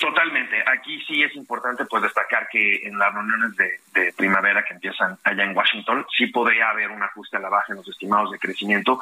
Totalmente. 0.00 0.64
Aquí 0.66 0.98
sí 1.06 1.22
es 1.22 1.36
importante 1.36 1.84
pues 1.84 2.02
destacar 2.02 2.48
que 2.48 2.86
en 2.86 2.98
las 2.98 3.12
reuniones 3.12 3.54
de, 3.54 4.14
primavera 4.16 4.64
que 4.64 4.72
empiezan 4.72 5.18
allá 5.24 5.44
en 5.44 5.54
Washington 5.54 6.06
sí 6.16 6.28
podría 6.28 6.70
haber 6.70 6.90
un 6.90 7.02
ajuste 7.02 7.36
a 7.36 7.40
la 7.40 7.50
baja 7.50 7.66
en 7.68 7.76
los 7.76 7.88
estimados 7.88 8.30
de 8.30 8.38
crecimiento 8.38 8.98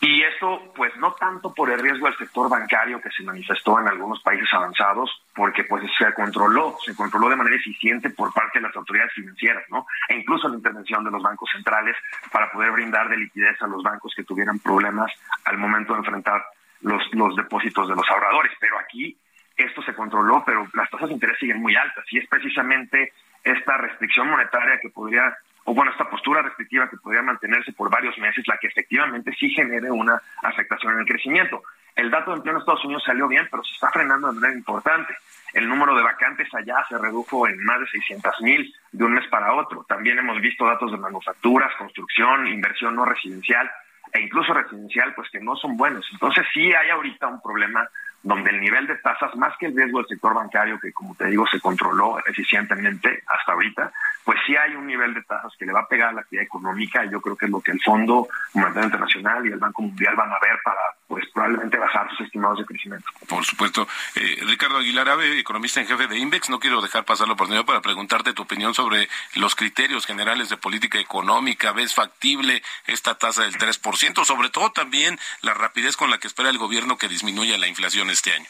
y 0.00 0.22
eso 0.22 0.72
pues 0.74 0.96
no 0.96 1.12
tanto 1.12 1.54
por 1.54 1.70
el 1.70 1.78
riesgo 1.78 2.06
del 2.06 2.16
sector 2.16 2.48
bancario 2.48 3.00
que 3.00 3.10
se 3.10 3.22
manifestó 3.22 3.78
en 3.78 3.86
algunos 3.86 4.20
países 4.20 4.48
avanzados 4.52 5.10
porque 5.32 5.62
pues 5.62 5.84
se 5.96 6.12
controló, 6.12 6.76
se 6.84 6.96
controló 6.96 7.28
de 7.28 7.36
manera 7.36 7.56
eficiente 7.56 8.10
por 8.10 8.32
parte 8.32 8.58
de 8.58 8.66
las 8.66 8.74
autoridades 8.74 9.12
financieras, 9.12 9.62
¿no? 9.70 9.86
E 10.08 10.16
incluso 10.16 10.48
la 10.48 10.56
intervención 10.56 11.04
de 11.04 11.12
los 11.12 11.22
bancos 11.22 11.50
centrales 11.52 11.94
para 12.32 12.50
poder 12.50 12.72
brindar 12.72 13.08
de 13.08 13.16
liquidez 13.16 13.62
a 13.62 13.68
los 13.68 13.82
bancos 13.84 14.12
que 14.16 14.24
tuvieran 14.24 14.58
problemas 14.58 15.12
al 15.44 15.56
momento 15.56 15.92
de 15.92 16.00
enfrentar 16.00 16.44
los, 16.80 17.02
los 17.12 17.36
depósitos 17.36 17.88
de 17.88 17.94
los 17.94 18.10
ahorradores. 18.10 18.52
Pero 18.58 18.78
aquí 18.80 19.16
esto 19.56 19.82
se 19.82 19.94
controló, 19.94 20.42
pero 20.44 20.66
las 20.74 20.90
tasas 20.90 21.08
de 21.08 21.14
interés 21.14 21.38
siguen 21.38 21.60
muy 21.60 21.74
altas 21.76 22.04
y 22.10 22.18
es 22.18 22.28
precisamente 22.28 23.12
esta 23.44 23.76
restricción 23.76 24.28
monetaria 24.28 24.78
que 24.80 24.90
podría, 24.90 25.36
o 25.64 25.74
bueno, 25.74 25.90
esta 25.90 26.08
postura 26.08 26.42
restrictiva 26.42 26.88
que 26.88 26.96
podría 26.96 27.22
mantenerse 27.22 27.72
por 27.72 27.90
varios 27.90 28.16
meses, 28.18 28.46
la 28.46 28.56
que 28.58 28.68
efectivamente 28.68 29.32
sí 29.38 29.50
genere 29.50 29.90
una 29.90 30.20
afectación 30.42 30.94
en 30.94 31.00
el 31.00 31.06
crecimiento. 31.06 31.62
El 31.94 32.10
dato 32.10 32.30
de 32.30 32.36
empleo 32.38 32.54
en 32.54 32.60
Estados 32.60 32.84
Unidos 32.84 33.04
salió 33.04 33.28
bien, 33.28 33.46
pero 33.50 33.62
se 33.64 33.74
está 33.74 33.90
frenando 33.90 34.28
de 34.28 34.40
manera 34.40 34.54
importante. 34.54 35.14
El 35.52 35.68
número 35.68 35.94
de 35.94 36.02
vacantes 36.02 36.48
allá 36.54 36.76
se 36.88 36.96
redujo 36.96 37.46
en 37.46 37.62
más 37.62 37.80
de 37.80 37.86
600 37.88 38.40
mil 38.40 38.74
de 38.92 39.04
un 39.04 39.12
mes 39.12 39.26
para 39.28 39.52
otro. 39.52 39.84
También 39.86 40.18
hemos 40.18 40.40
visto 40.40 40.64
datos 40.64 40.90
de 40.90 40.96
manufacturas, 40.96 41.74
construcción, 41.76 42.46
inversión 42.46 42.96
no 42.96 43.04
residencial 43.04 43.70
e 44.12 44.20
incluso 44.20 44.54
residencial, 44.54 45.14
pues 45.14 45.28
que 45.30 45.40
no 45.40 45.54
son 45.56 45.76
buenos. 45.76 46.08
Entonces 46.12 46.46
sí 46.54 46.72
hay 46.72 46.88
ahorita 46.88 47.26
un 47.26 47.42
problema 47.42 47.86
donde 48.22 48.50
el 48.50 48.60
nivel 48.60 48.86
de 48.86 48.96
tasas, 48.96 49.34
más 49.36 49.56
que 49.58 49.66
el 49.66 49.76
riesgo 49.76 49.98
del 49.98 50.08
sector 50.08 50.34
bancario, 50.34 50.78
que 50.78 50.92
como 50.92 51.14
te 51.14 51.26
digo 51.26 51.46
se 51.46 51.60
controló 51.60 52.18
eficientemente 52.26 53.22
hasta 53.26 53.52
ahorita, 53.52 53.92
pues 54.24 54.38
sí 54.46 54.56
hay 54.56 54.74
un 54.74 54.86
nivel 54.86 55.14
de 55.14 55.22
tasas 55.22 55.52
que 55.58 55.66
le 55.66 55.72
va 55.72 55.80
a 55.80 55.88
pegar 55.88 56.10
a 56.10 56.12
la 56.12 56.20
actividad 56.20 56.44
económica. 56.44 57.04
Y 57.04 57.10
yo 57.10 57.20
creo 57.20 57.36
que 57.36 57.46
es 57.46 57.50
lo 57.50 57.60
que 57.60 57.72
el 57.72 57.80
Fondo 57.82 58.28
Monetario 58.54 58.84
Internacional 58.84 59.46
y 59.46 59.52
el 59.52 59.58
Banco 59.58 59.82
Mundial 59.82 60.14
van 60.14 60.30
a 60.30 60.38
ver 60.40 60.58
para 60.64 60.80
pues 61.12 61.28
probablemente 61.34 61.76
bajar 61.76 62.08
sus 62.16 62.24
estimados 62.24 62.60
de 62.60 62.64
crecimiento. 62.64 63.04
Por 63.28 63.44
supuesto. 63.44 63.86
Eh, 64.14 64.38
Ricardo 64.46 64.78
Aguilar 64.78 65.10
Ave, 65.10 65.38
economista 65.38 65.78
en 65.78 65.86
jefe 65.86 66.06
de 66.06 66.16
INVEX, 66.16 66.48
no 66.48 66.58
quiero 66.58 66.80
dejar 66.80 67.04
pasar 67.04 67.26
la 67.26 67.34
oportunidad 67.34 67.66
para 67.66 67.82
preguntarte 67.82 68.32
tu 68.32 68.44
opinión 68.44 68.72
sobre 68.72 69.10
los 69.34 69.54
criterios 69.54 70.06
generales 70.06 70.48
de 70.48 70.56
política 70.56 70.98
económica. 70.98 71.72
¿Ves 71.72 71.92
factible 71.92 72.62
esta 72.86 73.18
tasa 73.18 73.42
del 73.42 73.58
3%? 73.58 74.24
Sobre 74.24 74.48
todo 74.48 74.72
también 74.72 75.18
la 75.42 75.52
rapidez 75.52 75.98
con 75.98 76.08
la 76.08 76.16
que 76.16 76.28
espera 76.28 76.48
el 76.48 76.56
gobierno 76.56 76.96
que 76.96 77.08
disminuya 77.08 77.58
la 77.58 77.68
inflación 77.68 78.08
este 78.08 78.32
año. 78.32 78.48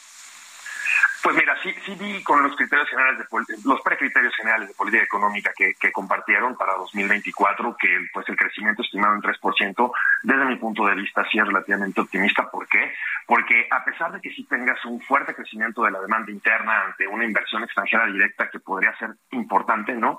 Pues 1.22 1.36
mira, 1.36 1.56
sí, 1.62 1.72
sí 1.86 1.94
vi 1.94 2.22
con 2.24 2.42
los 2.42 2.56
criterios 2.56 2.88
generales 2.88 3.18
de 3.18 3.56
los 3.64 3.80
precriterios 3.82 4.34
generales 4.34 4.68
de 4.68 4.74
política 4.74 5.04
económica 5.04 5.52
que, 5.56 5.92
compartieron 5.92 6.56
para 6.56 6.74
2024 6.74 7.76
que 7.78 8.06
pues 8.12 8.28
el 8.28 8.36
crecimiento 8.36 8.82
estimado 8.82 9.14
en 9.14 9.22
3%, 9.22 9.92
desde 10.22 10.44
mi 10.44 10.56
punto 10.56 10.84
de 10.86 10.94
vista 10.96 11.24
sí 11.30 11.38
es 11.38 11.46
relativamente 11.46 12.00
optimista. 12.00 12.50
¿Por 12.50 12.66
qué? 12.66 12.92
Porque 13.26 13.68
a 13.70 13.84
pesar 13.84 14.12
de 14.12 14.20
que 14.20 14.30
sí 14.30 14.44
tengas 14.44 14.84
un 14.84 15.00
fuerte 15.00 15.34
crecimiento 15.34 15.84
de 15.84 15.92
la 15.92 16.00
demanda 16.00 16.32
interna 16.32 16.86
ante 16.86 17.06
una 17.06 17.24
inversión 17.24 17.62
extranjera 17.62 18.06
directa 18.06 18.50
que 18.50 18.58
podría 18.58 18.96
ser 18.96 19.10
importante, 19.30 19.92
¿no? 19.92 20.18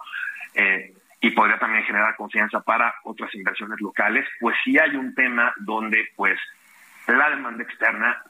Eh, 0.53 0.93
y 1.19 1.31
podría 1.31 1.57
también 1.57 1.83
generar 1.83 2.15
confianza 2.15 2.61
para 2.61 2.95
otras 3.03 3.33
inversiones 3.33 3.79
locales, 3.81 4.25
pues 4.39 4.55
sí 4.63 4.77
hay 4.77 4.95
un 4.95 5.15
tema 5.15 5.53
donde 5.57 6.09
pues 6.15 6.39
la 7.07 7.29
demanda 7.29 7.63
externa 7.63 8.23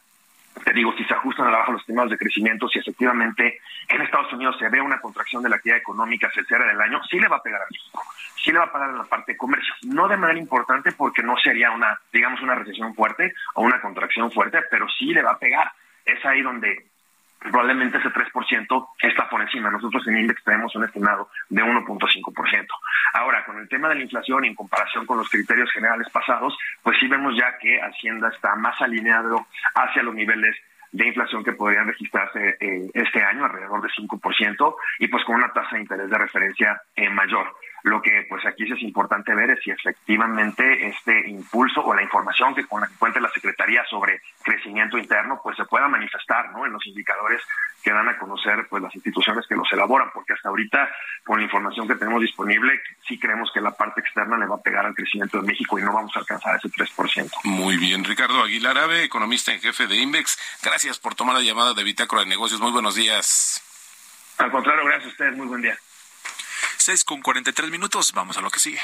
te 0.64 0.74
digo, 0.74 0.94
si 0.98 1.04
se 1.06 1.14
ajustan 1.14 1.48
a 1.48 1.52
la 1.52 1.58
baja 1.60 1.72
los 1.72 1.82
estimados 1.82 2.12
de 2.12 2.18
crecimiento, 2.18 2.68
si 2.68 2.80
efectivamente 2.80 3.60
en 3.90 4.02
Estados 4.02 4.32
Unidos 4.34 4.56
se 4.60 4.70
ve 4.70 4.82
una 4.82 5.00
contracción 5.00 5.44
de 5.44 5.50
la 5.50 5.56
actividad 5.56 5.80
económica 5.80 6.28
hacia 6.28 6.42
el 6.42 6.68
del 6.68 6.82
año, 6.82 7.02
sí 7.10 7.20
le 7.20 7.28
va 7.28 7.38
a 7.38 7.42
pegar 7.42 7.62
a 7.62 7.66
México, 7.70 8.04
sí 8.44 8.52
le 8.52 8.60
va 8.60 8.66
a 8.66 8.72
pagar 8.72 8.90
en 8.92 8.98
la 8.98 9.04
parte 9.06 9.34
de 9.34 9.38
comercio, 9.38 9.74
no 9.84 10.08
de 10.08 10.18
manera 10.18 10.40
importante 10.40 10.92
porque 10.92 11.24
no 11.24 11.36
sería 11.38 11.72
una, 11.72 12.00
digamos, 12.12 12.42
una 12.42 12.56
recesión 12.56 12.94
fuerte 12.96 13.34
o 13.56 13.64
una 13.64 13.82
contracción 13.82 14.32
fuerte, 14.32 14.60
pero 14.70 14.88
sí 14.90 15.14
le 15.14 15.24
va 15.24 15.32
a 15.32 15.40
pegar. 15.40 15.72
Es 16.06 16.24
ahí 16.26 16.42
donde 16.42 16.93
probablemente 17.44 17.98
ese 17.98 18.10
3% 18.10 18.88
está 19.02 19.30
por 19.30 19.42
encima. 19.42 19.70
Nosotros 19.70 20.08
en 20.08 20.20
Index 20.20 20.44
tenemos 20.44 20.76
un 20.76 20.84
estimado 20.84 21.30
de 21.50 21.64
1.5%. 21.64 22.68
Ahora, 23.14 23.46
con 23.46 23.60
el 23.60 23.68
tema 23.70 23.90
de 23.90 23.96
la 23.96 24.04
inflación 24.04 24.46
en 24.46 24.56
comparación 24.56 25.06
con 25.06 25.18
los 25.18 25.30
criterios 25.30 25.72
generales 25.72 26.10
pasados, 26.10 26.58
pues 26.82 26.98
sí 27.00 27.08
vemos 27.08 27.36
ya 27.38 27.58
que 27.60 27.80
Hacienda 27.82 28.30
está 28.30 28.56
más 28.56 28.82
alineado 28.82 29.46
hacia 29.76 30.04
los 30.04 30.16
niveles 30.16 30.56
de 30.92 31.08
inflación 31.08 31.44
que 31.44 31.54
podrían 31.54 31.88
registrarse 31.88 32.56
eh, 32.60 32.90
este 32.94 33.24
año, 33.24 33.46
alrededor 33.46 33.82
de 33.82 33.90
5%, 33.90 34.76
y 35.00 35.08
pues 35.08 35.24
con 35.26 35.36
una 35.36 35.52
tasa 35.52 35.76
de 35.76 35.82
interés 35.82 36.10
de 36.10 36.18
referencia 36.18 36.82
eh, 36.96 37.10
mayor. 37.10 37.48
Lo 37.84 38.02
que 38.02 38.26
pues 38.30 38.46
aquí 38.46 38.64
es 38.64 38.82
importante 38.82 39.36
ver 39.36 39.52
es 39.52 39.60
si 39.62 39.72
efectivamente 39.72 40.88
este 40.88 41.30
impulso 41.30 41.82
o 41.82 41.94
la 41.94 42.02
información 42.02 42.56
que 42.56 42.66
con 42.66 42.82
la 42.82 42.88
que 42.88 42.96
cuenta 42.96 43.20
la 43.20 43.30
Secretaría 43.30 43.84
sobre 43.90 44.22
crecimiento 44.42 44.98
interno 44.98 45.40
pues 45.44 45.58
se 45.58 45.66
pueda 45.66 45.88
manifestar 45.90 46.52
¿no? 46.52 46.66
en 46.66 46.72
los 46.72 46.86
indicadores 46.88 47.42
que 47.84 47.92
dan 47.92 48.08
a 48.08 48.18
conocer 48.18 48.66
pues 48.70 48.82
las 48.82 48.96
instituciones 48.96 49.46
que 49.48 49.56
los 49.56 49.70
elaboran, 49.74 50.10
porque 50.14 50.32
hasta 50.32 50.48
ahorita 50.48 50.90
con 51.26 51.38
la 51.40 51.44
información 51.44 51.86
que 51.86 51.96
tenemos 51.96 52.22
disponible 52.22 52.82
sí 53.06 53.20
creemos 53.20 53.52
que 53.54 53.60
la 53.60 53.72
parte 53.72 54.00
externa 54.00 54.38
le 54.38 54.46
va 54.46 54.56
a 54.56 54.62
pegar 54.62 54.86
al 54.86 54.96
crecimiento 54.96 55.42
de 55.42 55.48
México 55.48 55.78
y 55.78 55.82
no 55.82 55.92
vamos 55.92 56.16
a 56.16 56.20
alcanzar 56.20 56.56
ese 56.56 56.70
3%. 56.70 57.30
Muy 57.44 57.76
bien, 57.76 58.06
Ricardo 58.06 58.42
Aguilar 58.42 58.78
Ave, 58.78 59.04
economista 59.04 59.54
en 59.54 59.60
jefe 59.60 59.88
de 59.88 59.98
Index, 59.98 60.40
gracias 60.64 61.00
por 61.00 61.16
tomar 61.16 61.36
la 61.36 61.42
llamada 61.42 61.74
de 61.74 61.84
Bitácora 61.84 62.22
de 62.22 62.30
Negocios. 62.30 62.62
Muy 62.62 62.72
buenos 62.72 62.96
días. 62.96 63.62
Al 64.38 64.52
contrario, 64.52 64.86
gracias 64.86 65.06
a 65.06 65.10
ustedes. 65.10 65.38
Muy 65.38 65.48
buen 65.48 65.62
día. 65.62 65.78
6 66.78 67.04
con 67.04 67.22
43 67.22 67.70
minutos, 67.70 68.12
vamos 68.14 68.38
a 68.38 68.42
lo 68.42 68.50
que 68.50 68.60
sigue. 68.60 68.82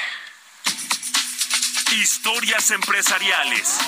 Historias 1.92 2.70
empresariales. 2.70 3.78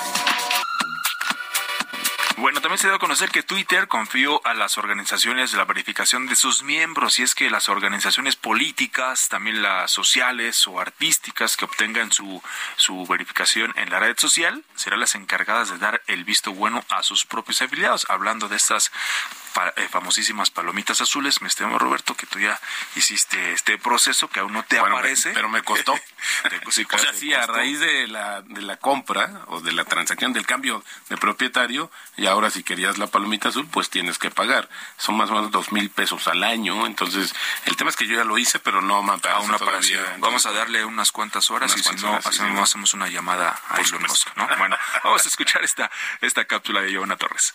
Bueno, 2.43 2.61
también 2.61 2.79
se 2.79 2.89
dio 2.89 2.97
a 2.97 2.99
conocer 2.99 3.31
que 3.31 3.45
Twitter 3.45 3.87
confió 3.87 4.45
a 4.45 4.53
las 4.53 4.77
organizaciones 4.77 5.53
la 5.53 5.65
verificación 5.65 6.27
de 6.27 6.35
sus 6.35 6.65
miembros 6.65 7.21
y 7.21 7.23
es 7.23 7.37
que 7.37 7.49
las 7.51 7.69
organizaciones 7.69 8.35
políticas, 8.35 9.29
también 9.29 9.63
las 9.63 9.93
sociales 9.93 10.67
o 10.67 10.81
artísticas 10.81 11.57
que 11.57 11.67
obtengan 11.67 12.11
su, 12.11 12.43
su 12.77 13.07
verificación 13.07 13.73
en 13.77 13.91
la 13.91 14.01
red 14.01 14.19
social 14.19 14.65
serán 14.75 14.99
las 14.99 15.15
encargadas 15.15 15.71
de 15.71 15.79
dar 15.79 16.03
el 16.09 16.25
visto 16.25 16.53
bueno 16.53 16.85
a 16.89 17.05
sus 17.05 17.25
propios 17.25 17.63
afiliados. 17.63 18.07
Hablando 18.09 18.49
de 18.49 18.57
estas 18.57 18.91
famosísimas 19.91 20.51
palomitas 20.51 21.01
azules. 21.01 21.41
Me 21.43 21.49
estimo, 21.49 21.79
Roberto, 21.79 22.17
que 22.17 22.27
tú 22.27 22.39
ya 22.39 22.59
hiciste 22.97 23.53
este 23.53 23.79
proceso 23.79 24.29
que 24.29 24.41
aún 24.41 24.53
no 24.53 24.65
te 24.65 24.79
aparece. 24.79 25.31
pero 25.33 25.49
me 25.49 25.63
costó. 25.63 25.93
o 26.67 26.71
sea, 26.71 27.13
sí, 27.13 27.33
a 27.33 27.47
raíz 27.47 27.81
de 27.81 28.09
la, 28.09 28.43
de 28.43 28.63
la 28.63 28.77
compra 28.77 29.43
o 29.49 29.61
de 29.61 29.73
la 29.73 29.85
transacción 29.85 30.33
del 30.33 30.47
cambio 30.47 30.85
de 31.09 31.17
propietario, 31.17 31.91
y 32.17 32.27
ahora 32.27 32.51
si 32.51 32.63
querías 32.63 32.99
la 32.99 33.07
palomita 33.07 33.49
azul, 33.49 33.67
pues 33.71 33.91
tienes 33.91 34.19
que 34.19 34.31
pagar. 34.31 34.69
Son 34.97 35.17
más 35.17 35.31
o 35.31 35.35
menos 35.35 35.51
dos 35.51 35.73
mil 35.73 35.91
pesos 35.91 36.29
al 36.29 36.43
año. 36.45 36.87
Entonces, 36.87 37.35
el 37.67 37.77
tema 37.77 37.91
es 37.91 37.97
que 37.97 38.07
yo 38.07 38.17
ya 38.17 38.25
lo 38.25 38.39
hice, 38.39 38.59
pero 38.59 38.81
no 38.81 39.03
me 39.03 39.13
aún 39.13 39.51
no 39.51 39.59
Vamos 40.19 40.47
a 40.47 40.53
darle 40.53 40.85
unas 40.85 41.13
cuantas 41.13 41.51
horas 41.51 41.77
y 41.77 41.83
si 41.83 41.95
no, 41.97 42.17
hacemos, 42.17 42.95
una 42.95 43.09
llamada 43.09 43.61
a 43.69 43.81
Elon 43.81 44.03
¿no? 44.37 44.49
Bueno, 44.59 44.77
vamos 45.05 45.25
a 45.25 45.29
escuchar 45.29 45.63
esta, 45.65 45.91
esta 46.21 46.45
cápsula 46.45 46.81
de 46.81 46.91
Giovanna 46.91 47.17
Torres. 47.17 47.55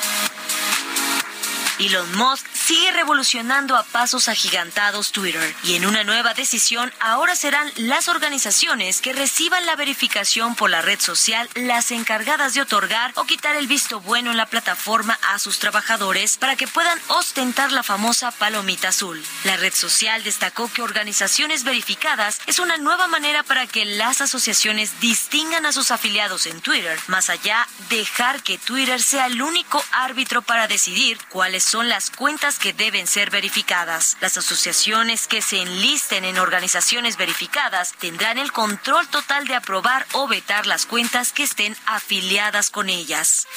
Elon 1.81 2.15
Musk 2.15 2.45
sigue 2.53 2.91
revolucionando 2.91 3.75
a 3.75 3.81
pasos 3.81 4.27
agigantados 4.27 5.11
Twitter 5.11 5.55
y 5.63 5.73
en 5.73 5.87
una 5.87 6.03
nueva 6.03 6.35
decisión 6.35 6.93
ahora 6.99 7.35
serán 7.35 7.71
las 7.75 8.07
organizaciones 8.07 9.01
que 9.01 9.13
reciban 9.13 9.65
la 9.65 9.75
verificación 9.75 10.53
por 10.53 10.69
la 10.69 10.83
red 10.83 10.99
social 10.99 11.49
las 11.55 11.89
encargadas 11.89 12.53
de 12.53 12.61
otorgar 12.61 13.13
o 13.15 13.25
quitar 13.25 13.55
el 13.55 13.65
visto 13.65 13.99
bueno 13.99 14.29
en 14.29 14.37
la 14.37 14.45
plataforma 14.45 15.17
a 15.33 15.39
sus 15.39 15.57
trabajadores 15.57 16.37
para 16.37 16.55
que 16.55 16.67
puedan 16.67 16.99
ostentar 17.07 17.71
la 17.71 17.81
famosa 17.81 18.29
palomita 18.29 18.89
azul. 18.89 19.19
La 19.43 19.57
red 19.57 19.73
social 19.73 20.23
destacó 20.23 20.71
que 20.71 20.83
organizaciones 20.83 21.63
verificadas 21.63 22.41
es 22.45 22.59
una 22.59 22.77
nueva 22.77 23.07
manera 23.07 23.41
para 23.41 23.65
que 23.65 23.85
las 23.85 24.21
asociaciones 24.21 24.99
distingan 24.99 25.65
a 25.65 25.71
sus 25.71 25.89
afiliados 25.89 26.45
en 26.45 26.61
Twitter, 26.61 26.99
más 27.07 27.31
allá 27.31 27.67
dejar 27.89 28.43
que 28.43 28.59
Twitter 28.59 29.01
sea 29.01 29.25
el 29.25 29.41
único 29.41 29.83
árbitro 29.91 30.43
para 30.43 30.67
decidir 30.67 31.17
cuáles 31.29 31.70
son 31.71 31.87
las 31.87 32.11
cuentas 32.11 32.59
que 32.59 32.73
deben 32.73 33.07
ser 33.07 33.29
verificadas. 33.29 34.17
Las 34.19 34.35
asociaciones 34.37 35.25
que 35.25 35.41
se 35.41 35.61
enlisten 35.61 36.25
en 36.25 36.37
organizaciones 36.37 37.15
verificadas 37.15 37.93
tendrán 37.93 38.37
el 38.37 38.51
control 38.51 39.07
total 39.07 39.47
de 39.47 39.55
aprobar 39.55 40.05
o 40.11 40.27
vetar 40.27 40.67
las 40.67 40.85
cuentas 40.85 41.31
que 41.31 41.43
estén 41.43 41.77
afiliadas 41.85 42.71
con 42.71 42.89
ellas. 42.89 43.47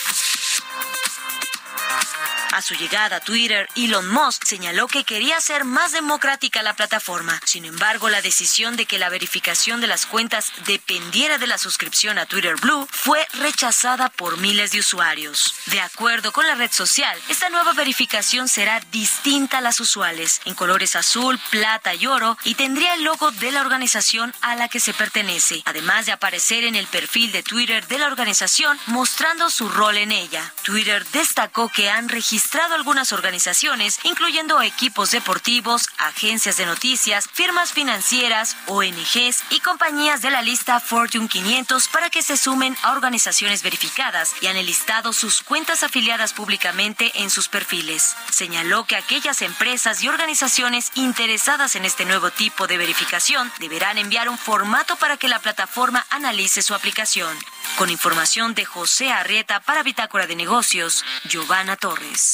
A 2.55 2.63
su 2.63 2.75
llegada 2.75 3.17
a 3.17 3.21
Twitter, 3.21 3.69
Elon 3.75 4.09
Musk 4.09 4.45
señaló 4.45 4.87
que 4.87 5.03
quería 5.03 5.39
hacer 5.39 5.65
más 5.65 5.91
democrática 5.91 6.63
la 6.63 6.77
plataforma. 6.77 7.41
Sin 7.45 7.65
embargo, 7.65 8.09
la 8.09 8.23
decisión 8.23 8.77
de 8.77 8.87
que 8.87 9.01
la 9.01 9.09
verificación 9.09 9.81
de 9.81 9.89
las 9.89 10.07
cuentas 10.07 10.53
dependiera 10.65 11.39
de 11.39 11.49
la 11.49 11.59
suscripción 11.59 12.17
a 12.17 12.27
Twitter 12.27 12.55
Blue 12.55 12.87
fue 12.93 13.27
rechazada 13.33 14.09
por 14.09 14.37
miles 14.37 14.71
de 14.71 14.79
usuarios. 14.79 15.57
De 15.67 15.81
acuerdo 15.81 16.31
con 16.31 16.47
la 16.47 16.55
red 16.55 16.71
social, 16.71 17.19
esta 17.29 17.49
nueva 17.49 17.73
verificación 17.73 18.49
será 18.49 18.79
distinta 18.93 19.59
a 19.59 19.61
las 19.61 19.81
usuales, 19.81 20.41
en 20.45 20.55
colores 20.55 20.95
azul, 20.95 21.41
plata 21.51 21.93
y 21.97 22.07
oro, 22.07 22.39
y 22.45 22.55
tendría 22.55 22.95
el 22.95 23.03
logo 23.03 23.33
de 23.33 23.51
la 23.51 23.63
organización 23.63 24.33
a 24.43 24.55
la 24.55 24.69
que 24.69 24.79
se 24.79 24.95
pertenece, 24.95 25.61
además 25.65 26.07
de 26.07 26.13
aparecer 26.13 26.63
en 26.63 26.77
el 26.77 26.87
perfil 26.87 27.33
de 27.33 27.43
Twitter 27.43 27.85
de 27.89 27.99
la 27.99 28.07
organización 28.07 28.79
mostrando 28.87 29.51
su 29.51 29.69
rol 29.69 29.97
en 29.97 30.13
ella. 30.13 30.55
Twitter 30.63 31.05
destacó 31.07 31.69
que 31.69 31.91
han 31.91 32.09
registrado 32.09 32.44
algunas 32.75 33.13
organizaciones, 33.13 33.99
incluyendo 34.05 34.61
equipos 34.61 35.11
deportivos, 35.11 35.89
agencias 35.99 36.57
de 36.57 36.67
noticias, 36.67 37.29
firmas 37.33 37.73
financieras, 37.73 38.57
ONGs 38.67 39.45
y 39.51 39.61
compañías 39.61 40.23
de 40.23 40.31
la 40.31 40.43
lista 40.43 40.81
Fortune 40.81 41.29
500 41.29 41.89
para 41.89 42.11
que 42.11 42.23
se 42.23 42.37
sumen 42.37 42.77
a 42.83 42.93
organizaciones 42.93 43.63
verificadas 43.63 44.35
y 44.41 44.47
han 44.47 44.57
enlistado 44.57 45.13
sus 45.13 45.43
cuentas 45.43 45.83
afiliadas 45.83 46.33
públicamente 46.33 47.11
en 47.23 47.31
sus 47.31 47.49
perfiles. 47.49 48.17
Señaló 48.31 48.85
que 48.85 48.97
aquellas 48.97 49.43
empresas 49.43 50.03
y 50.03 50.09
organizaciones 50.09 50.91
interesadas 50.95 51.77
en 51.77 51.85
este 51.85 52.05
nuevo 52.05 52.31
tipo 52.31 52.67
de 52.67 52.77
verificación 52.77 53.51
deberán 53.61 53.99
enviar 53.99 54.29
un 54.29 54.39
formato 54.39 54.97
para 54.97 55.17
que 55.17 55.29
la 55.29 55.39
plataforma 55.39 56.05
analice 56.11 56.63
su 56.63 56.75
aplicación. 56.75 57.37
Con 57.79 57.91
información 57.91 58.55
de 58.55 58.65
José 58.65 59.11
Arrieta 59.11 59.61
para 59.61 59.83
Bitácora 59.83 60.27
de 60.27 60.37
Negocios, 60.37 61.05
Giovanna 61.25 61.77
Torres. 61.77 62.34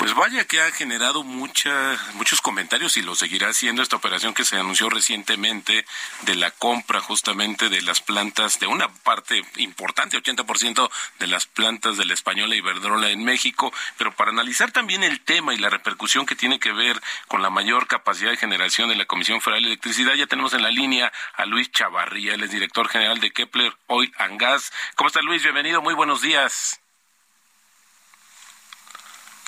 Pues 0.00 0.14
vaya 0.14 0.46
que 0.46 0.62
ha 0.62 0.70
generado 0.70 1.24
mucha, 1.24 1.98
muchos 2.14 2.40
comentarios 2.40 2.96
y 2.96 3.02
lo 3.02 3.14
seguirá 3.14 3.50
haciendo 3.50 3.82
esta 3.82 3.96
operación 3.96 4.32
que 4.32 4.46
se 4.46 4.56
anunció 4.56 4.88
recientemente 4.88 5.84
de 6.22 6.36
la 6.36 6.50
compra 6.52 7.02
justamente 7.02 7.68
de 7.68 7.82
las 7.82 8.00
plantas, 8.00 8.58
de 8.60 8.66
una 8.66 8.88
parte 8.88 9.42
importante, 9.56 10.16
80% 10.16 10.90
de 11.18 11.26
las 11.26 11.44
plantas 11.44 11.98
de 11.98 12.06
la 12.06 12.14
española 12.14 12.54
Iberdrola 12.54 13.10
en 13.10 13.24
México, 13.24 13.74
pero 13.98 14.16
para 14.16 14.30
analizar 14.30 14.72
también 14.72 15.04
el 15.04 15.20
tema 15.20 15.52
y 15.52 15.58
la 15.58 15.68
repercusión 15.68 16.24
que 16.24 16.34
tiene 16.34 16.58
que 16.58 16.72
ver 16.72 16.98
con 17.28 17.42
la 17.42 17.50
mayor 17.50 17.86
capacidad 17.86 18.30
de 18.30 18.38
generación 18.38 18.88
de 18.88 18.96
la 18.96 19.04
Comisión 19.04 19.42
Federal 19.42 19.64
de 19.64 19.68
Electricidad, 19.68 20.14
ya 20.14 20.26
tenemos 20.26 20.54
en 20.54 20.62
la 20.62 20.70
línea 20.70 21.12
a 21.34 21.44
Luis 21.44 21.70
Chavarría, 21.72 22.36
él 22.36 22.42
es 22.42 22.50
director 22.50 22.88
general 22.88 23.20
de 23.20 23.32
Kepler 23.32 23.76
Oil 23.88 24.10
and 24.16 24.40
Gas. 24.40 24.72
¿Cómo 24.94 25.08
está 25.08 25.20
Luis? 25.20 25.42
Bienvenido, 25.42 25.82
muy 25.82 25.92
buenos 25.92 26.22
días. 26.22 26.80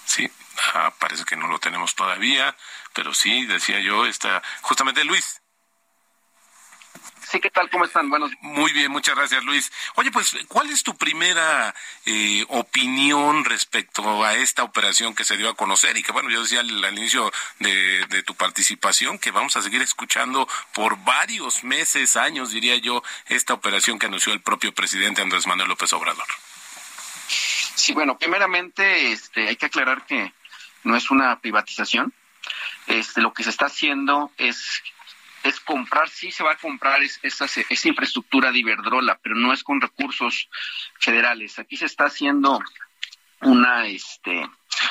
Sí, 0.05 0.31
Ah, 0.75 0.93
parece 0.99 1.25
que 1.25 1.37
no 1.37 1.49
lo 1.49 1.59
tenemos 1.59 1.95
todavía, 1.95 2.57
pero 2.93 3.15
sí, 3.15 3.47
decía 3.47 3.81
yo, 3.81 4.07
está 4.07 4.43
justamente 4.63 5.05
Luis. 5.05 5.43
Sí, 7.33 7.41
¿qué 7.41 7.51
tal? 7.51 7.71
¿Cómo 7.71 7.87
están? 7.87 8.11
Buenos 8.11 8.31
Muy 8.43 8.73
bien, 8.73 8.93
muchas 8.93 9.17
gracias, 9.17 9.43
Luis. 9.43 9.73
Oye, 9.95 10.11
pues, 10.11 10.37
¿cuál 10.49 10.69
es 10.69 10.83
tu 10.83 10.95
primera 10.99 11.75
eh, 12.05 12.45
opinión 12.49 13.47
respecto 13.47 14.23
a 14.23 14.35
esta 14.35 14.65
operación 14.65 15.15
que 15.15 15.25
se 15.25 15.39
dio 15.39 15.49
a 15.49 15.57
conocer? 15.57 15.97
Y 15.97 16.03
que, 16.03 16.13
bueno, 16.13 16.29
yo 16.29 16.43
decía 16.43 16.61
al, 16.61 16.85
al 16.85 16.99
inicio 16.99 17.33
de, 17.59 18.07
de, 18.09 18.23
tu 18.23 18.35
participación 18.35 19.19
que 19.19 19.31
vamos 19.31 19.57
a 19.57 19.63
seguir 19.63 19.81
escuchando 19.81 20.47
por 20.75 21.03
varios 21.05 21.65
meses, 21.65 22.17
años, 22.17 22.51
diría 22.51 22.77
yo, 22.77 23.03
esta 23.29 23.55
operación 23.55 23.99
que 23.99 24.07
anunció 24.07 24.35
el 24.35 24.43
propio 24.43 24.75
presidente 24.75 25.23
Andrés 25.23 25.47
Manuel 25.47 25.71
López 25.71 25.91
Obrador. 25.95 26.27
Sí, 27.75 27.95
bueno, 27.95 28.19
primeramente 28.19 29.11
este, 29.11 29.49
hay 29.49 29.57
que 29.57 29.67
aclarar 29.67 30.05
que 30.05 30.33
no 30.85 30.97
es 30.97 31.11
una 31.11 31.41
privatización. 31.41 32.13
Este, 32.87 33.21
lo 33.21 33.33
que 33.33 33.45
se 33.45 33.51
está 33.51 33.67
haciendo 33.67 34.33
es 34.37 34.83
es 35.43 35.59
comprar, 35.61 36.09
sí 36.09 36.31
se 36.31 36.45
va 36.45 36.53
a 36.53 36.57
comprar 36.57 37.01
esa, 37.03 37.47
esa 37.47 37.89
infraestructura 37.89 38.53
de 38.53 38.61
Iberdrola, 38.61 39.19
pero 39.23 39.35
no 39.35 39.53
es 39.53 39.65
con 39.65 39.81
recursos 39.81 40.49
federales. 40.99 41.59
Aquí 41.59 41.77
se 41.77 41.87
está 41.87 42.05
haciendo 42.05 42.61
una, 43.41 43.87
este, 43.87 44.49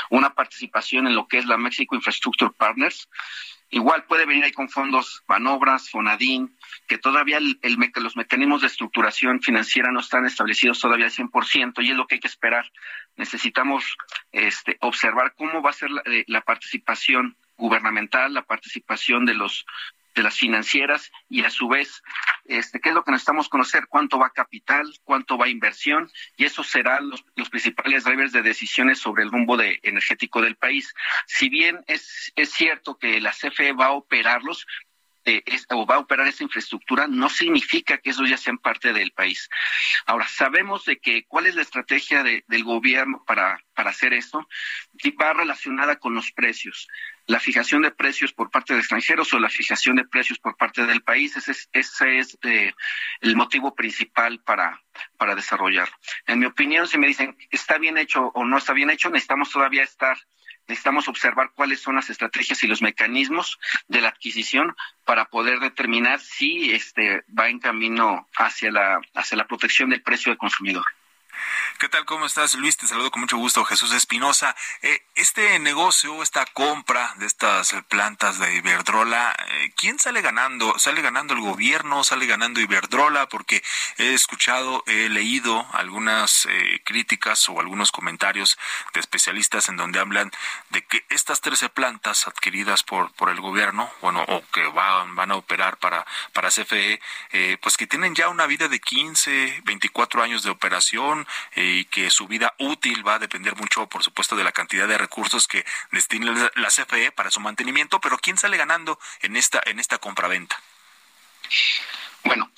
una 0.09 0.33
participación 0.33 1.07
en 1.07 1.15
lo 1.15 1.27
que 1.27 1.37
es 1.37 1.45
la 1.45 1.57
Mexico 1.57 1.95
Infrastructure 1.95 2.51
Partners. 2.51 3.07
Igual 3.73 4.03
puede 4.03 4.25
venir 4.25 4.43
ahí 4.43 4.51
con 4.51 4.69
fondos 4.69 5.23
Banobras, 5.27 5.89
Fonadín, 5.89 6.57
que 6.87 6.97
todavía 6.97 7.37
el, 7.37 7.57
los 7.95 8.17
mecanismos 8.17 8.61
de 8.61 8.67
estructuración 8.67 9.41
financiera 9.41 9.91
no 9.91 10.01
están 10.01 10.25
establecidos 10.25 10.81
todavía 10.81 11.05
al 11.05 11.11
100% 11.11 11.73
y 11.77 11.91
es 11.91 11.95
lo 11.95 12.05
que 12.05 12.15
hay 12.15 12.19
que 12.19 12.27
esperar. 12.27 12.69
Necesitamos 13.15 13.95
este, 14.33 14.77
observar 14.81 15.33
cómo 15.37 15.61
va 15.61 15.69
a 15.69 15.73
ser 15.73 15.89
la, 15.89 16.01
eh, 16.05 16.25
la 16.27 16.41
participación 16.41 17.37
gubernamental, 17.55 18.33
la 18.33 18.43
participación 18.43 19.25
de 19.25 19.35
los 19.35 19.65
de 20.15 20.23
las 20.23 20.37
financieras 20.37 21.11
y 21.29 21.43
a 21.43 21.49
su 21.49 21.67
vez, 21.67 22.01
este, 22.45 22.79
¿qué 22.79 22.89
es 22.89 22.95
lo 22.95 23.03
que 23.03 23.11
necesitamos 23.11 23.49
conocer? 23.49 23.87
¿Cuánto 23.87 24.19
va 24.19 24.31
capital? 24.31 24.91
¿Cuánto 25.03 25.37
va 25.37 25.47
inversión? 25.47 26.11
Y 26.37 26.45
eso 26.45 26.63
serán 26.63 27.09
los, 27.09 27.23
los 27.35 27.49
principales 27.49 28.03
drivers 28.03 28.31
de 28.31 28.41
decisiones 28.41 28.99
sobre 28.99 29.23
el 29.23 29.31
rumbo 29.31 29.57
de, 29.57 29.79
energético 29.83 30.41
del 30.41 30.55
país. 30.55 30.93
Si 31.27 31.49
bien 31.49 31.83
es, 31.87 32.31
es 32.35 32.51
cierto 32.51 32.97
que 32.97 33.21
la 33.21 33.31
CFE 33.31 33.73
va 33.73 33.87
a 33.87 33.91
operarlos, 33.91 34.65
eh, 35.25 35.43
o 35.69 35.85
va 35.85 35.95
a 35.95 35.99
operar 35.99 36.27
esa 36.27 36.43
infraestructura, 36.43 37.07
no 37.07 37.29
significa 37.29 37.97
que 37.97 38.09
esos 38.09 38.29
ya 38.29 38.37
sean 38.37 38.57
parte 38.57 38.93
del 38.93 39.11
país. 39.11 39.49
Ahora, 40.05 40.27
sabemos 40.27 40.85
de 40.85 40.99
que 40.99 41.25
cuál 41.25 41.45
es 41.45 41.55
la 41.55 41.61
estrategia 41.61 42.23
de, 42.23 42.43
del 42.47 42.63
gobierno 42.63 43.23
para, 43.25 43.63
para 43.73 43.91
hacer 43.91 44.13
esto, 44.13 44.47
va 45.21 45.33
relacionada 45.33 45.97
con 45.97 46.13
los 46.13 46.31
precios. 46.31 46.87
La 47.27 47.39
fijación 47.39 47.83
de 47.83 47.91
precios 47.91 48.33
por 48.33 48.49
parte 48.49 48.73
de 48.73 48.79
extranjeros 48.79 49.33
o 49.33 49.39
la 49.39 49.49
fijación 49.49 49.95
de 49.95 50.05
precios 50.05 50.39
por 50.39 50.57
parte 50.57 50.85
del 50.85 51.01
país, 51.01 51.35
ese 51.37 51.51
es, 51.51 51.69
ese 51.71 52.17
es 52.17 52.37
eh, 52.43 52.73
el 53.21 53.35
motivo 53.35 53.75
principal 53.75 54.41
para, 54.43 54.81
para 55.17 55.35
desarrollarlo. 55.35 55.95
En 56.25 56.39
mi 56.39 56.45
opinión, 56.45 56.87
si 56.87 56.97
me 56.97 57.07
dicen 57.07 57.37
está 57.51 57.77
bien 57.77 57.97
hecho 57.97 58.31
o 58.33 58.45
no 58.45 58.57
está 58.57 58.73
bien 58.73 58.89
hecho, 58.89 59.09
necesitamos 59.09 59.51
todavía 59.51 59.83
estar 59.83 60.17
necesitamos 60.71 61.07
observar 61.07 61.51
cuáles 61.53 61.81
son 61.81 61.95
las 61.95 62.09
estrategias 62.09 62.63
y 62.63 62.67
los 62.67 62.81
mecanismos 62.81 63.59
de 63.87 64.01
la 64.01 64.07
adquisición 64.09 64.75
para 65.05 65.25
poder 65.25 65.59
determinar 65.59 66.19
si 66.19 66.71
este 66.71 67.23
va 67.37 67.49
en 67.49 67.59
camino 67.59 68.27
hacia 68.35 68.71
la 68.71 69.01
hacia 69.13 69.37
la 69.37 69.47
protección 69.47 69.89
del 69.89 70.01
precio 70.01 70.31
del 70.31 70.37
consumidor. 70.37 70.85
¿Qué 71.79 71.89
tal? 71.89 72.05
¿Cómo 72.05 72.25
estás, 72.25 72.55
Luis? 72.55 72.77
Te 72.77 72.87
saludo 72.87 73.11
con 73.11 73.21
mucho 73.21 73.37
gusto, 73.37 73.65
Jesús 73.65 73.91
Espinosa. 73.91 74.55
Eh, 74.81 75.01
este 75.15 75.57
negocio, 75.59 76.21
esta 76.21 76.45
compra 76.45 77.13
de 77.17 77.25
estas 77.25 77.75
plantas 77.89 78.39
de 78.39 78.55
Iberdrola, 78.55 79.35
eh, 79.49 79.71
¿quién 79.75 79.97
sale 79.97 80.21
ganando? 80.21 80.77
¿Sale 80.77 81.01
ganando 81.01 81.33
el 81.33 81.41
gobierno? 81.41 82.03
¿Sale 82.03 82.25
ganando 82.25 82.59
Iberdrola? 82.59 83.27
Porque 83.29 83.63
he 83.97 84.13
escuchado, 84.13 84.83
he 84.85 85.09
leído 85.09 85.67
algunas 85.73 86.45
eh, 86.45 86.81
críticas 86.83 87.49
o 87.49 87.59
algunos 87.59 87.91
comentarios 87.91 88.59
de 88.93 88.99
especialistas 88.99 89.69
en 89.69 89.77
donde 89.77 89.99
hablan 89.99 90.31
de 90.69 90.83
que 90.85 91.05
estas 91.09 91.41
13 91.41 91.69
plantas 91.69 92.27
adquiridas 92.27 92.83
por, 92.83 93.11
por 93.13 93.29
el 93.29 93.41
gobierno, 93.41 93.91
bueno, 94.01 94.23
o 94.27 94.43
que 94.51 94.67
van, 94.67 95.15
van 95.15 95.31
a 95.31 95.35
operar 95.35 95.77
para, 95.77 96.05
para 96.33 96.49
CFE, 96.49 97.01
eh, 97.31 97.57
pues 97.61 97.77
que 97.77 97.87
tienen 97.87 98.15
ya 98.15 98.29
una 98.29 98.45
vida 98.45 98.67
de 98.67 98.79
15, 98.79 99.61
24 99.65 100.23
años 100.23 100.43
de 100.43 100.49
operación, 100.49 101.27
y 101.55 101.85
que 101.85 102.09
su 102.09 102.27
vida 102.27 102.53
útil 102.59 103.05
va 103.07 103.15
a 103.15 103.19
depender 103.19 103.55
mucho, 103.55 103.87
por 103.87 104.03
supuesto, 104.03 104.35
de 104.35 104.43
la 104.43 104.51
cantidad 104.51 104.87
de 104.87 104.97
recursos 104.97 105.47
que 105.47 105.65
destine 105.91 106.31
la 106.55 106.67
CFE 106.67 107.11
para 107.11 107.31
su 107.31 107.39
mantenimiento, 107.39 107.99
pero 107.99 108.17
¿quién 108.17 108.37
sale 108.37 108.57
ganando 108.57 108.99
en 109.21 109.35
esta 109.35 109.61
en 109.65 109.79
esta 109.79 109.97
compraventa? 109.97 110.59
Bueno, 112.23 112.51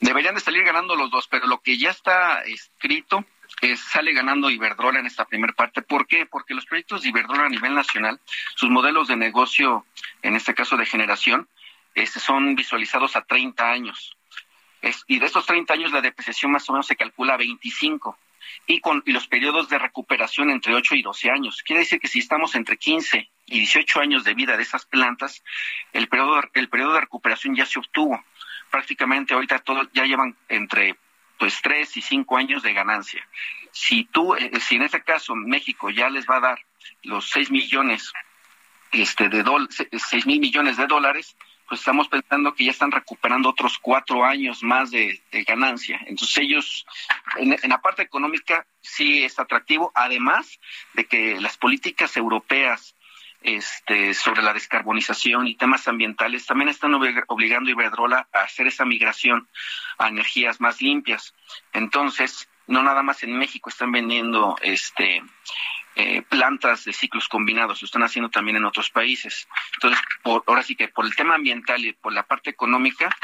deberían 0.00 0.34
de 0.34 0.40
salir 0.40 0.64
ganando 0.64 0.96
los 0.96 1.10
dos, 1.10 1.26
pero 1.28 1.46
lo 1.46 1.60
que 1.60 1.78
ya 1.78 1.90
está 1.90 2.42
escrito 2.42 3.24
es, 3.60 3.80
sale 3.80 4.12
ganando 4.12 4.50
Iberdrola 4.50 5.00
en 5.00 5.06
esta 5.06 5.24
primera 5.26 5.52
parte. 5.52 5.82
¿Por 5.82 6.06
qué? 6.06 6.26
Porque 6.26 6.54
los 6.54 6.66
proyectos 6.66 7.02
de 7.02 7.08
Iberdrola 7.08 7.46
a 7.46 7.48
nivel 7.48 7.74
nacional, 7.74 8.20
sus 8.54 8.70
modelos 8.70 9.08
de 9.08 9.16
negocio, 9.16 9.84
en 10.22 10.36
este 10.36 10.54
caso 10.54 10.76
de 10.76 10.86
generación, 10.86 11.48
este, 11.94 12.20
son 12.20 12.54
visualizados 12.54 13.16
a 13.16 13.22
30 13.22 13.70
años. 13.70 14.16
Es, 14.82 15.04
y 15.06 15.18
de 15.18 15.26
estos 15.26 15.46
30 15.46 15.74
años 15.74 15.92
la 15.92 16.00
depreciación 16.00 16.52
más 16.52 16.68
o 16.68 16.72
menos 16.72 16.86
se 16.86 16.96
calcula 16.96 17.34
a 17.34 17.36
25 17.36 18.16
y 18.66 18.80
con 18.80 19.02
y 19.06 19.12
los 19.12 19.26
periodos 19.26 19.68
de 19.68 19.78
recuperación 19.78 20.50
entre 20.50 20.74
8 20.74 20.94
y 20.94 21.02
12 21.02 21.30
años. 21.30 21.62
Quiere 21.62 21.80
decir 21.80 22.00
que 22.00 22.08
si 22.08 22.18
estamos 22.18 22.54
entre 22.54 22.76
15 22.76 23.30
y 23.46 23.58
18 23.58 24.00
años 24.00 24.24
de 24.24 24.34
vida 24.34 24.56
de 24.56 24.62
esas 24.62 24.86
plantas, 24.86 25.42
el 25.92 26.08
periodo, 26.08 26.40
el 26.54 26.68
periodo 26.68 26.94
de 26.94 27.00
recuperación 27.00 27.54
ya 27.54 27.66
se 27.66 27.78
obtuvo. 27.78 28.22
Prácticamente 28.70 29.34
ahorita 29.34 29.58
todos 29.58 29.88
ya 29.92 30.04
llevan 30.04 30.36
entre 30.48 30.96
pues 31.38 31.60
3 31.62 31.96
y 31.96 32.02
5 32.02 32.36
años 32.36 32.62
de 32.62 32.74
ganancia. 32.74 33.26
Si 33.72 34.04
tú, 34.04 34.34
eh, 34.34 34.50
si 34.60 34.76
en 34.76 34.82
este 34.82 35.02
caso 35.02 35.34
México 35.34 35.90
ya 35.90 36.10
les 36.10 36.26
va 36.26 36.36
a 36.36 36.40
dar 36.40 36.60
los 37.02 37.30
6 37.30 37.50
millones 37.50 38.12
este, 38.92 39.28
de 39.28 39.44
6 39.98 40.26
mil 40.26 40.40
millones 40.40 40.76
de 40.76 40.86
dólares, 40.86 41.36
pues 41.70 41.82
estamos 41.82 42.08
pensando 42.08 42.52
que 42.52 42.64
ya 42.64 42.72
están 42.72 42.90
recuperando 42.90 43.48
otros 43.48 43.78
cuatro 43.78 44.24
años 44.24 44.64
más 44.64 44.90
de, 44.90 45.22
ganancia. 45.46 46.00
Entonces 46.06 46.36
ellos, 46.38 46.84
en, 47.36 47.52
en, 47.52 47.70
la 47.70 47.80
parte 47.80 48.02
económica, 48.02 48.66
sí 48.80 49.22
es 49.22 49.38
atractivo, 49.38 49.92
además 49.94 50.58
de 50.94 51.06
que 51.06 51.40
las 51.40 51.56
políticas 51.56 52.16
europeas 52.16 52.96
este, 53.42 54.14
sobre 54.14 54.42
la 54.42 54.52
descarbonización 54.52 55.46
y 55.46 55.54
temas 55.54 55.86
ambientales 55.86 56.44
también 56.44 56.70
están 56.70 56.92
obligando 56.92 57.68
a 57.68 57.72
Iberdrola 57.72 58.28
a 58.32 58.40
hacer 58.40 58.66
esa 58.66 58.84
migración 58.84 59.48
a 59.96 60.08
energías 60.08 60.60
más 60.60 60.82
limpias. 60.82 61.34
Entonces, 61.72 62.48
no 62.66 62.82
nada 62.82 63.04
más 63.04 63.22
en 63.22 63.38
México 63.38 63.70
están 63.70 63.92
vendiendo 63.92 64.56
este 64.60 65.22
eh, 65.96 66.22
plantas 66.22 66.84
de 66.84 66.92
ciclos 66.92 67.28
combinados, 67.28 67.82
lo 67.82 67.86
están 67.86 68.02
haciendo 68.02 68.30
también 68.30 68.56
en 68.56 68.64
otros 68.64 68.90
países. 68.90 69.48
Entonces, 69.74 70.00
por, 70.22 70.44
ahora 70.46 70.62
sí 70.62 70.76
que 70.76 70.88
por 70.88 71.04
el 71.04 71.14
tema 71.14 71.34
ambiental 71.34 71.84
y 71.84 71.92
por 71.92 72.12
la 72.12 72.22
parte 72.22 72.50
económica, 72.50 73.14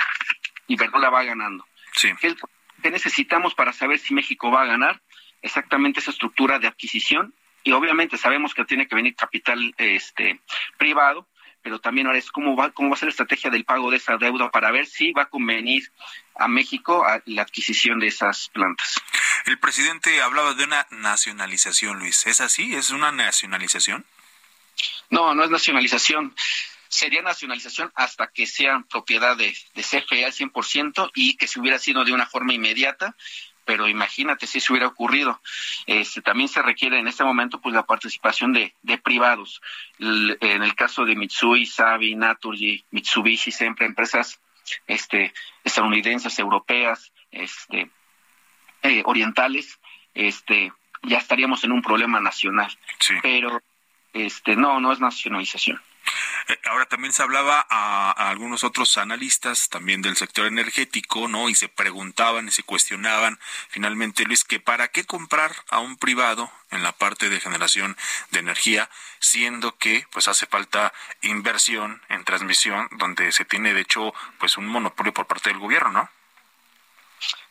Iberdrola 0.67 1.11
va 1.11 1.25
ganando. 1.25 1.67
Sí. 1.93 2.11
¿Qué, 2.21 2.35
¿Qué 2.83 2.91
necesitamos 2.91 3.55
para 3.55 3.73
saber 3.73 3.99
si 3.99 4.15
México 4.15 4.51
va 4.51 4.63
a 4.63 4.67
ganar? 4.67 5.01
Exactamente 5.43 6.01
esa 6.01 6.11
estructura 6.11 6.59
de 6.59 6.67
adquisición 6.67 7.35
y 7.67 7.73
obviamente 7.73 8.17
sabemos 8.17 8.55
que 8.55 8.65
tiene 8.65 8.87
que 8.87 8.95
venir 8.95 9.17
capital 9.17 9.75
este 9.77 10.41
privado, 10.79 11.27
pero 11.63 11.81
también 11.81 12.07
ahora 12.07 12.21
es 12.21 12.31
cómo 12.31 12.55
va, 12.55 12.71
cómo 12.71 12.91
va 12.91 12.95
a 12.95 12.99
ser 12.99 13.09
la 13.09 13.11
estrategia 13.11 13.51
del 13.51 13.65
pago 13.65 13.91
de 13.91 13.97
esa 13.97 14.17
deuda 14.19 14.53
para 14.53 14.71
ver 14.71 14.87
si 14.87 15.11
va 15.11 15.23
a 15.23 15.29
convenir 15.29 15.83
a 16.37 16.47
México 16.47 17.05
a 17.05 17.21
la 17.27 17.43
adquisición 17.43 17.99
de 17.99 18.07
esas 18.07 18.51
plantas. 18.51 19.03
El 19.45 19.59
presidente 19.59 20.21
hablaba 20.23 20.55
de 20.55 20.65
una 20.65 20.87
nacionalización, 20.91 21.99
Luis. 21.99 22.27
¿Es 22.27 22.41
así? 22.41 22.75
¿Es 22.75 22.91
una 22.91 23.13
nacionalización? 23.13 24.05
No, 25.11 25.35
no 25.35 25.45
es 25.45 25.51
nacionalización. 25.51 26.35
Sería 26.89 27.23
nacionalización 27.23 27.93
hasta 27.95 28.29
que 28.29 28.47
sean 28.47 28.85
propiedad 28.85 29.37
de, 29.37 29.57
CFE 29.75 30.25
al 30.25 30.33
100% 30.33 31.11
y 31.15 31.37
que 31.37 31.49
se 31.49 31.61
hubiera 31.61 31.79
sido 31.79 32.05
de 32.05 32.13
una 32.13 32.27
forma 32.27 32.55
inmediata 32.55 33.15
pero 33.65 33.89
imagínate 33.89 34.47
si 34.47 34.59
eso 34.59 34.73
hubiera 34.73 34.87
ocurrido. 34.87 35.41
Este, 35.87 36.23
también 36.23 36.49
se 36.49 36.63
requiere 36.63 37.01
en 37.01 37.09
este 37.09 37.25
momento 37.25 37.61
pues 37.61 37.75
la 37.75 37.85
participación 37.85 38.53
de, 38.53 38.73
de 38.83 38.97
privados. 38.97 39.61
En 39.99 40.63
el 40.63 40.75
caso 40.77 41.05
de 41.05 41.17
Mitsui, 41.17 41.67
Sabi, 41.67 42.15
Naturgy, 42.15 42.85
Mitsubishi, 42.93 43.51
siempre 43.51 43.87
empresas 43.87 44.39
este, 44.87 45.35
estadounidenses, 45.65 46.39
europeas, 46.39 47.13
este, 47.33 47.91
eh, 48.83 49.03
orientales, 49.05 49.79
este, 50.15 50.73
ya 51.03 51.19
estaríamos 51.19 51.65
en 51.65 51.73
un 51.73 51.83
problema 51.83 52.21
nacional. 52.21 52.77
Sí. 52.99 53.15
Pero 53.23 53.63
este, 54.13 54.57
no, 54.57 54.81
no 54.81 54.93
es 54.93 55.01
nacionalización. 55.01 55.81
Eh, 56.49 56.59
ahora 56.71 56.87
también 56.87 57.13
se 57.13 57.23
hablaba 57.23 57.67
a, 57.69 58.13
algunos 58.31 58.65
otros 58.65 58.97
analistas 58.99 59.69
también 59.69 60.03
del 60.03 60.17
sector 60.17 60.47
energético, 60.47 61.29
¿no? 61.29 61.49
Y 61.49 61.55
se 61.55 61.69
preguntaban 61.69 62.49
y 62.49 62.53
se 62.53 62.63
cuestionaban 62.63 63.39
finalmente, 63.69 64.25
Luis, 64.25 64.45
que 64.45 64.61
para 64.61 64.89
qué 64.89 65.05
comprar 65.05 65.53
a 65.71 65.81
un 65.81 65.97
privado 65.97 66.51
en 66.71 66.83
la 66.83 66.93
parte 66.93 67.29
de 67.29 67.41
generación 67.41 67.97
de 68.31 68.39
energía, 68.39 68.89
siendo 69.19 69.77
que 69.77 70.07
pues 70.13 70.29
hace 70.29 70.47
falta 70.47 70.93
inversión 71.23 72.01
en 72.09 72.25
transmisión 72.25 72.89
donde 72.93 73.33
se 73.33 73.45
tiene 73.45 73.75
de 73.75 73.81
hecho 73.81 74.15
pues 74.39 74.57
un 74.57 74.67
monopolio 74.67 75.13
por 75.13 75.27
parte 75.27 75.51
del 75.51 75.59
gobierno, 75.59 75.91
¿no? 75.91 76.11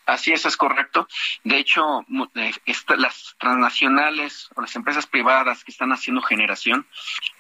Así 0.05 0.31
es, 0.31 0.45
es 0.45 0.55
correcto. 0.55 1.07
De 1.43 1.57
hecho, 1.57 2.05
eh, 2.35 2.53
las 2.97 3.35
transnacionales 3.39 4.49
o 4.55 4.61
las 4.61 4.75
empresas 4.75 5.07
privadas 5.07 5.63
que 5.63 5.71
están 5.71 5.91
haciendo 5.91 6.21
generación, 6.21 6.85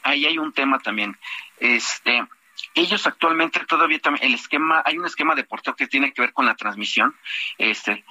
ahí 0.03 0.25
hay 0.25 0.37
un 0.37 0.51
tema 0.51 0.79
también. 0.79 1.17
Este, 1.59 2.25
ellos 2.73 3.05
actualmente 3.05 3.59
todavía 3.65 3.99
también 3.99 4.25
el 4.25 4.33
esquema, 4.33 4.81
hay 4.85 4.97
un 4.97 5.05
esquema 5.05 5.35
de 5.35 5.43
porteo 5.43 5.75
que 5.75 5.87
tiene 5.87 6.11
que 6.11 6.21
ver 6.21 6.33
con 6.33 6.45
la 6.45 6.55
transmisión. 6.55 7.15
Este, 7.57 8.03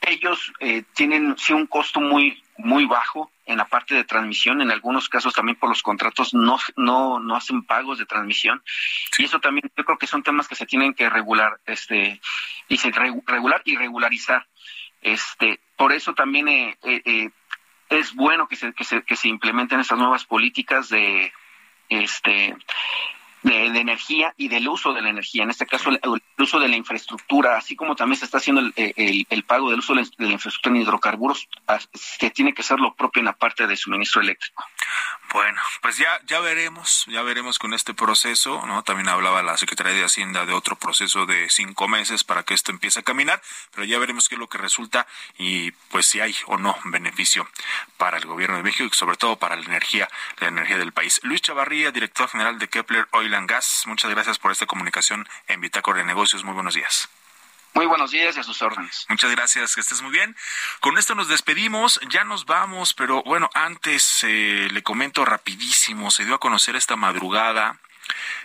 ellos 0.00 0.52
eh, 0.60 0.84
tienen 0.94 1.36
sí 1.36 1.52
un 1.52 1.66
costo 1.66 2.00
muy 2.00 2.42
muy 2.56 2.84
bajo 2.84 3.30
en 3.50 3.58
la 3.58 3.66
parte 3.66 3.94
de 3.94 4.04
transmisión, 4.04 4.62
en 4.62 4.70
algunos 4.70 5.08
casos 5.08 5.34
también 5.34 5.58
por 5.58 5.68
los 5.68 5.82
contratos 5.82 6.32
no, 6.34 6.58
no, 6.76 7.18
no 7.18 7.36
hacen 7.36 7.64
pagos 7.64 7.98
de 7.98 8.06
transmisión 8.06 8.62
y 9.18 9.24
eso 9.24 9.40
también 9.40 9.70
yo 9.76 9.84
creo 9.84 9.98
que 9.98 10.06
son 10.06 10.22
temas 10.22 10.46
que 10.46 10.54
se 10.54 10.66
tienen 10.66 10.94
que 10.94 11.10
regular, 11.10 11.60
este, 11.66 12.20
y 12.68 12.76
se 12.76 12.90
regular 12.90 13.62
y 13.64 13.76
regularizar. 13.76 14.46
Este, 15.02 15.60
por 15.76 15.92
eso 15.92 16.14
también 16.14 16.46
eh, 16.48 16.78
eh, 16.82 17.02
eh, 17.04 17.30
es 17.88 18.14
bueno 18.14 18.46
que 18.46 18.56
se, 18.56 18.72
que 18.72 18.84
se, 18.84 19.02
que 19.02 19.16
se 19.16 19.28
implementen 19.28 19.80
estas 19.80 19.98
nuevas 19.98 20.24
políticas 20.24 20.88
de 20.88 21.32
este 21.88 22.56
de, 23.42 23.66
energía 23.66 24.34
y 24.36 24.48
del 24.48 24.68
uso 24.68 24.92
de 24.92 25.02
la 25.02 25.10
energía, 25.10 25.44
en 25.44 25.50
este 25.50 25.66
caso 25.66 25.90
el, 25.90 26.00
uso 26.38 26.58
de 26.58 26.68
la 26.68 26.76
infraestructura, 26.76 27.56
así 27.56 27.76
como 27.76 27.96
también 27.96 28.18
se 28.18 28.24
está 28.24 28.38
haciendo 28.38 28.60
el, 28.60 28.72
el, 28.76 29.44
pago 29.44 29.70
del 29.70 29.78
uso 29.78 29.94
de 29.94 30.06
la, 30.18 30.32
infraestructura 30.32 30.76
en 30.76 30.82
hidrocarburos, 30.82 31.48
que 32.18 32.30
tiene 32.30 32.52
que 32.52 32.62
ser 32.62 32.80
lo 32.80 32.94
propio 32.94 33.20
en 33.20 33.26
la 33.26 33.32
parte 33.32 33.66
de 33.66 33.76
suministro 33.76 34.20
eléctrico. 34.20 34.64
Bueno, 35.32 35.60
pues 35.80 35.96
ya 35.96 36.20
ya 36.26 36.40
veremos, 36.40 37.04
ya 37.06 37.22
veremos 37.22 37.60
con 37.60 37.72
este 37.72 37.94
proceso, 37.94 38.66
¿no? 38.66 38.82
También 38.82 39.08
hablaba 39.08 39.44
la 39.44 39.56
Secretaría 39.56 39.92
de 39.92 40.04
Hacienda 40.04 40.44
de 40.44 40.52
otro 40.52 40.74
proceso 40.74 41.24
de 41.24 41.48
cinco 41.50 41.86
meses 41.86 42.24
para 42.24 42.42
que 42.42 42.52
esto 42.52 42.72
empiece 42.72 42.98
a 42.98 43.02
caminar, 43.04 43.40
pero 43.72 43.84
ya 43.84 44.00
veremos 44.00 44.28
qué 44.28 44.34
es 44.34 44.40
lo 44.40 44.48
que 44.48 44.58
resulta 44.58 45.06
y 45.38 45.70
pues 45.90 46.06
si 46.06 46.20
hay 46.20 46.34
o 46.46 46.58
no 46.58 46.76
beneficio 46.86 47.48
para 47.96 48.18
el 48.18 48.26
gobierno 48.26 48.56
de 48.56 48.64
México 48.64 48.84
y 48.84 48.96
sobre 48.96 49.16
todo 49.16 49.36
para 49.36 49.54
la 49.54 49.64
energía, 49.64 50.08
la 50.38 50.48
energía 50.48 50.78
del 50.78 50.92
país. 50.92 51.20
Luis 51.22 51.42
Chavarría, 51.42 51.92
director 51.92 52.28
general 52.28 52.58
de 52.58 52.68
Kepler 52.68 53.06
Oil 53.12 53.32
and 53.34 53.48
Gas, 53.48 53.84
muchas 53.86 54.10
gracias 54.10 54.40
por 54.40 54.50
esta 54.50 54.66
comunicación 54.66 55.28
en 55.46 55.60
Bitácora 55.60 56.00
de 56.00 56.06
Negocios. 56.06 56.42
Muy 56.42 56.54
buenos 56.54 56.74
días. 56.74 57.08
Muy 57.74 57.86
buenos 57.86 58.10
días 58.10 58.36
y 58.36 58.40
a 58.40 58.42
sus 58.42 58.60
órdenes. 58.62 59.06
Muchas 59.08 59.30
gracias, 59.30 59.74
que 59.74 59.80
estés 59.80 60.02
muy 60.02 60.10
bien. 60.10 60.36
Con 60.80 60.98
esto 60.98 61.14
nos 61.14 61.28
despedimos, 61.28 62.00
ya 62.10 62.24
nos 62.24 62.44
vamos, 62.46 62.94
pero 62.94 63.22
bueno, 63.22 63.48
antes 63.54 64.24
eh, 64.24 64.68
le 64.70 64.82
comento 64.82 65.24
rapidísimo, 65.24 66.10
se 66.10 66.24
dio 66.24 66.34
a 66.34 66.40
conocer 66.40 66.76
esta 66.76 66.96
madrugada 66.96 67.78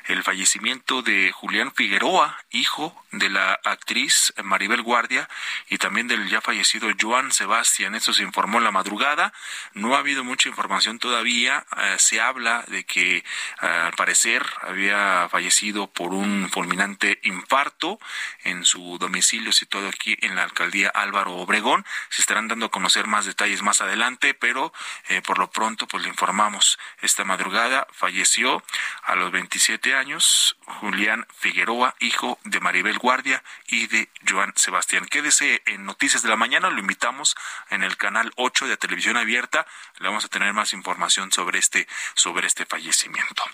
el 0.05 0.23
fallecimiento 0.23 1.01
de 1.01 1.31
Julián 1.31 1.73
Figueroa, 1.73 2.37
hijo 2.51 2.95
de 3.11 3.29
la 3.29 3.59
actriz 3.63 4.33
Maribel 4.43 4.81
Guardia 4.81 5.29
y 5.69 5.77
también 5.77 6.07
del 6.07 6.27
ya 6.29 6.41
fallecido 6.41 6.89
Joan 6.99 7.31
Sebastián. 7.31 7.95
Eso 7.95 8.13
se 8.13 8.23
informó 8.23 8.57
en 8.57 8.63
la 8.63 8.71
madrugada. 8.71 9.33
No 9.73 9.95
ha 9.95 9.99
habido 9.99 10.23
mucha 10.23 10.49
información 10.49 10.99
todavía. 10.99 11.65
Eh, 11.77 11.95
se 11.97 12.21
habla 12.21 12.63
de 12.67 12.83
que 12.83 13.17
eh, 13.17 13.23
al 13.61 13.93
parecer 13.93 14.45
había 14.61 15.27
fallecido 15.29 15.87
por 15.87 16.13
un 16.13 16.49
fulminante 16.51 17.19
infarto 17.23 17.99
en 18.43 18.65
su 18.65 18.97
domicilio 18.99 19.51
situado 19.51 19.87
aquí 19.87 20.17
en 20.21 20.35
la 20.35 20.43
alcaldía 20.43 20.89
Álvaro 20.89 21.33
Obregón. 21.35 21.85
Se 22.09 22.21
estarán 22.21 22.47
dando 22.47 22.67
a 22.67 22.71
conocer 22.71 23.07
más 23.07 23.25
detalles 23.25 23.61
más 23.61 23.81
adelante, 23.81 24.33
pero 24.33 24.73
eh, 25.09 25.21
por 25.21 25.39
lo 25.39 25.49
pronto 25.49 25.87
pues 25.87 26.03
le 26.03 26.09
informamos 26.09 26.77
esta 27.01 27.23
madrugada 27.23 27.87
falleció 27.91 28.63
a 29.03 29.15
los 29.15 29.31
27 29.55 29.95
años 29.95 30.57
Julián 30.65 31.25
Figueroa, 31.33 31.95
hijo 32.01 32.37
de 32.43 32.59
Maribel 32.59 32.99
Guardia 32.99 33.41
y 33.69 33.87
de 33.87 34.09
Joan 34.27 34.51
Sebastián. 34.57 35.05
Quédese 35.05 35.61
en 35.65 35.85
Noticias 35.85 36.21
de 36.23 36.27
la 36.27 36.35
Mañana, 36.35 36.69
lo 36.69 36.77
invitamos 36.77 37.37
en 37.69 37.81
el 37.81 37.95
canal 37.95 38.33
8 38.35 38.67
de 38.67 38.75
Televisión 38.75 39.15
Abierta. 39.15 39.65
Le 39.99 40.09
vamos 40.09 40.25
a 40.25 40.27
tener 40.27 40.51
más 40.51 40.73
información 40.73 41.31
sobre 41.31 41.59
este, 41.59 41.87
sobre 42.15 42.47
este 42.47 42.65
fallecimiento. 42.65 43.45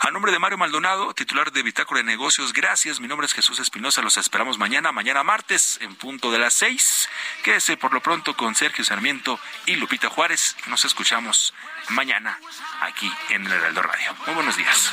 A 0.00 0.10
nombre 0.10 0.30
de 0.30 0.38
Mario 0.38 0.58
Maldonado, 0.58 1.14
titular 1.14 1.52
de 1.52 1.62
Bitácora 1.62 1.98
de 1.98 2.04
Negocios, 2.04 2.52
gracias. 2.52 3.00
Mi 3.00 3.08
nombre 3.08 3.26
es 3.26 3.32
Jesús 3.32 3.58
Espinosa. 3.60 4.02
Los 4.02 4.18
esperamos 4.18 4.58
mañana, 4.58 4.92
mañana 4.92 5.22
martes, 5.22 5.78
en 5.80 5.94
punto 5.94 6.30
de 6.30 6.38
las 6.38 6.54
seis. 6.54 7.08
Quédese 7.42 7.76
por 7.76 7.94
lo 7.94 8.02
pronto 8.02 8.36
con 8.36 8.54
Sergio 8.54 8.84
Sarmiento 8.84 9.40
y 9.64 9.76
Lupita 9.76 10.08
Juárez. 10.08 10.54
Nos 10.66 10.84
escuchamos 10.84 11.54
mañana 11.88 12.38
aquí 12.82 13.10
en 13.30 13.46
el 13.46 13.52
Heraldo 13.52 13.82
Radio. 13.82 14.14
Muy 14.26 14.34
buenos 14.34 14.56
días. 14.56 14.92